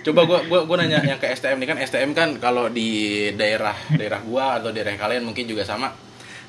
coba 0.00 0.20
gua 0.24 0.38
gua 0.44 0.60
gua 0.64 0.76
nanya 0.80 1.00
yang 1.00 1.16
ke 1.16 1.28
STM 1.30 1.56
nih 1.58 1.68
kan 1.68 1.78
STM 1.78 2.10
kan 2.12 2.28
kalau 2.38 2.68
di 2.68 2.88
daerah 3.32 3.72
daerah 3.90 4.20
gua 4.20 4.58
atau 4.58 4.68
daerah 4.68 4.92
kalian 4.94 5.24
mungkin 5.24 5.44
juga 5.44 5.64
sama 5.64 5.92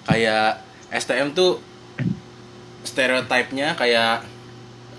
kayak 0.04 0.60
STM 0.92 1.32
tuh 1.32 1.60
stereotipnya 2.84 3.76
kayak 3.76 4.24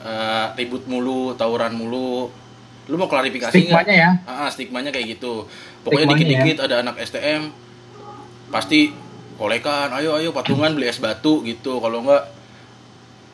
eh, 0.03 0.47
ribut 0.57 0.85
mulu, 0.85 1.33
tawuran 1.39 1.73
mulu. 1.73 2.29
Lu 2.87 2.95
mau 2.95 3.11
klarifikasi 3.11 3.51
nggak? 3.51 3.67
Stigmanya 3.67 3.95
ya. 3.95 4.11
Ah, 4.27 4.47
ah, 4.47 4.49
stigmanya 4.49 4.91
kayak 4.91 5.19
gitu. 5.19 5.47
Pokoknya 5.83 6.13
dikit-dikit 6.15 6.57
ada 6.63 6.83
anak 6.83 6.99
STM 7.03 7.51
pasti 8.51 8.91
kolekan, 9.37 9.91
ayo 9.93 10.17
ayo 10.17 10.31
patungan 10.31 10.75
beli 10.75 10.87
es 10.91 10.99
batu 10.99 11.43
gitu. 11.43 11.79
Kalau 11.79 12.03
enggak 12.03 12.25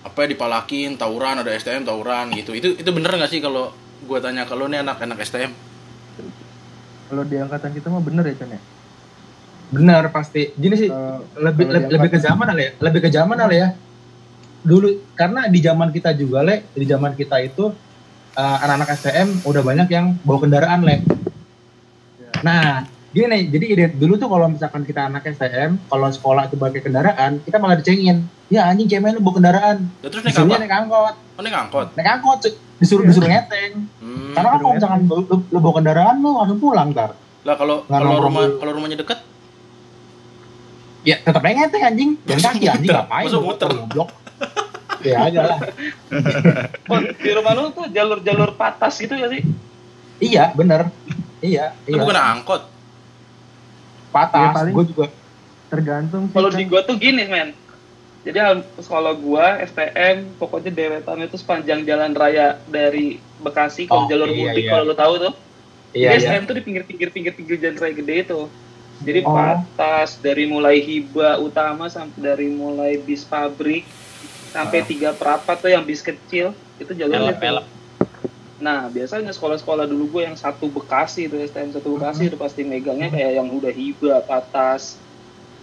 apa 0.02 0.18
ya 0.24 0.28
dipalakin, 0.34 0.98
tawuran 0.98 1.40
ada 1.40 1.52
STM 1.52 1.84
tawuran 1.84 2.32
gitu. 2.32 2.56
Itu 2.56 2.74
itu 2.76 2.90
bener 2.92 3.12
nggak 3.12 3.30
sih 3.30 3.40
kalau 3.40 3.72
gua 4.02 4.18
tanya 4.18 4.44
kalau 4.44 4.66
nih 4.66 4.82
anak-anak 4.82 5.20
STM? 5.22 5.52
kalau 7.12 7.28
di 7.28 7.36
angkatan 7.36 7.76
kita 7.76 7.92
mah 7.92 8.00
bener 8.00 8.24
ya 8.24 8.34
Chan 8.40 8.48
ya 8.48 8.60
Benar 9.68 10.08
pasti. 10.16 10.48
Gini 10.56 10.76
sih, 10.80 10.88
Kalau- 10.88 11.28
lebih 11.36 11.68
lebih, 11.68 11.88
lebih 12.00 12.08
ke 12.08 12.18
zaman 12.24 12.44
kali 12.48 12.62
ya 12.64 12.70
lebih 12.80 13.00
ke 13.04 13.10
zaman 13.12 13.36
kali 13.36 13.56
ya 13.60 13.68
dulu 14.62 14.88
karena 15.18 15.50
di 15.50 15.58
zaman 15.58 15.90
kita 15.90 16.14
juga 16.14 16.46
le 16.46 16.70
di 16.72 16.86
zaman 16.86 17.18
kita 17.18 17.42
itu 17.42 17.74
eh, 18.38 18.56
anak-anak 18.62 18.94
STM 18.94 19.28
udah 19.42 19.62
banyak 19.62 19.88
yang 19.90 20.14
bawa 20.22 20.38
kendaraan 20.38 20.80
le. 20.86 20.96
Ya. 22.22 22.30
nah 22.46 22.64
gini 23.12 23.28
nih 23.28 23.42
jadi 23.52 23.64
ide 23.68 23.86
dulu 23.92 24.16
tuh 24.16 24.30
kalau 24.30 24.48
misalkan 24.48 24.88
kita 24.88 25.10
anak 25.10 25.26
STM 25.28 25.76
kalau 25.90 26.08
sekolah 26.08 26.48
itu 26.48 26.56
pakai 26.56 26.80
kendaraan 26.80 27.42
kita 27.42 27.58
malah 27.58 27.76
dicengin. 27.76 28.24
Ya 28.48 28.70
anjing 28.70 28.86
cemen 28.86 29.18
lu 29.18 29.20
bawa 29.20 29.34
kendaraan. 29.42 29.76
Ya, 30.00 30.08
terus 30.08 30.22
naik 30.22 30.38
apa? 30.38 30.56
naik 30.62 30.74
angkot. 30.86 31.14
Oh, 31.18 31.42
naik 31.42 31.56
angkot. 31.56 31.88
naik 31.98 32.08
angkot 32.08 32.38
disuruh 32.78 33.04
disuruh 33.06 33.28
ngeteng. 33.30 33.86
Hmm. 33.98 34.34
karena 34.34 34.48
kan 34.48 34.58
kalau 34.62 34.74
misalkan 34.74 35.00
lu, 35.10 35.16
lu, 35.26 35.36
lu 35.50 35.58
bawa 35.58 35.74
kendaraan 35.82 36.16
lu 36.22 36.30
langsung 36.38 36.60
pulang 36.62 36.88
ntar. 36.94 37.10
Lah 37.42 37.54
kalau 37.58 37.82
kalau 37.90 38.18
rumah 38.22 38.46
kalau 38.62 38.72
rumahnya 38.78 39.02
deket? 39.02 39.18
Ya 41.02 41.18
tetap 41.18 41.42
ngeteng 41.42 41.82
anjing. 41.82 42.10
Jalan 42.30 42.42
kaki 42.46 42.66
anjing 42.70 42.90
ngapain 42.94 43.26
bawa 43.26 43.42
muter? 43.42 43.70
Ya 45.05 45.18
aja 45.22 45.40
lah 45.46 45.59
Bon, 46.88 47.03
di 47.03 47.30
rumah 47.30 47.53
lu 47.53 47.70
tuh 47.70 47.86
jalur-jalur 47.88 48.55
patas 48.55 48.96
gitu 48.96 49.12
ya 49.12 49.26
sih? 49.28 49.42
Iya, 50.18 50.53
bener. 50.53 50.86
Iya, 51.38 51.74
itu 51.82 51.92
iya. 51.92 52.00
bukan 52.00 52.14
angkot. 52.14 52.62
Iya, 52.62 54.11
Patas, 54.11 54.55
paling- 54.55 54.74
gue 54.74 54.84
juga. 54.86 55.07
tergantung 55.66 56.28
sih 56.28 56.34
Kalau 56.34 56.46
kan. 56.46 56.59
di 56.59 56.64
gua 56.64 56.80
tuh 56.82 56.96
gini, 56.96 57.24
men. 57.24 57.57
Jadi 58.22 58.38
sekolah 58.76 59.16
gua 59.16 59.59
STM 59.59 60.36
pokoknya 60.36 60.70
deretan 60.70 61.18
itu 61.18 61.34
sepanjang 61.34 61.82
jalan 61.82 62.12
raya 62.12 62.61
dari 62.64 63.16
Bekasi 63.38 63.88
Oh, 63.88 64.05
kalau 64.05 64.07
jalur 64.07 64.28
iya, 64.28 64.53
mudik 64.53 64.62
iya. 64.62 64.70
kalau 64.70 64.84
lu 64.84 64.94
tahu 64.94 65.14
tuh. 65.18 65.34
Iya, 65.90 66.09
Jadi 66.09 66.20
iya. 66.20 66.28
STM 66.28 66.42
tuh 66.44 66.55
di 66.55 66.62
pinggir-pinggir 66.62 67.09
pinggir-pinggir 67.09 67.57
jalan 67.59 67.76
raya 67.78 67.94
gede 67.96 68.16
itu. 68.22 68.40
Jadi 69.03 69.20
Oh. 69.24 69.32
patas 69.32 70.14
dari 70.16 70.44
mulai 70.44 70.78
hiba 70.78 71.34
utama 71.36 71.88
sampai 71.88 72.20
dari 72.22 72.46
mulai 72.46 72.94
bis 72.96 73.24
pabrik 73.24 73.82
sampai 74.53 74.84
tiga 74.84 75.16
perapat 75.16 75.57
tuh 75.59 75.70
yang 75.72 75.82
bis 75.82 76.05
kecil 76.05 76.53
itu 76.76 76.92
jalurnya 76.92 77.32
tuh. 77.34 77.64
Nah, 78.62 78.86
biasanya 78.86 79.34
sekolah-sekolah 79.34 79.90
dulu 79.90 80.18
gue 80.18 80.22
yang 80.30 80.38
satu 80.38 80.70
Bekasi 80.70 81.26
itu 81.26 81.34
STM 81.34 81.74
satu 81.74 81.98
Bekasi 81.98 82.30
itu 82.30 82.38
pasti 82.38 82.62
megangnya 82.62 83.11
kayak 83.11 83.42
yang 83.42 83.48
udah 83.50 83.72
hiba, 83.74 84.22
patas, 84.22 85.00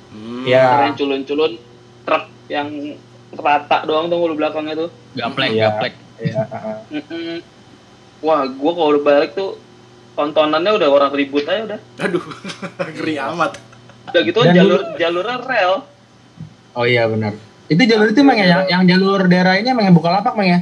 Hmm. 0.09 0.41
Iya. 0.41 0.89
yang 0.89 0.97
culun-culun 0.97 1.61
truk 2.01 2.25
yang 2.49 2.97
rata 3.29 3.85
doang 3.85 4.09
tuh 4.09 4.33
belakangnya 4.33 4.73
tuh. 4.73 4.89
Gaplek, 5.13 5.49
Iya. 5.53 5.69
gaplek. 5.69 5.93
Iya, 6.17 6.41
heeh. 6.49 6.77
Mm-mm. 6.97 7.35
Wah, 8.19 8.43
gua 8.49 8.71
kalau 8.73 8.89
udah 8.97 9.03
balik 9.05 9.31
tuh 9.37 9.61
tontonannya 10.17 10.75
udah 10.75 10.89
orang 10.91 11.13
ribut 11.13 11.45
aja 11.47 11.61
udah. 11.63 11.79
Aduh, 12.03 12.25
ngeri 12.97 13.15
amat. 13.21 13.61
Udah 14.11 14.21
gitu 14.25 14.39
Dan 14.43 14.57
jalur 14.57 14.81
jalurnya 14.97 15.37
rel. 15.45 15.73
Oh 16.73 16.83
iya 16.83 17.05
benar. 17.05 17.37
Itu 17.69 17.81
jalur 17.85 18.09
itu 18.09 18.19
emang 18.25 18.41
ya, 18.41 18.45
yang, 18.49 18.63
yang 18.65 18.83
jalur 18.97 19.29
daerah 19.29 19.61
ini 19.61 19.69
emang 19.69 19.85
yang 19.85 19.95
buka 19.95 20.09
lapak 20.09 20.33
emang 20.33 20.49
ya? 20.49 20.59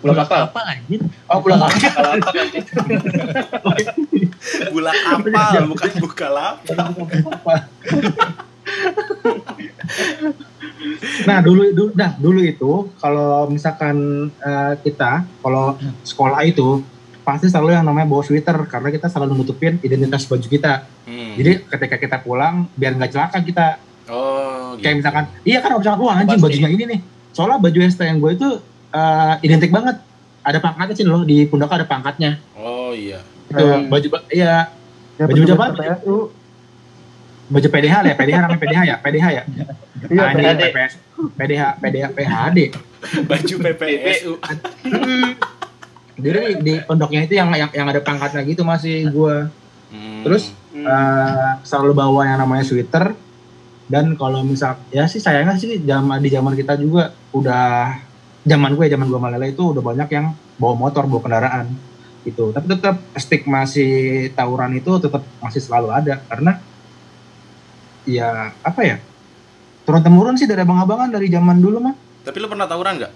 Bulak 0.00 0.24
apa? 0.24 0.48
Apa 0.48 0.60
anjir? 0.64 1.00
Oh 1.28 1.38
buka 1.44 1.56
lapak. 1.60 1.92
Kalau 1.92 2.10
apa? 2.16 3.76
Bulak 4.72 4.96
apal 5.04 5.64
bukan 5.68 5.90
bukalap. 6.00 6.64
nah 11.28 11.44
dulu, 11.44 11.74
dulu, 11.74 11.90
nah 11.92 12.16
dulu 12.16 12.40
itu 12.40 12.88
kalau 12.96 13.44
misalkan 13.50 14.28
eh, 14.40 14.72
kita 14.80 15.26
kalau 15.44 15.76
sekolah 16.06 16.40
itu 16.48 16.80
pasti 17.20 17.52
selalu 17.52 17.76
yang 17.76 17.84
namanya 17.84 18.08
bawa 18.08 18.24
sweater 18.24 18.56
karena 18.64 18.88
kita 18.88 19.12
selalu 19.12 19.36
nutupin 19.36 19.76
identitas 19.84 20.24
baju 20.24 20.46
kita. 20.48 20.88
Hmm. 21.04 21.36
Jadi 21.36 21.68
ketika 21.68 21.96
kita 22.00 22.16
pulang 22.24 22.72
biar 22.72 22.96
nggak 22.96 23.12
celaka 23.12 23.38
kita 23.44 23.76
oh, 24.10 24.39
gitu. 24.72 24.82
kayak 24.82 24.96
misalkan 24.98 25.24
iya 25.42 25.58
kan 25.58 25.70
misalkan 25.72 26.00
wah 26.00 26.14
anjing 26.14 26.38
bajunya 26.38 26.68
ini 26.68 26.84
nih 26.86 27.00
soalnya 27.30 27.58
baju 27.58 27.78
STM 27.80 28.16
gue 28.18 28.30
itu 28.32 28.48
eh, 28.90 29.34
identik 29.42 29.70
banget 29.70 29.96
ada 30.40 30.58
pangkatnya 30.58 30.94
sih 30.94 31.04
loh 31.04 31.22
di 31.22 31.44
pundak 31.44 31.68
ada 31.68 31.84
pangkatnya. 31.84 32.40
Oh 32.54 32.90
iya. 32.90 33.20
Itu 33.46 33.60
Hmm. 33.60 33.86
baju 33.86 34.06
ba- 34.10 34.26
iya 34.28 34.72
Ya, 35.14 35.28
Baju 35.28 35.52
apa? 35.52 35.66
Baju 37.50 37.68
PDH 37.68 37.94
lah 37.98 38.08
ya, 38.08 38.16
PDH 38.16 38.36
namanya 38.40 38.56
PDH 38.58 38.80
ya, 38.80 38.96
PDH 38.96 39.26
ya. 39.28 39.42
Iya, 40.00 40.22
ini 40.24 40.38
PHD. 40.38 40.62
PPS, 40.64 40.92
PDH, 41.36 41.62
PDH, 41.76 42.04
PHD. 42.14 42.58
Baju 43.26 43.54
PPSU. 43.60 44.32
Jadi 46.16 46.40
di 46.60 46.74
pondoknya 46.80 47.20
itu 47.20 47.34
yang 47.34 47.48
yang, 47.50 47.70
yang 47.70 47.86
ada 47.86 48.00
pangkatnya 48.00 48.44
gitu 48.44 48.62
masih 48.62 49.08
gua. 49.08 49.48
Hmm. 49.90 50.22
Terus 50.22 50.52
Hmm. 50.70 50.86
eh, 50.86 51.52
selalu 51.60 51.92
bawa 51.92 52.22
yang 52.24 52.38
namanya 52.38 52.62
sweater 52.62 53.12
dan 53.90 54.14
kalau 54.14 54.46
misal 54.46 54.78
ya 54.94 55.10
sih 55.10 55.18
sayangnya 55.18 55.58
sih 55.58 55.82
zaman 55.82 56.22
di 56.22 56.30
zaman 56.30 56.54
kita 56.54 56.78
juga 56.78 57.10
udah 57.34 57.98
zaman 58.46 58.78
gue 58.78 58.86
zaman 58.86 59.10
gue 59.10 59.18
malele 59.18 59.50
itu 59.50 59.74
udah 59.74 59.82
banyak 59.82 60.08
yang 60.14 60.30
bawa 60.56 60.78
motor 60.78 61.10
bawa 61.10 61.26
kendaraan 61.26 61.74
gitu 62.22 62.54
tapi 62.54 62.70
tetap 62.70 63.02
stigma 63.18 63.66
si 63.66 63.82
tawuran 64.30 64.78
itu 64.78 64.94
tetap 65.02 65.26
masih 65.42 65.58
selalu 65.58 65.90
ada 65.90 66.22
karena 66.30 66.62
ya 68.06 68.54
apa 68.62 68.80
ya 68.86 68.96
turun 69.82 70.06
temurun 70.06 70.38
sih 70.38 70.46
dari 70.46 70.62
abang-abangan 70.62 71.10
dari 71.10 71.26
zaman 71.26 71.58
dulu 71.58 71.82
mah 71.82 71.96
Tapi 72.20 72.36
lu 72.36 72.52
pernah 72.52 72.68
tawuran 72.68 73.00
nggak? 73.00 73.12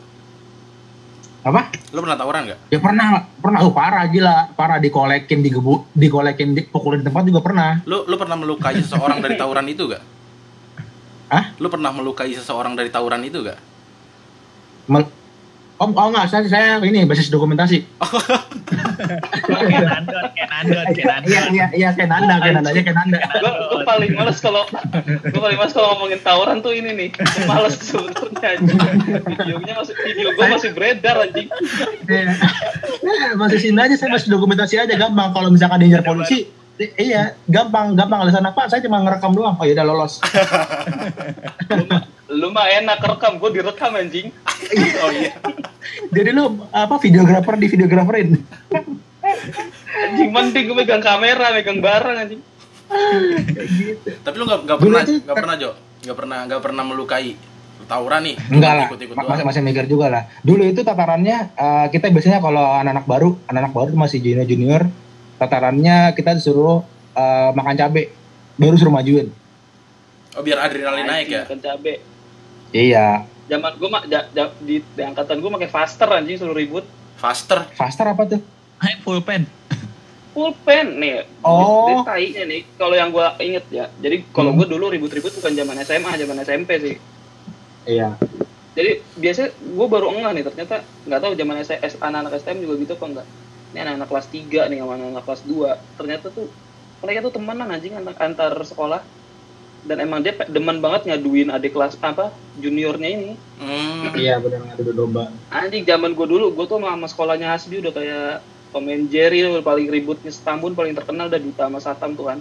apa 1.44 1.60
Lu 1.92 2.00
pernah 2.00 2.16
tawuran 2.16 2.42
nggak? 2.48 2.58
ya 2.72 2.78
pernah 2.80 3.06
pernah 3.36 3.58
oh 3.62 3.72
parah 3.76 4.08
gila 4.08 4.56
parah 4.56 4.80
dikolekin 4.80 5.44
digebu 5.44 5.84
dikolekin 5.92 6.56
dipukulin 6.56 7.04
di 7.04 7.06
tempat 7.06 7.22
juga 7.28 7.40
pernah 7.44 7.84
Lu 7.84 8.08
lu 8.08 8.16
pernah 8.16 8.34
melukai 8.40 8.80
seseorang 8.80 9.20
dari 9.20 9.36
tawuran 9.36 9.68
itu 9.68 9.84
gak? 9.86 10.02
Hah? 11.34 11.50
Lu 11.58 11.66
pernah 11.66 11.90
melukai 11.90 12.30
seseorang 12.30 12.78
dari 12.78 12.94
tawuran 12.94 13.26
itu 13.26 13.42
gak? 13.42 13.58
Mel- 14.86 15.10
Oh, 15.74 15.90
oh 15.90 16.06
enggak, 16.06 16.30
saya, 16.30 16.46
saya 16.46 16.78
ini 16.80 17.02
basis 17.02 17.26
dokumentasi. 17.26 17.82
Nandot. 19.50 20.86
Iya, 21.26 21.42
iya, 21.50 21.66
iya, 21.74 21.88
kayak 21.90 22.08
Nanda, 22.08 22.38
kayak 22.38 22.62
Nanda, 22.62 22.70
kayak 22.70 22.94
Nanda. 22.94 23.18
gue 23.18 23.82
paling 23.82 24.14
males 24.14 24.38
kalau 24.38 24.62
gue 25.26 25.40
paling 25.42 25.58
males 25.58 25.74
kalau 25.74 25.98
ngomongin 25.98 26.22
tawuran 26.22 26.62
tuh 26.62 26.72
ini 26.72 26.94
nih 26.94 27.08
Gua 27.10 27.26
males 27.50 27.74
sebenarnya 27.82 28.48
anjing 28.54 28.78
videonya 29.26 29.74
masih 29.74 29.94
video 29.98 30.28
gue 30.30 30.46
masih 30.46 30.70
beredar 30.72 31.16
anjing 31.20 31.48
Iya. 32.06 33.34
Masih 33.34 33.58
sini 33.58 33.78
aja, 33.78 33.94
saya 33.98 34.14
masih 34.14 34.30
dokumentasi 34.30 34.78
aja 34.78 34.94
gampang. 34.94 35.34
Kalau 35.34 35.50
misalkan 35.50 35.82
diincar 35.82 36.06
polisi, 36.06 36.46
iya, 36.78 37.38
gampang, 37.46 37.94
gampang 37.94 38.26
alasan 38.26 38.46
apa? 38.46 38.66
Saya 38.66 38.82
cuma 38.82 38.98
ngerekam 39.02 39.32
doang. 39.34 39.54
Oh, 39.58 39.64
ya 39.66 39.78
udah 39.78 39.86
lolos. 39.86 40.18
lu 42.34 42.50
mah 42.50 42.66
enak 42.66 42.98
rekam 42.98 43.38
gue 43.38 43.50
direkam 43.54 43.94
anjing 43.94 44.34
Oh 45.04 45.10
iya. 45.14 45.38
Jadi 46.10 46.30
lu 46.34 46.66
apa 46.74 46.98
videografer 46.98 47.54
di 47.60 47.66
videograferin? 47.70 48.28
anjing 49.94 50.30
mending 50.34 50.64
gue 50.66 50.76
megang 50.76 51.04
kamera 51.04 51.54
megang 51.54 51.78
barang 51.78 52.16
anjing 52.26 52.40
Tapi 54.24 54.34
lu 54.34 54.44
nggak 54.50 54.60
nggak 54.66 54.78
Dulu 54.82 54.94
pernah 54.98 55.04
nggak 55.06 55.36
pernah 55.38 55.54
Jo 55.56 55.70
nggak 56.04 56.16
pernah 56.18 56.38
nggak 56.50 56.60
pernah 56.60 56.82
melukai 56.84 57.32
tawuran 57.84 58.20
nih 58.24 58.34
Enggak 58.48 58.72
lah, 58.72 58.86
ikut 58.88 59.00
ikut 59.04 59.14
ma- 59.14 59.28
masih 59.28 59.44
masih 59.44 59.60
mikir 59.60 59.84
juga 59.84 60.08
lah. 60.08 60.22
Dulu 60.40 60.64
itu 60.64 60.80
tatarannya 60.80 61.52
eh, 61.52 61.86
kita 61.92 62.08
biasanya 62.08 62.40
kalau 62.40 62.64
anak-anak 62.64 63.04
baru, 63.04 63.36
anak-anak 63.44 63.72
baru 63.76 63.88
tuh 63.92 64.00
masih 64.00 64.18
junior 64.24 64.48
junior, 64.48 64.82
tatarannya 65.36 66.12
kita 66.12 66.34
disuruh 66.34 66.82
eh, 67.12 67.50
makan 67.52 67.74
cabe, 67.74 68.10
baru 68.54 68.74
suruh 68.74 68.92
majuin. 68.92 69.28
oh 70.32 70.42
biar 70.42 70.58
adrenalin 70.60 71.04
naik 71.04 71.26
ya 71.28 71.42
makan 71.44 71.60
cabe 71.60 71.94
Iya, 72.70 73.22
zaman 73.46 73.70
gue 73.72 73.86
mah 73.86 74.02
ja- 74.04 74.26
di, 74.58 74.82
di 74.82 75.00
angkatan 75.00 75.38
gue 75.38 75.46
pakai 75.48 75.68
faster 75.68 76.08
anjing 76.08 76.34
suruh 76.34 76.50
ribut 76.52 76.82
faster 77.14 77.70
faster 77.70 78.02
apa 78.04 78.26
tuh? 78.28 78.40
Hai, 78.76 78.98
full 78.98 79.20
pen. 79.20 79.46
pulpen 80.30 80.98
nih 80.98 81.22
Oh. 81.40 81.86
Ini 81.86 82.02
tainya 82.02 82.42
nih 82.44 82.60
kalau 82.74 82.92
yang 82.92 83.08
gue 83.08 83.22
inget 83.40 83.64
ya 83.70 83.86
jadi 83.96 84.26
kalau 84.28 84.50
Hmm. 84.50 84.58
gue 84.58 84.66
dulu 84.68 84.90
ribut-ribut 84.90 85.30
bukan 85.32 85.54
zaman 85.54 85.78
SMA 85.78 86.10
zaman 86.16 86.36
SMP 86.40 86.70
sih 86.76 86.96
Iya. 87.86 88.18
jadi 88.72 88.98
biasanya 89.14 89.54
gue 89.54 89.86
baru 89.86 90.10
enggak 90.10 90.32
nih 90.34 90.42
ternyata 90.42 90.76
nggak 91.04 91.20
tahu 91.20 91.32
zaman 91.32 91.56
S- 91.60 91.78
S- 91.78 92.00
anak-anak 92.00 92.34
STM 92.34 92.58
juga 92.60 92.74
gitu 92.76 92.92
apa 92.92 93.06
enggak 93.06 93.26
ini 93.74 93.82
anak-anak 93.82 94.06
kelas 94.06 94.26
3 94.30 94.70
nih 94.70 94.78
sama 94.78 94.92
anak-anak 94.94 95.24
kelas 95.26 95.42
2 95.50 95.98
ternyata 95.98 96.26
tuh 96.30 96.46
mereka 97.04 97.18
tuh 97.28 97.32
temenan 97.36 97.68
anjing 97.68 97.92
anak 97.92 98.16
antar 98.16 98.56
sekolah. 98.64 99.04
Dan 99.84 100.00
emang 100.00 100.24
dia 100.24 100.32
demen 100.48 100.80
banget 100.80 101.04
ngaduin 101.12 101.52
adik 101.52 101.76
kelas 101.76 102.00
apa 102.00 102.32
juniornya 102.56 103.04
ini. 103.04 103.36
Hmm. 103.60 104.16
Iya 104.16 104.40
benar 104.40 104.64
ngadu 104.64 104.96
domba. 104.96 105.28
anjing 105.52 105.84
zaman 105.84 106.16
gue 106.16 106.24
dulu 106.24 106.56
gue 106.56 106.64
tuh 106.64 106.80
sama, 106.80 106.96
sama 106.96 107.06
sekolahnya 107.12 107.52
Hasbi 107.52 107.84
udah 107.84 107.92
kayak 107.92 108.40
Tom 108.72 108.88
and 108.88 109.12
Jerry 109.12 109.44
udah 109.44 109.60
paling 109.60 109.92
ributnya 109.92 110.32
setambun 110.32 110.72
paling 110.72 110.96
terkenal 110.96 111.28
udah 111.28 111.36
Duta 111.36 111.68
sama 111.68 111.84
Satam 111.84 112.16
tuh 112.16 112.32
kan. 112.32 112.40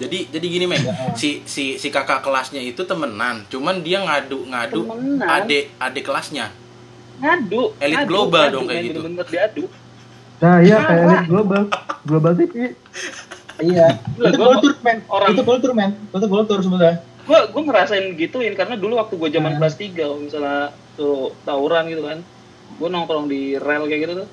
Jadi 0.00 0.32
jadi 0.32 0.46
gini 0.48 0.64
men 0.64 0.80
si 1.20 1.44
si 1.44 1.76
si 1.76 1.88
kakak 1.92 2.24
kelasnya 2.24 2.64
itu 2.64 2.80
temenan 2.88 3.44
cuman 3.52 3.84
dia 3.84 4.00
ngadu 4.00 4.48
ngadu 4.48 4.88
temenan. 4.88 5.28
adik 5.28 5.76
adik 5.76 6.04
kelasnya. 6.08 6.48
Ngadu. 7.20 7.76
Elit 7.76 8.08
global 8.08 8.48
ngadu, 8.48 8.54
dong 8.56 8.64
kayak 8.72 8.82
gitu. 8.88 9.00
bener-bener 9.04 9.26
diadu 9.28 9.64
Nah, 10.38 10.56
iya 10.60 10.78
kayak 10.80 11.02
elit 11.04 11.22
global. 11.26 11.62
Global 12.02 12.32
TV. 12.32 12.54
Iya. 13.58 13.98
Gila, 14.14 14.28
itu 14.28 14.38
kultur 14.38 14.72
men. 14.80 14.98
orang- 15.08 15.30
Itu 15.32 15.42
kultur 15.42 15.70
men. 15.72 15.90
Itu 16.08 16.26
kultur 16.26 16.58
sebenarnya. 16.60 16.98
gue 17.20 17.40
gue 17.46 17.60
ngerasain 17.62 18.16
gituin 18.16 18.56
karena 18.56 18.72
dulu 18.72 18.96
waktu 18.96 19.12
gue 19.14 19.28
zaman 19.30 19.52
Hmm. 19.52 19.60
kelas 19.60 19.76
3 19.76 20.00
kalau 20.00 20.16
misalnya 20.18 20.58
tuh 20.96 21.36
tawuran 21.42 21.84
gitu 21.86 22.00
kan 22.00 22.24
gue 22.70 22.88
nongkrong 22.88 23.28
di 23.28 23.52
rel 23.54 23.84
kayak 23.84 24.00
gitu 24.00 24.14
tuh 24.24 24.28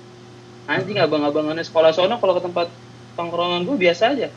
anjing 0.65 0.95
abang-abangannya 0.95 1.59
sekolah 1.61 1.91
sono 1.91 2.15
kalau 2.15 2.31
ke 2.33 2.47
tempat 2.47 2.71
tongkrongan 3.13 3.67
gue 3.67 3.75
biasa 3.75 4.15
aja 4.15 4.31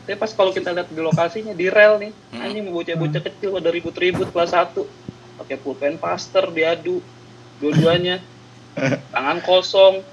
tapi 0.00 0.14
pas 0.14 0.30
kalau 0.30 0.54
kita 0.54 0.70
lihat 0.70 0.86
di 0.86 1.00
lokasinya 1.00 1.50
di 1.52 1.66
rel 1.66 1.98
nih 1.98 2.14
Hmm. 2.30 2.38
anjing 2.40 2.62
mau 2.62 2.78
bocah-bocah 2.78 3.18
kecil 3.24 3.50
pada 3.52 3.68
ribut-ribut 3.68 4.30
kelas 4.30 4.54
1 4.54 4.86
pakai 5.36 5.58
pulpen 5.58 5.98
faster 5.98 6.46
diadu 6.48 7.02
dua-duanya 7.58 8.22
tangan 9.10 9.42
kosong 9.42 10.06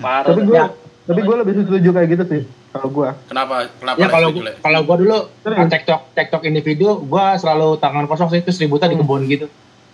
parah 0.00 0.26
Tapi 0.26 0.42
gue 0.42 0.62
tapi 1.02 1.20
gue 1.20 1.36
lebih 1.36 1.52
setuju 1.60 1.88
kayak 1.90 2.08
gitu 2.10 2.24
sih. 2.26 2.42
Kalau 2.70 2.86
gue. 2.88 3.08
kenapa 3.26 3.54
kenapa 3.74 3.96
Ya 3.98 4.06
kalau 4.06 4.28
Le? 4.32 4.52
kalau 4.56 4.80
gua 4.82 4.96
dulu 4.96 5.18
Sering. 5.42 5.66
cekcok 5.66 6.00
cekcok 6.14 6.42
individu, 6.44 7.02
gua 7.02 7.34
selalu 7.34 7.74
tangan 7.76 8.06
kosong 8.06 8.30
sih 8.30 8.40
terus 8.40 8.56
ributnya 8.56 8.86
di 8.86 8.94
Hmm. 8.94 9.02
kebun 9.02 9.22
gitu. 9.26 9.46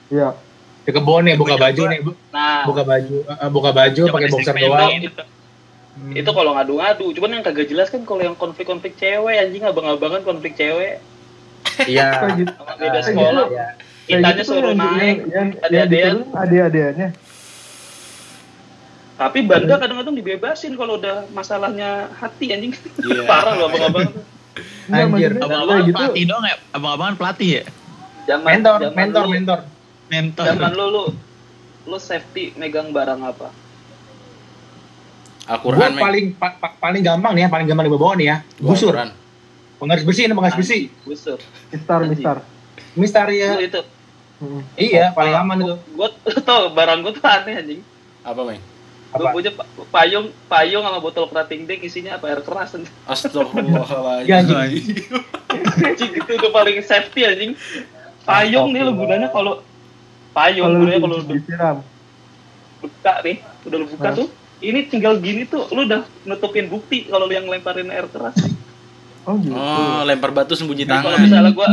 Iya. 0.08 0.36
Di 0.84 0.92
kebun 0.92 1.24
nih 1.24 1.34
buka 1.34 1.56
baju 1.56 1.82
nih, 1.88 1.98
nah 2.28 2.62
buka 2.62 2.84
baju, 2.84 3.16
eh, 3.24 3.48
buka 3.48 3.70
baju 3.72 4.02
pakai 4.08 4.28
boxer 4.28 4.54
doang. 4.54 4.92
gitu. 5.00 5.22
itu 6.12 6.28
kalau 6.28 6.52
ngadu-ngadu 6.52 7.08
cuman 7.10 7.30
yang 7.32 7.42
kagak 7.42 7.66
jelas 7.66 7.88
kan 7.88 8.04
kalau 8.04 8.20
yang 8.20 8.36
konflik-konflik 8.36 8.92
cewek 8.94 9.32
anjing 9.34 9.64
abang-abangan 9.64 10.20
konflik 10.20 10.52
cewek 10.52 11.00
Iya. 11.82 12.36
Gitu. 12.36 12.52
sama 12.52 12.76
beda 12.76 12.92
Ah, 12.92 13.02
sekolah. 13.02 13.46
Kayak 13.48 13.72
kitanya 14.06 14.36
gitu 14.36 14.44
suruh 14.46 14.74
naik 14.76 15.16
yang, 15.24 15.24
yang, 15.26 15.48
ada 15.58 15.72
yang 15.72 15.88
diturunin 15.88 16.28
adik-adikannya. 16.36 17.08
Tapi 19.16 19.38
banda 19.42 19.76
kadang-kadang 19.76 20.12
dibebasin 20.12 20.72
kalau 20.72 20.96
udah 20.96 21.24
masalahnya 21.30 22.12
hati 22.14 22.52
anjing 22.52 22.72
Iya. 23.00 23.24
parah 23.30 23.54
loh 23.54 23.66
abang-abang 23.66 24.12
Anjir. 24.86 25.36
Abang-abangan 25.36 25.68
kayak 25.74 25.84
gitu. 25.84 25.96
pelatih 25.98 26.24
dong 26.24 26.42
ya? 26.42 26.56
Abang-abangan 26.70 27.14
pelatih 27.16 27.50
ya? 27.50 27.64
zaman 28.26 28.46
Mentor, 28.50 28.78
zaman 28.80 28.96
mentor, 28.96 29.22
lu, 29.22 29.30
mentor. 29.30 29.58
Mentor. 30.06 30.44
zaman 30.44 30.70
lu 30.72 30.86
lu 30.86 31.04
lu 31.86 31.98
safety 31.98 32.54
megang 32.54 32.90
barang 32.90 33.20
apa 33.20 33.48
Gua 35.46 35.54
Al-Quran 35.54 35.92
paling 35.94 36.26
pa- 36.34 36.56
pa- 36.56 36.74
paling 36.76 37.00
gampang 37.00 37.30
nih 37.30 37.42
ya, 37.42 37.48
paling 37.48 37.64
gampang 37.64 37.86
dibawa 37.86 38.14
nih 38.14 38.26
ya. 38.26 38.36
Al-Quran. 38.58 39.10
Penggaris 39.76 40.02
besi 40.02 40.20
ini 40.22 40.34
penggaris 40.34 40.58
besi. 40.58 40.78
busur 41.00 41.38
Mistar, 41.70 42.00
mistar. 42.02 42.36
Mister 42.94 43.24
lu 43.24 43.36
ya. 43.36 43.50
itu 43.62 43.80
Hmm. 44.36 44.60
Iya, 44.74 45.14
paling 45.14 45.32
aman 45.34 45.56
itu. 45.62 45.74
gua 45.94 46.08
tau 46.42 46.68
barang 46.70 47.00
gua 47.00 47.08
tuh 47.10 47.24
aneh 47.24 47.56
anjing 47.56 47.80
apa 48.20 48.40
men 48.42 48.60
gua 49.16 49.24
Apa? 49.24 49.32
punya 49.32 49.50
pa- 49.50 49.68
payung 49.90 50.26
payung 50.46 50.82
sama 50.82 50.98
botol 50.98 51.24
kerating 51.26 51.64
dek 51.64 51.80
isinya 51.80 52.14
apa 52.14 52.28
air 52.28 52.40
keras 52.40 52.72
anjing 52.72 52.92
Astagfirullahaladzim 53.02 54.26
Ya, 54.26 54.38
anjing. 54.40 54.84
Itu 56.12 56.32
udah 56.32 56.50
paling 56.50 56.76
safety 56.80 57.20
anjing 57.22 57.52
payung 58.22 58.70
nih 58.70 58.82
lu 58.82 58.92
gunanya 58.94 59.28
kalau 59.28 59.62
payung 60.30 60.66
Kalau 60.66 60.78
gunanya 60.78 61.00
kalau 61.00 61.16
udah 61.16 61.28
disiram. 61.30 61.76
buka 62.76 63.12
nih 63.20 63.36
udah 63.62 63.76
lu 63.76 63.86
buka 63.88 64.04
Nah. 64.04 64.14
tuh 64.14 64.28
ini 64.58 64.80
tinggal 64.84 65.14
gini 65.16 65.44
tuh 65.44 65.64
lu 65.68 65.82
udah 65.82 66.00
nutupin 66.22 66.66
bukti 66.66 67.04
kalau 67.04 67.24
lu 67.24 67.32
yang 67.32 67.44
lemparin 67.44 67.88
air 67.88 68.04
keras 68.06 68.36
Oh 69.22 69.34
gitu. 69.36 69.50
oh 69.50 70.00
lempar 70.02 70.30
batu 70.30 70.52
sembunyi 70.52 70.82
Jadi 70.82 70.92
kalau 70.94 71.10
tangan 71.10 71.20
misalnya 71.20 71.50
gua 71.50 71.68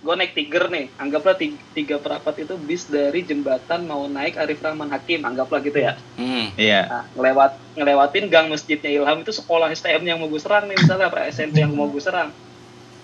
gua 0.00 0.16
naik 0.16 0.32
tiger 0.32 0.72
nih 0.72 0.88
anggaplah 0.96 1.36
tiga, 1.36 1.60
tiga 1.76 1.96
perapat 2.00 2.44
itu 2.44 2.56
bis 2.56 2.88
dari 2.88 3.20
jembatan 3.20 3.84
mau 3.84 4.08
naik 4.08 4.40
Arif 4.40 4.64
Rahman 4.64 4.88
Hakim 4.88 5.20
anggaplah 5.22 5.60
gitu 5.60 5.76
ya 5.76 5.96
hmm. 6.16 6.56
Iya. 6.56 6.80
nah, 6.88 7.04
ngelewat 7.16 7.52
ngelewatin 7.76 8.24
gang 8.32 8.46
masjidnya 8.48 8.90
Ilham 8.90 9.20
itu 9.20 9.32
sekolah 9.36 9.68
STM 9.76 10.02
yang 10.08 10.18
mau 10.18 10.28
gue 10.32 10.40
serang 10.40 10.64
nih 10.66 10.76
misalnya 10.80 11.12
apa 11.12 11.28
SMP 11.28 11.60
yang 11.60 11.76
mau 11.76 11.88
gue 11.92 12.00
serang 12.00 12.32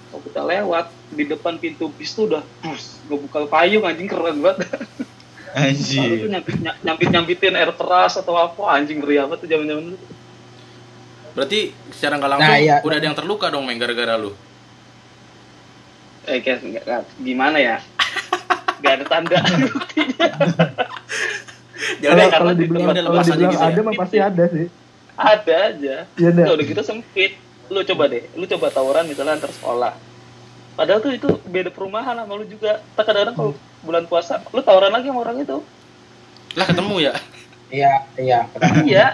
kalau 0.09 0.23
kita 0.25 0.41
lewat 0.41 0.87
di 1.13 1.25
depan 1.29 1.61
pintu 1.61 1.93
bis 1.93 2.17
tuh 2.17 2.33
udah 2.33 2.43
bus 2.65 2.97
gue 3.05 3.19
buka 3.21 3.45
payung 3.45 3.85
anjing 3.85 4.09
keren 4.09 4.41
banget 4.41 4.65
Lalu 5.57 5.73
Anjir. 5.73 6.21
tuh 6.21 6.29
nyambit, 6.29 6.57
nyambit 6.85 7.09
nyambitin 7.09 7.55
air 7.57 7.73
keras 7.73 8.21
atau 8.21 8.37
apa 8.37 8.61
anjing 8.77 9.01
ngeri 9.01 9.17
apa 9.25 9.41
tuh 9.41 9.49
zaman 9.49 9.65
zaman 9.65 9.83
dulu. 9.89 9.99
Berarti 11.33 11.61
secara 11.97 12.21
nggak 12.21 12.31
langsung 12.37 12.53
Nah, 12.53 12.61
iya. 12.61 12.77
udah 12.85 12.97
ada 13.01 13.07
yang 13.09 13.17
terluka 13.17 13.49
dong 13.49 13.65
Meng 13.65 13.81
gara-gara 13.81 14.21
lu. 14.21 14.37
Eh 16.27 16.39
kayak 16.43 16.59
nggak- 16.63 17.09
gimana 17.23 17.59
ya? 17.59 17.77
Gak 18.83 18.93
ada 19.03 19.05
tanda. 19.07 19.39
Ya 22.01 22.09
Kalau 22.09 22.17
udah, 22.17 22.29
kalau 22.33 22.51
karena 22.51 22.53
dibilang 22.57 22.89
udah 22.89 22.95
kalau 22.97 23.13
lepas 23.13 23.27
aja 23.27 23.35
dibilang 23.37 23.53
gitu 23.53 23.61
ya. 23.61 23.69
ada 23.69 23.81
mah 23.85 23.95
pasti 23.95 24.17
ada 24.19 24.45
sih. 24.49 24.67
ada 25.17 25.55
aja. 25.71 25.97
Udah, 26.09 26.31
dah. 26.33 26.47
udah 26.57 26.65
gitu 26.65 26.83
sempit. 26.83 27.33
Lu 27.67 27.81
coba 27.83 28.05
deh, 28.07 28.25
lu 28.33 28.45
coba 28.47 28.67
tawuran 28.71 29.05
misalnya 29.05 29.37
antar 29.37 29.53
sekolah. 29.53 29.93
Padahal 30.77 31.01
tuh 31.01 31.13
itu 31.13 31.29
beda 31.49 31.69
perumahan 31.73 32.17
sama 32.17 32.33
lu 32.37 32.45
juga. 32.45 32.81
Tak 32.95 33.05
kadang-kadang 33.09 33.37
kalau 33.37 33.53
bulan 33.81 34.05
puasa, 34.07 34.41
lu 34.53 34.61
tawuran 34.61 34.93
lagi 34.93 35.09
sama 35.09 35.21
orang 35.25 35.41
itu. 35.41 35.59
lah 36.57 36.65
ketemu 36.65 36.97
ya. 37.05 37.15
Iya, 37.69 37.93
iya. 38.17 38.41
iya. 38.89 39.07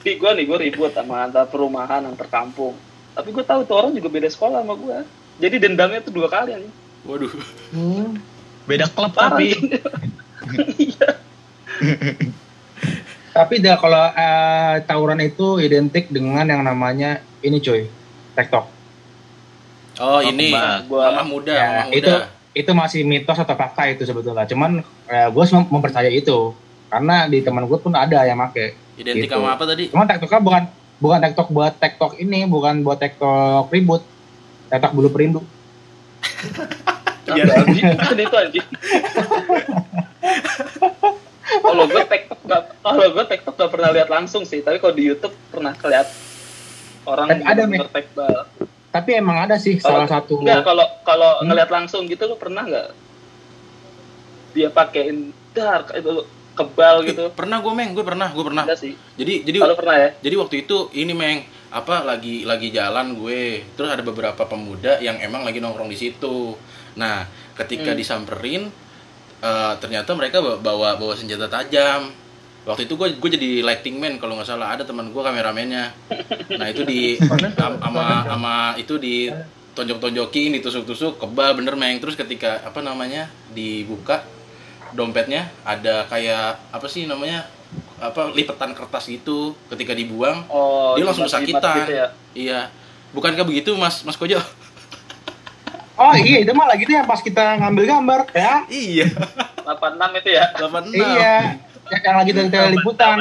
Di 0.00 0.16
gua 0.16 0.32
nih, 0.32 0.48
gua 0.48 0.56
ribut 0.56 0.92
sama 0.96 1.28
antar 1.28 1.44
perumahan, 1.50 2.00
antar 2.08 2.28
kampung. 2.32 2.72
Tapi 3.12 3.28
gua 3.34 3.44
tahu 3.44 3.60
tuh 3.68 3.76
orang 3.76 3.92
juga 3.92 4.08
beda 4.08 4.28
sekolah 4.32 4.64
sama 4.64 4.72
gua. 4.78 5.04
Jadi 5.36 5.56
dendamnya 5.60 6.00
tuh 6.00 6.12
dua 6.12 6.28
kali 6.28 6.56
anjing. 6.56 6.72
Waduh. 7.04 7.32
Hmm. 7.70 8.16
Beda 8.64 8.86
klub 8.88 9.12
Parah. 9.12 9.36
tapi. 9.36 9.52
Iya. 10.78 11.08
Tapi 13.30 13.54
dah 13.60 13.76
kalau 13.76 14.00
eh, 14.16 14.74
tawuran 14.88 15.20
itu 15.20 15.60
identik 15.60 16.08
dengan 16.08 16.46
yang 16.46 16.64
namanya 16.64 17.20
ini 17.44 17.60
cuy, 17.60 17.84
TikTok. 18.32 18.64
Oh, 20.00 20.20
ini 20.24 20.52
kembang. 20.52 20.80
Gua- 20.88 21.08
mamah 21.12 21.26
muda, 21.26 21.52
Ya, 21.52 21.68
mamah 21.68 21.86
muda. 21.88 21.96
itu 21.96 22.12
itu 22.56 22.70
masih 22.72 23.00
mitos 23.04 23.36
atau 23.36 23.52
fakta 23.52 23.84
itu 23.90 24.08
sebetulnya. 24.08 24.48
Cuman 24.48 24.80
gue 25.08 25.44
mempercaya 25.68 26.08
itu 26.08 26.56
karena 26.88 27.28
di 27.28 27.44
teman 27.44 27.68
gue 27.68 27.76
pun 27.76 27.92
ada 27.92 28.24
yang 28.24 28.40
make. 28.40 28.72
Identik 28.96 29.28
gitu. 29.28 29.36
sama 29.36 29.52
apa 29.52 29.68
tadi? 29.68 29.92
Cuman 29.92 30.08
TikToknya 30.08 30.40
bukan 30.40 30.62
bukan 30.96 31.18
TikTok 31.20 31.48
buat 31.52 31.72
TikTok 31.76 32.12
ini, 32.16 32.48
bukan 32.48 32.80
buat 32.80 32.96
TikTok 32.96 33.68
ribut. 33.68 34.00
TikTok 34.70 34.92
bulu 34.92 35.08
perindu. 35.08 35.40
Iya. 37.26 37.42
anjing. 37.56 37.84
Kan 37.96 38.16
itu 38.16 38.36
anjing. 38.36 38.66
kalau 41.58 41.84
gue 41.86 42.02
TikTok 42.04 42.40
gak, 42.44 42.62
kalau 42.80 43.06
gue 43.08 43.24
TikTok 43.26 43.54
gak 43.56 43.70
pernah 43.70 43.90
lihat 43.90 44.08
langsung 44.08 44.42
sih, 44.42 44.60
tapi 44.60 44.78
kalau 44.78 44.94
di 44.94 45.04
YouTube 45.04 45.34
pernah 45.48 45.72
keliat 45.72 46.06
orang 47.04 47.28
Tapi 47.32 47.42
ada. 47.44 47.62
Tapi 48.88 49.10
emang 49.12 49.38
ada 49.38 49.56
sih 49.56 49.76
Kalau- 49.76 50.02
salah 50.02 50.08
satu 50.08 50.40
Enggak, 50.40 50.64
kalau 50.64 50.86
kalau 51.02 51.30
Hmm? 51.36 51.46
ngeliat 51.46 51.68
langsung 51.68 52.06
gitu 52.06 52.24
lo 52.24 52.34
pernah 52.34 52.64
nggak 52.64 52.88
dia 54.52 54.72
pakein 54.72 55.36
dark 55.52 55.92
itu 55.92 56.24
kebal 56.54 57.04
gitu? 57.04 57.28
Pernah 57.30 57.60
gue 57.60 57.72
Meng, 57.74 57.92
gue 57.92 58.00
pernah, 58.00 58.32
gue 58.32 58.40
pernah. 58.40 58.64
Enggak 58.64 58.80
sih. 58.80 58.96
Jadi 59.14 59.44
jadi 59.44 59.58
Kalau 59.60 59.76
pernah 59.76 59.96
ya? 59.98 60.08
jadi 60.16 60.34
waktu 60.36 60.56
itu 60.64 60.76
ini 60.94 61.12
Meng, 61.12 61.44
apa 61.76 62.00
lagi 62.02 62.48
lagi 62.48 62.72
jalan 62.72 63.12
gue. 63.12 63.60
Terus 63.76 63.92
ada 63.92 64.00
beberapa 64.00 64.48
pemuda 64.48 64.96
yang 64.98 65.20
emang 65.20 65.44
lagi 65.44 65.60
nongkrong 65.60 65.92
di 65.92 65.98
situ. 65.98 66.56
Nah, 66.96 67.28
ketika 67.52 67.92
Hmm. 67.92 68.00
disamperin 68.00 68.62
eh, 69.36 69.74
ternyata 69.76 70.16
mereka 70.16 70.40
bawa 70.40 70.96
bawa, 70.96 71.12
senjata 71.12 71.44
tajam. 71.46 72.08
Waktu 72.64 72.88
itu 72.88 72.96
gue 72.96 73.14
gue 73.14 73.30
jadi 73.30 73.50
lighting 73.62 74.00
man 74.00 74.16
kalau 74.16 74.34
nggak 74.34 74.48
salah 74.48 74.72
ada 74.72 74.82
teman 74.82 75.12
gue 75.12 75.22
kameramennya. 75.22 75.92
Nah 76.56 76.66
itu 76.66 76.82
di 76.82 77.20
am- 77.60 77.78
sama 77.78 78.24
sama 78.24 78.54
itu 78.74 78.96
di 78.96 79.28
tonjok-tonjokin, 79.76 80.56
ditusuk-tusuk, 80.56 81.20
kebal 81.20 81.52
bener 81.52 81.76
meng. 81.76 82.00
Terus 82.00 82.16
ketika 82.16 82.64
apa 82.64 82.80
namanya 82.80 83.28
dibuka 83.52 84.24
dompetnya 84.90 85.52
ada 85.62 86.08
kayak 86.08 86.72
apa 86.72 86.86
sih 86.88 87.04
namanya 87.04 87.44
apa 87.96 88.28
lipetan 88.30 88.70
kertas 88.72 89.06
gitu. 89.06 89.56
Ketika 89.66 89.92
dibuang 89.92 90.44
Oh, 90.46 90.94
dia 90.94 91.02
langsung 91.02 91.24
kesakitan. 91.24 91.76
gitu 91.80 91.92
ya. 91.94 92.06
Iya. 92.32 92.60
Bukankah 93.10 93.42
begitu 93.42 93.72
Mas 93.74 94.02
Mas 94.02 94.14
Kojo? 94.14 94.36
Oh 95.96 96.12
iya, 96.12 96.44
itu 96.44 96.52
malah 96.52 96.76
gitu 96.76 96.92
yang 96.92 97.08
pas 97.08 97.16
kita 97.18 97.56
ngambil 97.56 97.88
gambar 97.88 98.20
ya. 98.30 98.68
iya. 98.68 99.08
86 99.64 100.20
itu 100.20 100.28
ya. 100.30 100.44
86. 100.52 100.92
Iya. 100.92 101.34
Yang, 101.88 102.14
lagi 102.14 102.30
dari 102.34 102.70
liputan. 102.70 103.16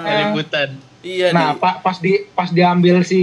Liputan. 0.00 0.68
Iya 1.00 1.28
Nah, 1.30 1.52
nih. 1.52 1.60
pak 1.60 1.74
pas 1.80 1.96
di 1.96 2.24
pas 2.30 2.48
diambil 2.48 3.00
si 3.02 3.20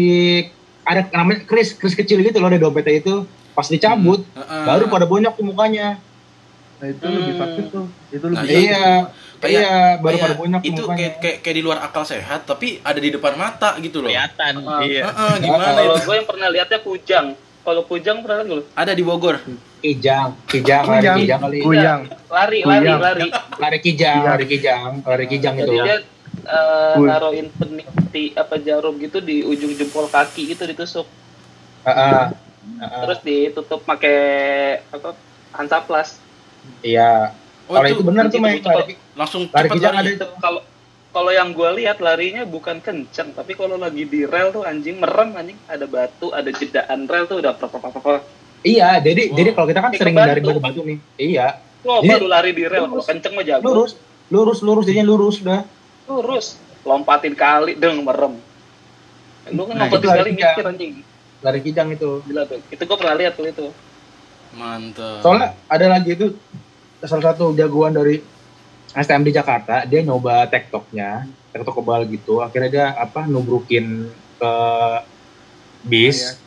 ada 0.81 1.09
namanya 1.11 1.41
kris 1.43 1.73
kris 1.73 1.93
kecil 1.93 2.21
gitu 2.21 2.37
loh 2.37 2.47
ada 2.47 2.57
dompetnya 2.57 2.97
itu 2.97 3.25
pas 3.51 3.65
dicabut 3.65 4.21
Heeh. 4.27 4.63
baru 4.63 4.85
pada 4.87 5.05
bonyok 5.05 5.33
tuh 5.33 5.45
mukanya. 5.47 5.97
Nah 6.77 6.87
itu 6.87 7.01
lebih 7.03 7.33
Hmm. 7.33 7.41
sakit 7.43 7.65
tuh. 7.67 7.85
Itu 8.09 8.25
Nah, 8.27 8.41
lebih 8.41 8.61
Iya. 8.61 8.87
Kayak- 9.37 9.53
iya, 9.53 9.73
baru 10.01 10.15
Kayak 10.17 10.25
pada 10.25 10.35
bonyok 10.35 10.61
tuh 10.61 10.67
itu 10.67 10.83
kayak, 10.89 11.13
kayak 11.21 11.37
kayak 11.45 11.55
di 11.55 11.63
luar 11.63 11.77
akal 11.79 12.03
sehat 12.03 12.41
tapi 12.43 12.81
ada 12.81 12.97
di 12.97 13.09
depan 13.13 13.37
mata 13.37 13.77
gitu 13.77 14.01
loh. 14.01 14.09
Kelihatan. 14.09 14.53
Ah. 14.65 14.81
Iya. 14.81 15.03
Heeh, 15.05 15.33
gimana 15.45 15.69
Kalau 15.69 15.83
itu? 15.93 16.01
gue 16.01 16.15
yang 16.17 16.27
pernah 16.27 16.47
lihatnya 16.49 16.79
kujang. 16.81 17.27
Kalau 17.37 17.81
kujang 17.83 18.17
pernah 18.23 18.35
lihat 18.41 18.47
nggak 18.47 18.59
lu? 18.59 18.65
Ada 18.73 18.91
di 18.95 19.03
Bogor. 19.03 19.35
Kijang, 19.77 20.29
kijang, 20.49 20.83
lari 20.83 21.07
kijang 21.21 21.39
kali. 21.39 21.57
Kuyang. 21.61 22.01
Lari, 22.27 22.59
lari, 22.65 22.87
lari. 22.89 23.29
Lari 23.59 23.79
kijang, 23.79 24.21
lari 24.25 24.45
kijang, 24.47 24.91
lari 25.05 25.25
kijang 25.27 25.53
itu. 25.53 25.69
Jadi 25.69 25.85
dia 25.85 25.97
Kuy. 26.95 27.05
naruhin 27.05 27.47
peniti 27.51 28.31
apa 28.33 28.55
jarum 28.57 28.95
gitu 28.97 29.19
di 29.19 29.43
ujung 29.43 29.69
jempol 29.69 30.07
kaki 30.07 30.49
gitu 30.49 30.65
ditusuk. 30.65 31.05
Heeh. 31.85 32.33
Heeh. 32.79 33.01
Terus 33.05 33.19
ditutup 33.21 33.83
pakai 33.83 34.17
apa? 34.89 35.13
Hansaplas. 35.53 36.17
Iya. 36.81 37.37
Oh, 37.67 37.75
Kalau 37.75 37.87
itu 37.87 37.99
itu 37.99 38.03
benar 38.03 38.23
tuh 38.27 38.31
itu- 38.31 38.41
main 38.41 38.57
itu- 38.57 38.69
lari, 38.69 38.95
langsung 39.17 39.49
lari 39.49 39.65
cepat 39.65 39.75
kijang 39.75 39.95
lari. 39.95 40.11
Kalau 40.15 40.61
kalau 41.09 41.31
yang 41.31 41.49
gue 41.49 41.69
lihat 41.75 41.97
larinya 41.97 42.45
bukan 42.45 42.77
kenceng, 42.77 43.33
tapi 43.33 43.51
kalau 43.51 43.73
lagi 43.75 44.05
di 44.05 44.21
rel 44.23 44.53
tuh 44.53 44.61
anjing 44.61 45.01
merem 45.01 45.33
anjing 45.33 45.57
ada 45.65 45.83
batu, 45.83 46.29
ada 46.29 46.47
jedaan 46.47 47.03
rel 47.03 47.25
tuh 47.25 47.41
udah 47.41 47.51
apa 47.51 47.65
apa 47.65 47.89
apa. 47.91 48.13
Iya, 48.61 48.99
jadi 48.99 49.23
Wow. 49.27 49.35
jadi 49.35 49.49
kalau 49.51 49.67
kita 49.67 49.79
kan 49.79 49.89
Kayak 49.89 50.01
sering 50.01 50.15
dari 50.15 50.41
batu-batu 50.41 50.81
nih. 50.83 50.97
Iya. 51.17 51.47
Wah, 51.81 51.99
Jadi- 51.99 52.09
baru 52.11 52.27
lari 52.27 52.51
di 52.51 52.63
rel, 52.63 52.83
kalau 52.83 52.93
lurus. 52.93 53.05
kenceng 53.05 53.33
mah 53.33 53.43
jago. 53.43 53.63
Lurus, 53.63 53.91
lurus, 54.29 54.59
lurus, 54.61 54.83
jadinya 54.85 55.07
lurus 55.07 55.35
udah. 55.39 55.61
Lurus. 56.05 56.45
Lompatin 56.83 57.33
kali, 57.33 57.73
deng 57.75 58.01
merem. 58.01 58.33
Lu 59.47 59.61
kan 59.63 59.73
Nah, 59.73 59.87
lompatin 59.87 60.09
kali 60.11 60.29
kijang. 60.31 60.53
mikir 60.53 60.65
anjing. 60.67 60.91
Lari 61.39 61.59
kijang 61.61 61.87
itu. 61.91 62.09
Gila 62.23 62.43
tuh. 62.45 62.59
Itu 62.67 62.81
gue 62.83 62.97
pernah 62.97 63.15
lihat 63.15 63.33
tuh 63.33 63.45
itu. 63.45 63.65
Mantap. 64.53 65.21
Soalnya 65.21 65.47
ada 65.65 65.85
lagi 65.87 66.09
itu 66.11 66.27
salah 66.99 67.31
satu 67.31 67.53
jagoan 67.53 67.93
dari 67.93 68.19
STM 68.97 69.23
di 69.23 69.31
Jakarta, 69.31 69.85
dia 69.85 70.01
nyoba 70.01 70.49
tektoknya, 70.49 71.29
tektok 71.53 71.77
kebal 71.77 72.09
gitu. 72.09 72.41
Akhirnya 72.41 72.69
dia 72.69 72.85
apa 72.91 73.29
nubrukin 73.29 74.09
ke 74.35 74.53
bis. 75.85 76.41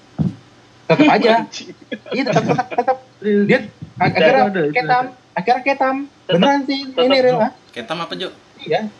Tetap 0.91 1.07
aja. 1.07 1.33
Iya 2.11 2.23
tetap 2.27 2.43
tetap 2.43 2.67
tetap. 2.75 2.97
Dia 3.23 3.71
ak- 3.95 4.15
akhirnya 4.19 4.75
ketam, 4.75 5.05
akhirnya 5.31 5.63
ketam. 5.63 5.97
Beneran 6.27 6.61
sih 6.67 6.79
ini 6.91 7.19
real 7.23 7.39
ah. 7.39 7.53
Ketam 7.71 8.03
apa, 8.03 8.19
Jo? 8.19 8.35
Iya. 8.59 8.91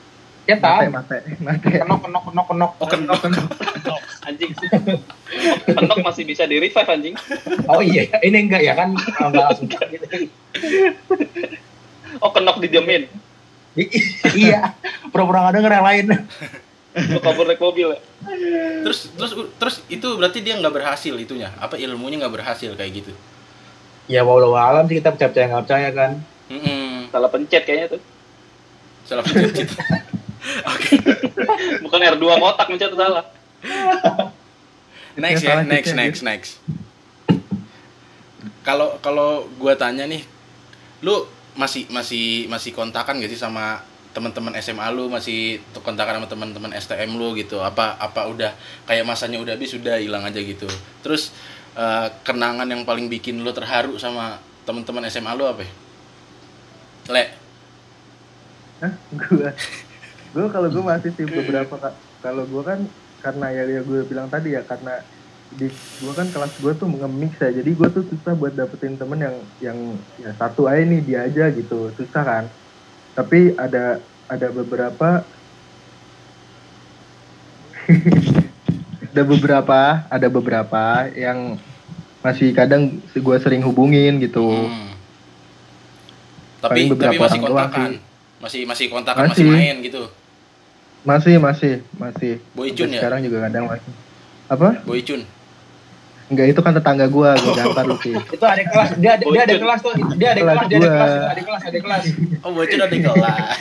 Ketam. 0.47 0.95
mate, 0.95 1.19
mate. 1.43 1.69
Kenok 1.83 2.07
kenok 2.07 2.23
kenok 2.31 2.47
kenok. 2.47 2.71
Oh, 2.79 2.87
kenok. 2.87 3.19
Anjing. 4.31 4.51
Penok 5.67 5.99
masih 6.07 6.23
bisa 6.23 6.47
di 6.47 6.63
revive 6.63 6.87
anjing. 6.87 7.15
Oh 7.67 7.83
iya, 7.83 8.07
ini 8.23 8.39
enggak 8.47 8.63
ya 8.63 8.79
kan 8.79 8.95
enggak 9.27 9.45
langsung 9.51 9.67
gitu. 9.67 10.07
Oh, 12.19 12.31
kenok 12.31 12.63
dijamin. 12.63 13.11
iya, 14.35 14.75
pura-pura 15.15 15.47
nggak 15.47 15.55
denger 15.63 15.73
yang 15.79 15.87
lain. 15.87 16.07
Lu 16.91 17.19
kabur 17.23 17.47
naik 17.47 17.63
mobil 17.63 17.95
ya. 17.95 18.01
Terus 18.83 19.15
terus 19.15 19.33
terus 19.63 19.77
itu 19.87 20.07
berarti 20.19 20.43
dia 20.43 20.59
nggak 20.59 20.75
berhasil 20.75 21.15
itunya. 21.15 21.55
Apa 21.63 21.79
ilmunya 21.79 22.19
nggak 22.19 22.35
berhasil 22.35 22.75
kayak 22.75 23.05
gitu. 23.05 23.13
Ya 24.11 24.27
walau 24.27 24.59
alam 24.59 24.91
sih 24.91 24.99
kita 24.99 25.15
percaya 25.15 25.47
nggak 25.47 25.65
percaya 25.71 25.89
kan. 25.95 26.13
Mm-mm. 26.51 27.15
Salah 27.15 27.31
pencet 27.31 27.63
kayaknya 27.63 27.95
tuh. 27.95 28.03
Salah 29.07 29.23
pencet. 29.23 29.71
Oke. 30.75 30.95
Bukan 31.87 32.01
R2 32.03 32.25
kotak 32.27 32.67
mencet 32.75 32.93
salah. 32.99 33.25
Next 35.15 35.43
Ya, 35.47 35.47
ya, 35.47 35.51
salah 35.55 35.65
next 35.67 35.93
next 35.95 36.21
next. 36.27 36.51
Kalau 38.67 38.99
kalau 38.99 39.47
gua 39.63 39.79
tanya 39.79 40.11
nih, 40.11 40.27
lu 41.07 41.27
masih 41.59 41.87
masih 41.91 42.47
masih 42.47 42.71
kontakan 42.75 43.19
gak 43.19 43.31
sih 43.31 43.41
sama 43.41 43.83
teman-teman 44.11 44.55
SMA 44.59 44.91
lu 44.91 45.07
masih 45.07 45.63
kontakan 45.87 46.19
sama 46.19 46.27
teman-teman 46.27 46.71
STM 46.75 47.15
lu 47.15 47.31
gitu 47.39 47.63
apa 47.63 47.95
apa 47.95 48.27
udah 48.27 48.51
kayak 48.91 49.07
masanya 49.07 49.39
udah 49.39 49.55
habis 49.55 49.71
sudah 49.71 50.03
hilang 50.03 50.27
aja 50.27 50.43
gitu 50.43 50.67
terus 51.07 51.31
eh, 51.79 52.09
kenangan 52.27 52.67
yang 52.67 52.83
paling 52.83 53.07
bikin 53.07 53.39
lu 53.43 53.55
terharu 53.55 53.95
sama 54.03 54.43
teman-teman 54.67 55.07
SMA 55.11 55.33
lu 55.35 55.47
apa 55.47 55.63
ya? 55.63 55.73
Le 57.11 57.25
Hah? 58.81 58.93
Gua. 59.13 59.51
Gua 60.33 60.47
kalau 60.49 60.69
gua 60.73 60.85
masih 60.97 61.13
sih 61.13 61.27
beberapa. 61.37 61.93
Kalau 62.25 62.45
gua 62.49 62.63
kan 62.65 62.81
karena 63.21 63.47
ya, 63.53 63.63
ya 63.69 63.81
gue 63.85 64.01
bilang 64.09 64.33
tadi 64.33 64.57
ya 64.57 64.65
karena 64.65 65.05
di 65.51 65.67
gua 65.99 66.15
kan 66.15 66.29
kelas 66.29 66.53
gua 66.59 66.73
tuh 66.73 66.87
nge-mix 66.87 67.33
ya. 67.39 67.51
Jadi 67.51 67.71
gua 67.75 67.89
tuh 67.89 68.05
susah 68.05 68.33
buat 68.33 68.53
dapetin 68.53 68.95
temen 68.95 69.19
yang 69.19 69.37
yang 69.59 69.79
ya 70.17 70.31
satu 70.35 70.67
aja 70.67 70.83
nih 70.83 71.01
dia 71.01 71.19
aja 71.25 71.51
gitu. 71.51 71.91
Susah 71.95 72.23
kan. 72.23 72.45
tapi 73.11 73.53
ada 73.59 73.99
ada 74.27 74.49
beberapa 74.51 75.27
ada 79.11 79.23
beberapa 79.27 79.79
ada 80.07 80.29
beberapa 80.31 80.83
yang 81.13 81.59
masih 82.21 82.53
kadang 82.53 83.03
gue 83.11 83.37
sering 83.41 83.61
hubungin 83.61 84.21
gitu 84.21 84.47
Hmm. 84.47 84.89
Tapi 86.61 86.69
Paling 86.71 86.87
tapi 86.87 86.93
beberapa 86.93 87.23
masih 87.25 87.41
kontakan. 87.41 87.91
sih. 87.91 87.99
Masih 88.41 88.61
masih 88.65 88.87
kontakan 88.89 89.25
masih, 89.27 89.45
Masih. 89.45 89.49
main 89.51 89.77
gitu. 89.81 90.03
masih 91.01 91.35
masih 91.41 91.73
masih 91.97 92.33
Boy 92.53 92.71
Jun 92.71 92.93
ya? 92.93 93.01
sekarang 93.01 93.25
juga 93.25 93.49
kadang 93.49 93.65
masih 93.67 93.93
apa 94.47 94.69
Boy 94.85 95.01
Chun. 95.01 95.25
Enggak 96.31 96.47
itu 96.47 96.61
kan 96.61 96.73
tetangga 96.73 97.07
gue 97.07 97.31
gue 97.35 97.53
gantar 97.53 97.85
lu 97.85 97.99
sih 97.99 98.15
Itu 98.15 98.45
ada 98.45 98.63
kelas, 98.63 98.91
dia 98.97 99.11
ada, 99.13 99.25
dia 99.25 99.41
ada 99.41 99.51
Bocor. 99.51 99.61
kelas 99.61 99.79
tuh, 99.81 99.93
dia 100.15 100.29
ada 100.29 100.41
Kelas 100.41 100.55
kelas, 100.55 100.69
dia 100.69 100.79
ada 100.79 100.81
gua. 100.81 100.95
kelas, 100.95 101.13
ada 101.27 101.43
kelas, 101.43 101.63
ada 101.65 101.79
kelas. 101.81 102.03
Oh, 102.41 102.51
Chun 102.63 102.81
ada 102.81 102.97
kelas. 102.97 103.61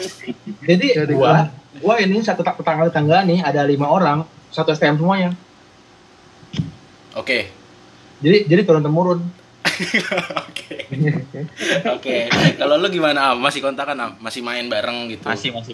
Jadi 0.62 0.88
gua, 1.12 1.34
gua 1.76 1.96
ini 1.98 2.16
satu 2.20 2.42
tak- 2.42 2.56
tetangga-tetangga 2.56 3.26
nih 3.26 3.40
ada 3.42 3.62
lima 3.64 3.88
orang, 3.88 4.22
satu 4.48 4.70
STM 4.70 4.96
semuanya. 4.96 5.34
Oke. 7.14 7.50
Jadi 8.20 8.46
jadi 8.46 8.62
turun 8.64 8.80
temurun. 8.80 9.20
Oke. 10.40 10.76
Oke. 11.90 12.16
Kalau 12.54 12.76
lu 12.76 12.88
gimana, 12.88 13.32
Am? 13.32 13.40
Masih 13.40 13.60
kontakan, 13.60 13.98
Am? 13.98 14.12
Masih 14.20 14.40
main 14.40 14.68
bareng 14.68 15.10
gitu? 15.10 15.24
Masih 15.24 15.50
masih 15.50 15.74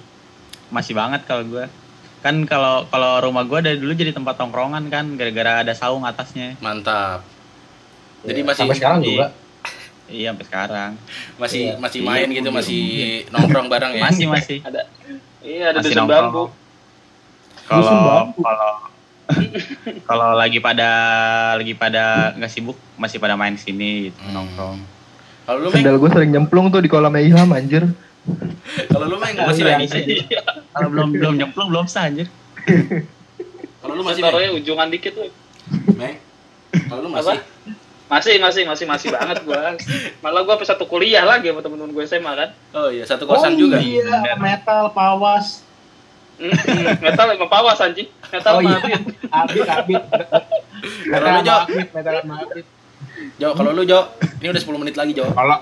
masih 0.68 0.94
banget 0.94 1.22
kalau 1.24 1.44
gue. 1.44 1.66
Kan 2.26 2.42
kalau 2.44 2.90
kalau 2.90 3.22
rumah 3.22 3.46
gue 3.46 3.60
dari 3.62 3.78
dulu 3.78 3.94
jadi 3.94 4.10
tempat 4.10 4.34
tongkrongan 4.36 4.90
kan 4.90 5.14
gara-gara 5.14 5.62
ada 5.62 5.72
saung 5.72 6.02
atasnya. 6.02 6.58
Mantap. 6.58 7.22
Jadi 8.26 8.42
Ya, 8.42 8.46
masih 8.50 8.60
sampai 8.66 8.76
sekarang 8.76 9.00
Iya. 9.00 9.08
juga. 9.08 9.26
Iya 10.06 10.28
sampai 10.34 10.46
sekarang. 10.46 10.92
masih 11.36 11.62
Iya. 11.64 11.74
masih 11.78 12.00
Iya, 12.00 12.08
main 12.08 12.28
gitu, 12.28 12.42
mungkin. 12.44 12.58
masih 12.58 12.82
nongkrong 13.30 13.68
bareng 13.70 13.94
ya? 13.94 14.02
Masih 14.04 14.26
masih. 14.26 14.58
Ada 14.60 14.82
Iya, 15.40 15.66
ada 15.70 15.80
Masih 15.80 15.94
dusun 15.94 16.10
bambu. 16.10 16.44
Kalau 17.64 17.94
kalau 18.34 18.72
kalau 20.10 20.30
lagi 20.34 20.58
pada 20.58 20.90
lagi 21.56 21.74
pada 21.74 22.34
nggak 22.34 22.50
sibuk 22.50 22.78
masih 22.96 23.18
pada 23.18 23.34
main 23.34 23.54
sini 23.56 24.10
gitu 24.10 24.18
Hmm. 24.20 24.34
nongkrong. 24.34 24.78
Kalau 25.46 25.58
lu, 25.60 25.70
sendal 25.70 25.98
gue 25.98 26.10
sering 26.10 26.32
nyemplung 26.32 26.70
tuh 26.70 26.82
di 26.82 26.90
kolamnya 26.90 27.22
Ilham 27.22 27.50
anjir 27.52 27.86
Kalau 28.92 29.06
lu, 29.06 29.18
Meng, 29.22 29.38
masih 29.38 29.64
Iya, 29.64 29.78
main? 29.78 29.86
bisa. 29.86 30.42
Kalau 30.74 30.88
belum 30.90 31.10
belum 31.14 31.34
nyemplung 31.38 31.70
belum 31.70 31.86
sah 31.86 32.10
anjir. 32.10 32.28
Kalau 33.82 33.94
lu 33.94 34.02
masih, 34.02 34.22
Taruhnya 34.26 34.50
ujungan 34.58 34.88
dikit 34.90 35.14
tuh. 35.14 35.30
Meng? 35.94 36.18
Kalau 36.90 37.06
lu 37.06 37.10
masih? 37.14 37.38
Masih, 38.06 38.38
masih, 38.38 38.64
masih, 38.70 38.86
masih 38.86 39.10
banget 39.14 39.42
gua. 39.46 39.74
Malah 40.22 40.42
gua 40.46 40.62
satu 40.62 40.86
kuliah 40.86 41.26
lagi 41.26 41.50
sama 41.50 41.62
temen-temen 41.66 41.90
gue 41.90 42.06
SMA 42.06 42.34
kan. 42.38 42.50
Oh 42.74 42.90
iya, 42.94 43.02
satu 43.06 43.26
kosan 43.26 43.58
juga. 43.58 43.82
Iya, 43.82 44.38
metal, 44.38 44.94
pawas. 44.94 45.66
Mm-mm. 46.36 47.00
Metal 47.00 47.26
emang 47.32 47.50
pawas 47.50 47.80
anjing. 47.82 48.12
Metal 48.30 48.54
Oh 48.58 48.62
iya, 48.62 48.78
abit, 49.32 49.66
abit. 49.66 50.04
Kalau 51.08 51.26
Metal 51.26 51.32
lu, 51.34 51.40
sama 51.42 51.48
Jo? 51.48 51.56
abit, 51.66 51.88
metal 51.96 52.14
sama 52.22 52.36
abit. 52.46 52.66
Jo, 53.40 53.48
kalau 53.56 53.72
lu, 53.74 53.84
Jo, 53.88 54.00
ini 54.38 54.48
udah 54.52 54.62
10 54.62 54.82
menit 54.82 54.96
lagi, 55.00 55.12
Jo. 55.16 55.26
Kalau 55.32 55.58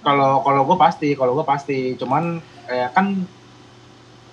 kalau 0.00 0.40
kalau 0.40 0.62
gue 0.64 0.76
pasti, 0.76 1.08
kalau 1.16 1.32
gue 1.36 1.46
pasti. 1.46 1.78
Cuman 1.96 2.40
eh, 2.68 2.88
kan 2.92 3.12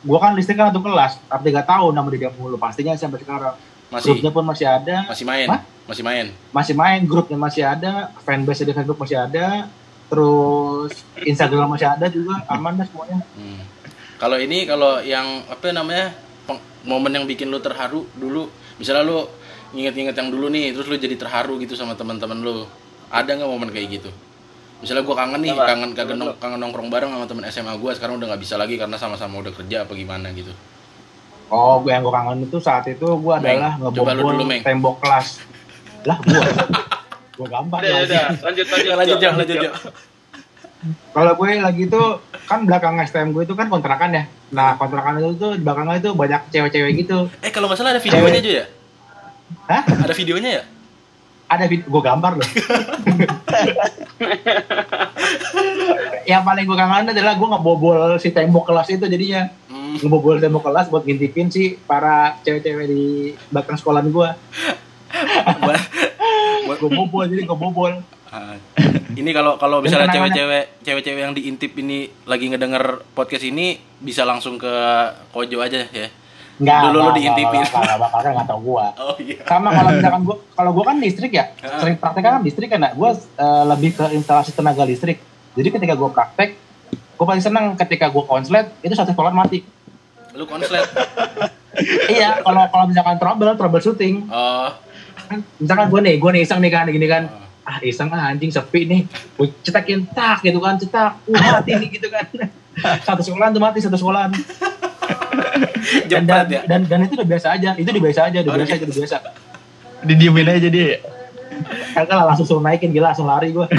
gue 0.08 0.20
kan 0.20 0.32
listrik 0.38 0.56
kan 0.60 0.72
satu 0.72 0.82
kelas, 0.84 1.20
tapi 1.28 1.52
tiga 1.52 1.66
tahun 1.66 1.92
nama 1.92 2.08
dia 2.14 2.32
mulu 2.36 2.56
pastinya 2.56 2.96
sampai 2.96 3.20
sekarang. 3.22 3.56
Masih 3.88 4.20
Grupnya 4.20 4.32
pun 4.36 4.44
masih 4.44 4.68
ada, 4.68 4.96
masih 5.08 5.26
main. 5.26 5.48
Hah? 5.48 5.62
Masih 5.88 6.04
main. 6.04 6.26
masih 6.52 6.76
main, 6.76 7.00
grupnya 7.08 7.40
masih 7.40 7.64
ada, 7.64 8.12
fanbase 8.28 8.68
di 8.68 8.76
Facebook 8.76 9.00
masih 9.00 9.24
ada, 9.24 9.72
terus 10.12 10.92
Instagram 11.24 11.72
masih 11.72 11.88
ada 11.88 12.12
juga, 12.12 12.44
aman 12.52 12.76
dah 12.76 12.84
semuanya. 12.84 13.24
Hmm. 13.40 13.64
Kalau 14.20 14.36
ini 14.36 14.68
kalau 14.68 15.00
yang 15.00 15.48
apa 15.48 15.72
namanya? 15.72 16.28
momen 16.88 17.12
yang 17.12 17.28
bikin 17.28 17.52
lu 17.52 17.60
terharu 17.60 18.08
dulu, 18.16 18.48
misalnya 18.80 19.04
lu 19.04 19.28
nginget-nginget 19.76 20.16
yang 20.16 20.32
dulu 20.32 20.48
nih, 20.48 20.72
terus 20.72 20.88
lu 20.88 20.96
jadi 20.96 21.20
terharu 21.20 21.60
gitu 21.60 21.76
sama 21.76 22.00
teman-teman 22.00 22.40
lu. 22.40 22.64
Ada 23.12 23.36
nggak 23.36 23.50
momen 23.52 23.70
kayak 23.76 24.00
gitu? 24.00 24.10
Misalnya 24.78 25.04
gua 25.04 25.16
kangen 25.18 25.40
nih, 25.42 25.52
Apa? 25.58 25.66
kangen 25.74 25.92
kangen, 25.98 26.18
nong- 26.22 26.38
kangen 26.38 26.60
nongkrong 26.62 26.90
bareng 26.94 27.10
sama 27.10 27.26
temen 27.26 27.44
SMA 27.50 27.74
gua, 27.82 27.92
sekarang 27.98 28.22
udah 28.22 28.28
nggak 28.34 28.42
bisa 28.46 28.56
lagi 28.62 28.78
karena 28.78 28.96
sama-sama 28.96 29.42
udah 29.42 29.54
kerja 29.54 29.86
apa 29.86 29.94
gimana 29.98 30.30
gitu. 30.38 30.54
Oh, 31.48 31.80
gue 31.80 31.96
yang 31.96 32.04
gue 32.04 32.12
kangen 32.12 32.44
itu 32.44 32.60
saat 32.60 32.84
itu 32.92 33.08
gue 33.08 33.34
adalah 33.34 33.80
ngebobol 33.80 34.36
tembok 34.60 35.00
kelas. 35.00 35.40
Lah, 36.04 36.20
gue. 36.20 36.44
gue 37.40 37.48
gampang. 37.48 37.80
Udah, 37.80 38.04
udah, 38.04 38.26
lanjut, 38.44 38.66
lanjut, 38.68 38.94
lanjut, 39.00 39.18
lanjut, 39.24 39.58
Jo. 39.64 39.72
Kalau 41.16 41.32
gue 41.34 41.48
lagi 41.58 41.84
itu 41.90 42.02
kan 42.46 42.60
belakang 42.68 43.00
STM 43.02 43.34
gue 43.34 43.48
itu 43.48 43.56
kan 43.58 43.72
kontrakan 43.72 44.14
ya. 44.14 44.24
Nah 44.54 44.78
kontrakan 44.78 45.18
itu 45.24 45.34
tuh 45.40 45.52
di 45.58 45.64
belakangnya 45.66 45.98
itu 46.04 46.12
banyak 46.14 46.42
cewek-cewek 46.54 46.92
gitu. 47.02 47.32
Eh, 47.42 47.50
kalau 47.50 47.72
nggak 47.72 47.80
salah 47.82 47.98
ada 47.98 48.04
videonya 48.04 48.40
aja 48.44 48.52
ya? 48.52 48.66
Hah? 49.72 49.82
Ada 50.06 50.14
videonya 50.14 50.50
ya? 50.62 50.64
Ada 51.48 51.64
gue 51.66 52.02
gambar 52.02 52.32
loh. 52.36 52.50
yang 56.28 56.44
paling 56.44 56.68
gue 56.68 56.76
kangen 56.76 57.08
adalah 57.10 57.34
gue 57.34 57.48
ngebobol 57.48 57.98
si 58.20 58.30
tembok 58.30 58.68
kelas 58.68 58.90
itu 58.90 59.06
jadinya 59.06 59.48
Hmm. 59.68 59.96
ngebobol 59.98 60.36
tembok 60.38 60.68
kelas 60.68 60.88
buat 60.88 61.04
ngintipin 61.04 61.48
si 61.48 61.80
para 61.80 62.36
cewek-cewek 62.42 62.86
di 62.86 63.04
belakang 63.48 63.76
sekolah 63.76 64.04
gue. 64.04 64.30
Buat- 65.58 65.88
Gue 66.68 66.92
bobol 66.92 67.24
jadi 67.26 67.42
gue 67.42 67.56
bobol. 67.58 68.04
Ah, 68.28 68.60
ini 69.16 69.32
kalau 69.32 69.56
kalau 69.56 69.80
misalnya 69.80 70.12
cewek-cewek 70.12 70.84
cewek-cewek 70.84 71.22
yang 71.22 71.32
diintip 71.32 71.72
ini 71.74 72.12
lagi 72.28 72.52
ngedenger 72.52 73.08
podcast 73.16 73.48
ini 73.48 73.80
bisa 73.98 74.28
langsung 74.28 74.60
ke 74.60 74.68
Kojo 75.32 75.64
aja 75.64 75.88
ya. 75.88 76.12
Enggak, 76.58 76.80
Dulu 76.84 76.90
lu 76.90 77.00
enggak, 77.00 77.16
diintipin. 77.16 77.62
enggak, 77.62 77.78
enggak, 77.78 78.00
bakal 78.02 78.20
kan 78.20 78.32
nggak 78.34 78.48
tau 78.50 78.60
gue. 78.60 78.86
Oh 78.98 79.16
iya. 79.22 79.38
Sama 79.46 79.70
kalau 79.70 79.90
misalkan 79.94 80.22
gue, 80.26 80.36
kalau 80.52 80.72
gue 80.74 80.84
kan 80.84 80.96
listrik 80.98 81.32
ya, 81.32 81.46
sering 81.78 81.96
praktek 81.96 82.24
kan 82.24 82.42
listrik 82.42 82.68
kan, 82.68 82.82
gue 82.84 83.10
lebih 83.68 83.90
ke 83.94 84.06
instalasi 84.12 84.52
tenaga 84.52 84.82
listrik. 84.82 85.22
Jadi 85.54 85.70
ketika 85.70 85.94
gue 85.94 86.10
praktek, 86.10 86.50
gue 86.90 87.26
paling 87.26 87.42
seneng 87.42 87.78
ketika 87.78 88.10
gue 88.10 88.24
konslet 88.24 88.74
itu 88.82 88.94
satu 88.94 89.14
sekolah 89.14 89.30
mati. 89.30 89.62
Lu 90.34 90.46
konslet. 90.46 90.82
iya, 92.10 92.42
kalau 92.42 92.66
kalau 92.68 92.86
misalkan 92.86 93.18
trouble, 93.18 93.54
trouble 93.54 93.82
shooting, 93.84 94.26
Oh. 94.28 94.74
kan, 95.28 95.46
misalkan 95.58 95.88
gue 95.88 96.02
nih, 96.04 96.16
gue 96.18 96.30
nih 96.32 96.42
iseng 96.42 96.58
nih 96.58 96.72
kan, 96.72 96.86
gini 96.88 97.06
kan, 97.06 97.30
ah 97.62 97.78
iseng 97.82 98.10
ah 98.10 98.34
anjing 98.34 98.50
sepi 98.50 98.86
nih, 98.86 99.06
gue 99.06 99.46
cetakin 99.62 100.10
tak 100.10 100.42
gitu 100.42 100.58
kan, 100.58 100.74
cetak, 100.76 101.22
uh 101.22 101.38
mati 101.54 101.72
nih 101.76 101.90
gitu 101.92 102.10
kan. 102.10 102.26
satu 103.02 103.22
sekolahan 103.22 103.54
tuh 103.54 103.62
mati 103.62 103.78
satu 103.78 103.94
sekolahan. 103.94 104.34
Dan, 106.10 106.24
dan, 106.24 106.46
ya. 106.48 106.62
dan, 106.64 106.82
dan 106.84 107.00
itu 107.02 107.16
udah 107.16 107.28
biasa 107.28 107.48
aja, 107.52 107.70
itu 107.74 107.88
udah 107.88 108.04
biasa 108.04 108.22
aja, 108.24 108.38
udah 108.40 108.50
Oh, 108.50 108.58
biasa, 108.58 108.74
udah 108.74 108.86
udah 108.86 108.98
biasa. 108.98 109.18
Didiemin 110.04 110.46
aja 110.46 110.68
dia. 110.68 111.00
Kagak 111.94 112.14
lah 112.14 112.26
langsung 112.28 112.46
suruh 112.46 112.60
naikin 112.60 112.90
gila, 112.90 113.10
langsung 113.10 113.26
lari 113.26 113.50
gue. 113.50 113.66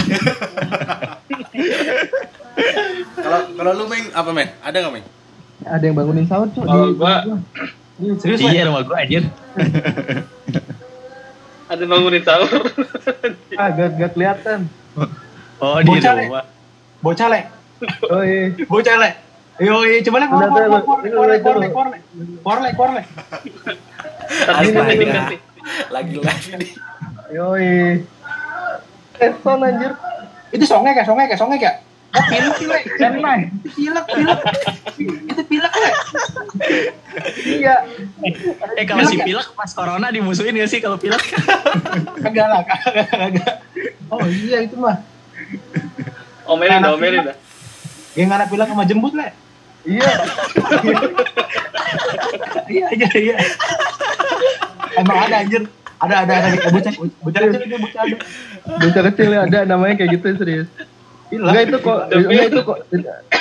Kalau 3.19 3.39
kalau 3.51 3.73
lu 3.75 3.85
Meng 3.87 4.09
apa 4.11 4.31
men? 4.31 4.49
Ada 4.59 4.77
nggak 4.81 4.93
Meng? 4.93 5.07
ada 5.61 5.83
yang 5.83 5.95
bangunin 5.95 6.23
sahur 6.25 6.47
cuy 6.49 6.63
Kalau 6.63 6.87
di- 6.87 6.97
gua- 6.97 7.25
Serius, 8.17 8.39
Iya 8.41 8.63
rumah 8.65 8.83
gue 8.85 8.95
anjir. 8.97 9.23
Ada 11.69 11.83
bangunin 11.85 12.23
sahur. 12.23 12.63
ah 13.55 13.69
gak, 13.69 13.89
gak 13.97 14.11
kelihatan 14.13 14.71
Oh 15.59 15.77
di 15.77 15.91
Bocah, 15.91 16.13
rumah. 16.17 16.45
bocah 17.01 17.27
le, 17.29 17.41
oh 18.07 18.23
iya 18.23 18.55
bocah. 18.65 18.95
Yo, 19.59 19.83
yo, 19.83 19.99
coba 20.07 20.19
le, 20.23 20.27
Udah, 20.31 20.49
korle, 20.55 20.79
korle, 20.87 21.37
korle, 21.43 21.69
korle, 21.75 21.99
korle, 22.47 22.71
korle, 22.79 23.03
ganti. 25.11 25.37
Lagi 25.91 26.15
live 26.15 26.47
nih. 26.63 26.71
yoi 27.35 28.01
Teson 29.19 29.61
anjir 29.67 29.93
Itu 30.55 30.65
songek 30.65 30.95
ya, 30.97 31.05
songek 31.05 31.29
ya, 31.35 31.37
songek 31.37 31.61
ya. 31.61 31.73
Oh, 32.09 32.25
pilek 32.57 32.83
main. 33.25 33.53
Itu 33.61 33.69
pilek, 33.77 34.05
pilek. 34.09 34.41
Itu 35.29 35.43
pilek 35.45 35.73
le. 35.77 35.91
iya 37.45 37.75
Eh 38.79 38.85
kalau 38.89 39.05
si 39.05 39.21
pilek 39.21 39.49
pas 39.53 39.71
corona 39.77 40.09
dimusuhin 40.09 40.57
gak 40.57 40.71
sih 40.73 40.81
kalau 40.81 40.97
pilek? 40.97 41.21
Kagak 42.25 42.47
lah, 42.49 42.63
kagak. 42.65 43.61
Oh 44.09 44.25
iya 44.25 44.65
itu 44.65 44.79
mah. 44.81 45.05
Omelin 46.49 46.81
dah, 46.81 46.97
omelin 46.97 47.29
dah. 47.29 47.37
Yang 48.17 48.31
anak 48.33 48.49
pilek 48.49 48.69
sama 48.73 48.89
jembut 48.89 49.13
le. 49.13 49.48
Iya 49.85 50.11
Iya, 52.69 52.87
iya, 52.93 53.09
iya. 53.17 53.37
Emang 54.95 55.19
ada 55.19 55.37
anjir. 55.41 55.65
Ada, 55.99 56.15
ada, 56.23 56.33
ada. 56.39 56.49
Bocah, 56.69 56.93
bocah 57.19 57.41
kecil 57.43 57.63
dia 57.65 57.79
bocah 57.81 58.03
ada. 58.05 58.17
bocah 58.79 59.03
kecil 59.11 59.29
ya 59.29 59.41
ada 59.43 59.59
namanya 59.65 59.95
kayak 59.97 60.11
gitu 60.15 60.27
serius 60.37 60.69
Pilek. 61.29 61.45
enggak 61.45 61.63
itu 61.65 61.77
kok 61.79 61.99
enggak 62.09 62.47
itu 62.47 62.61
kok 62.63 62.79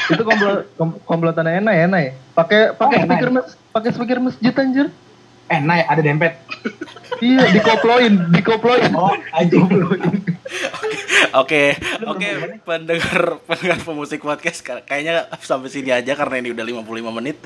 itu 0.08 0.24
komplot 0.24 0.58
kom- 0.74 1.00
komplotan 1.04 1.46
enak 1.46 1.74
ya 1.74 1.84
enak 1.86 2.02
ya 2.02 2.12
pakai 2.34 2.62
pakai 2.74 2.98
Oh, 2.98 3.04
speaker 3.06 3.30
mas 3.30 3.48
pakai 3.70 3.90
speaker 3.92 4.18
masjid 4.20 4.54
anjir 4.54 4.88
Eh, 5.48 5.60
naik, 5.60 5.86
ada 5.88 6.02
dempet. 6.02 6.34
iya 7.24 7.50
dikoploin 7.50 8.30
dikoploin 8.30 8.94
Oh, 8.94 9.16
anjing. 9.34 9.64
Oke, 11.34 11.74
oke 12.04 12.30
pendengar 12.62 13.42
pendengar 13.42 13.80
pemusik 13.82 14.22
podcast 14.22 14.62
ka- 14.62 14.84
kayaknya 14.86 15.26
sampai 15.42 15.72
sini 15.72 15.90
aja 15.90 16.14
karena 16.14 16.40
ini 16.40 16.54
udah 16.54 16.66
55 16.84 17.18
menit. 17.18 17.38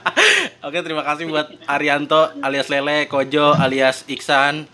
oke, 0.66 0.78
terima 0.82 1.04
kasih 1.06 1.30
buat 1.30 1.46
Arianto 1.64 2.32
alias 2.40 2.66
Lele, 2.68 3.06
Kojo 3.06 3.54
alias 3.54 4.02
Iksan. 4.08 4.66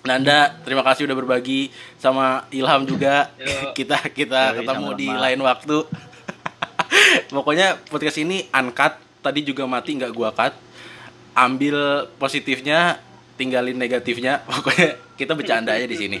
Nanda, 0.00 0.56
terima 0.64 0.80
kasih 0.80 1.04
udah 1.04 1.16
berbagi 1.16 1.68
sama 2.00 2.48
Ilham 2.50 2.88
juga. 2.88 3.28
Yo. 3.36 3.70
kita 3.78 4.00
kita 4.10 4.56
Yoi, 4.56 4.64
ketemu 4.64 4.88
di 4.96 5.08
lain 5.12 5.40
waktu. 5.44 5.84
Pokoknya 7.30 7.78
podcast 7.86 8.18
ini 8.18 8.48
uncut, 8.50 8.96
tadi 9.20 9.44
juga 9.44 9.68
mati 9.68 9.94
nggak 9.94 10.10
gua 10.10 10.32
cut. 10.32 10.56
Ambil 11.34 12.06
positifnya, 12.18 12.98
tinggalin 13.38 13.76
negatifnya. 13.78 14.42
Pokoknya 14.50 14.98
kita 15.16 15.32
bercanda 15.34 15.76
aja 15.76 15.86
di 15.86 15.96
sini. 15.96 16.18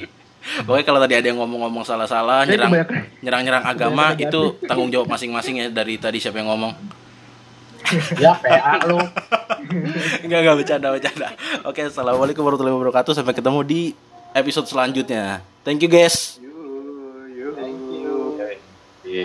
Pokoknya 0.64 0.84
kalau 0.88 1.00
tadi 1.04 1.14
ada 1.20 1.26
yang 1.28 1.38
ngomong-ngomong 1.40 1.84
salah-salah, 1.84 2.48
nyerang 2.48 2.72
nyerang-nyerang 3.20 3.64
agama 3.64 4.16
itu 4.16 4.56
tanggung 4.64 4.88
jawab 4.88 5.12
masing-masing 5.12 5.60
ya 5.60 5.66
dari 5.68 6.00
tadi 6.00 6.16
siapa 6.16 6.40
yang 6.40 6.48
ngomong. 6.52 6.72
Ya 8.22 8.36
PA 8.36 8.86
lu. 8.86 9.00
Enggak 10.24 10.38
enggak 10.44 10.56
bercanda 10.62 10.88
bercanda. 10.92 11.28
Oke, 11.64 11.88
assalamualaikum 11.88 12.44
warahmatullahi 12.44 12.76
wabarakatuh. 12.76 13.16
Sampai 13.16 13.34
ketemu 13.34 13.60
di 13.64 13.80
episode 14.36 14.68
selanjutnya. 14.68 15.42
Thank 15.64 15.82
you 15.82 15.90
guys. 15.90 16.40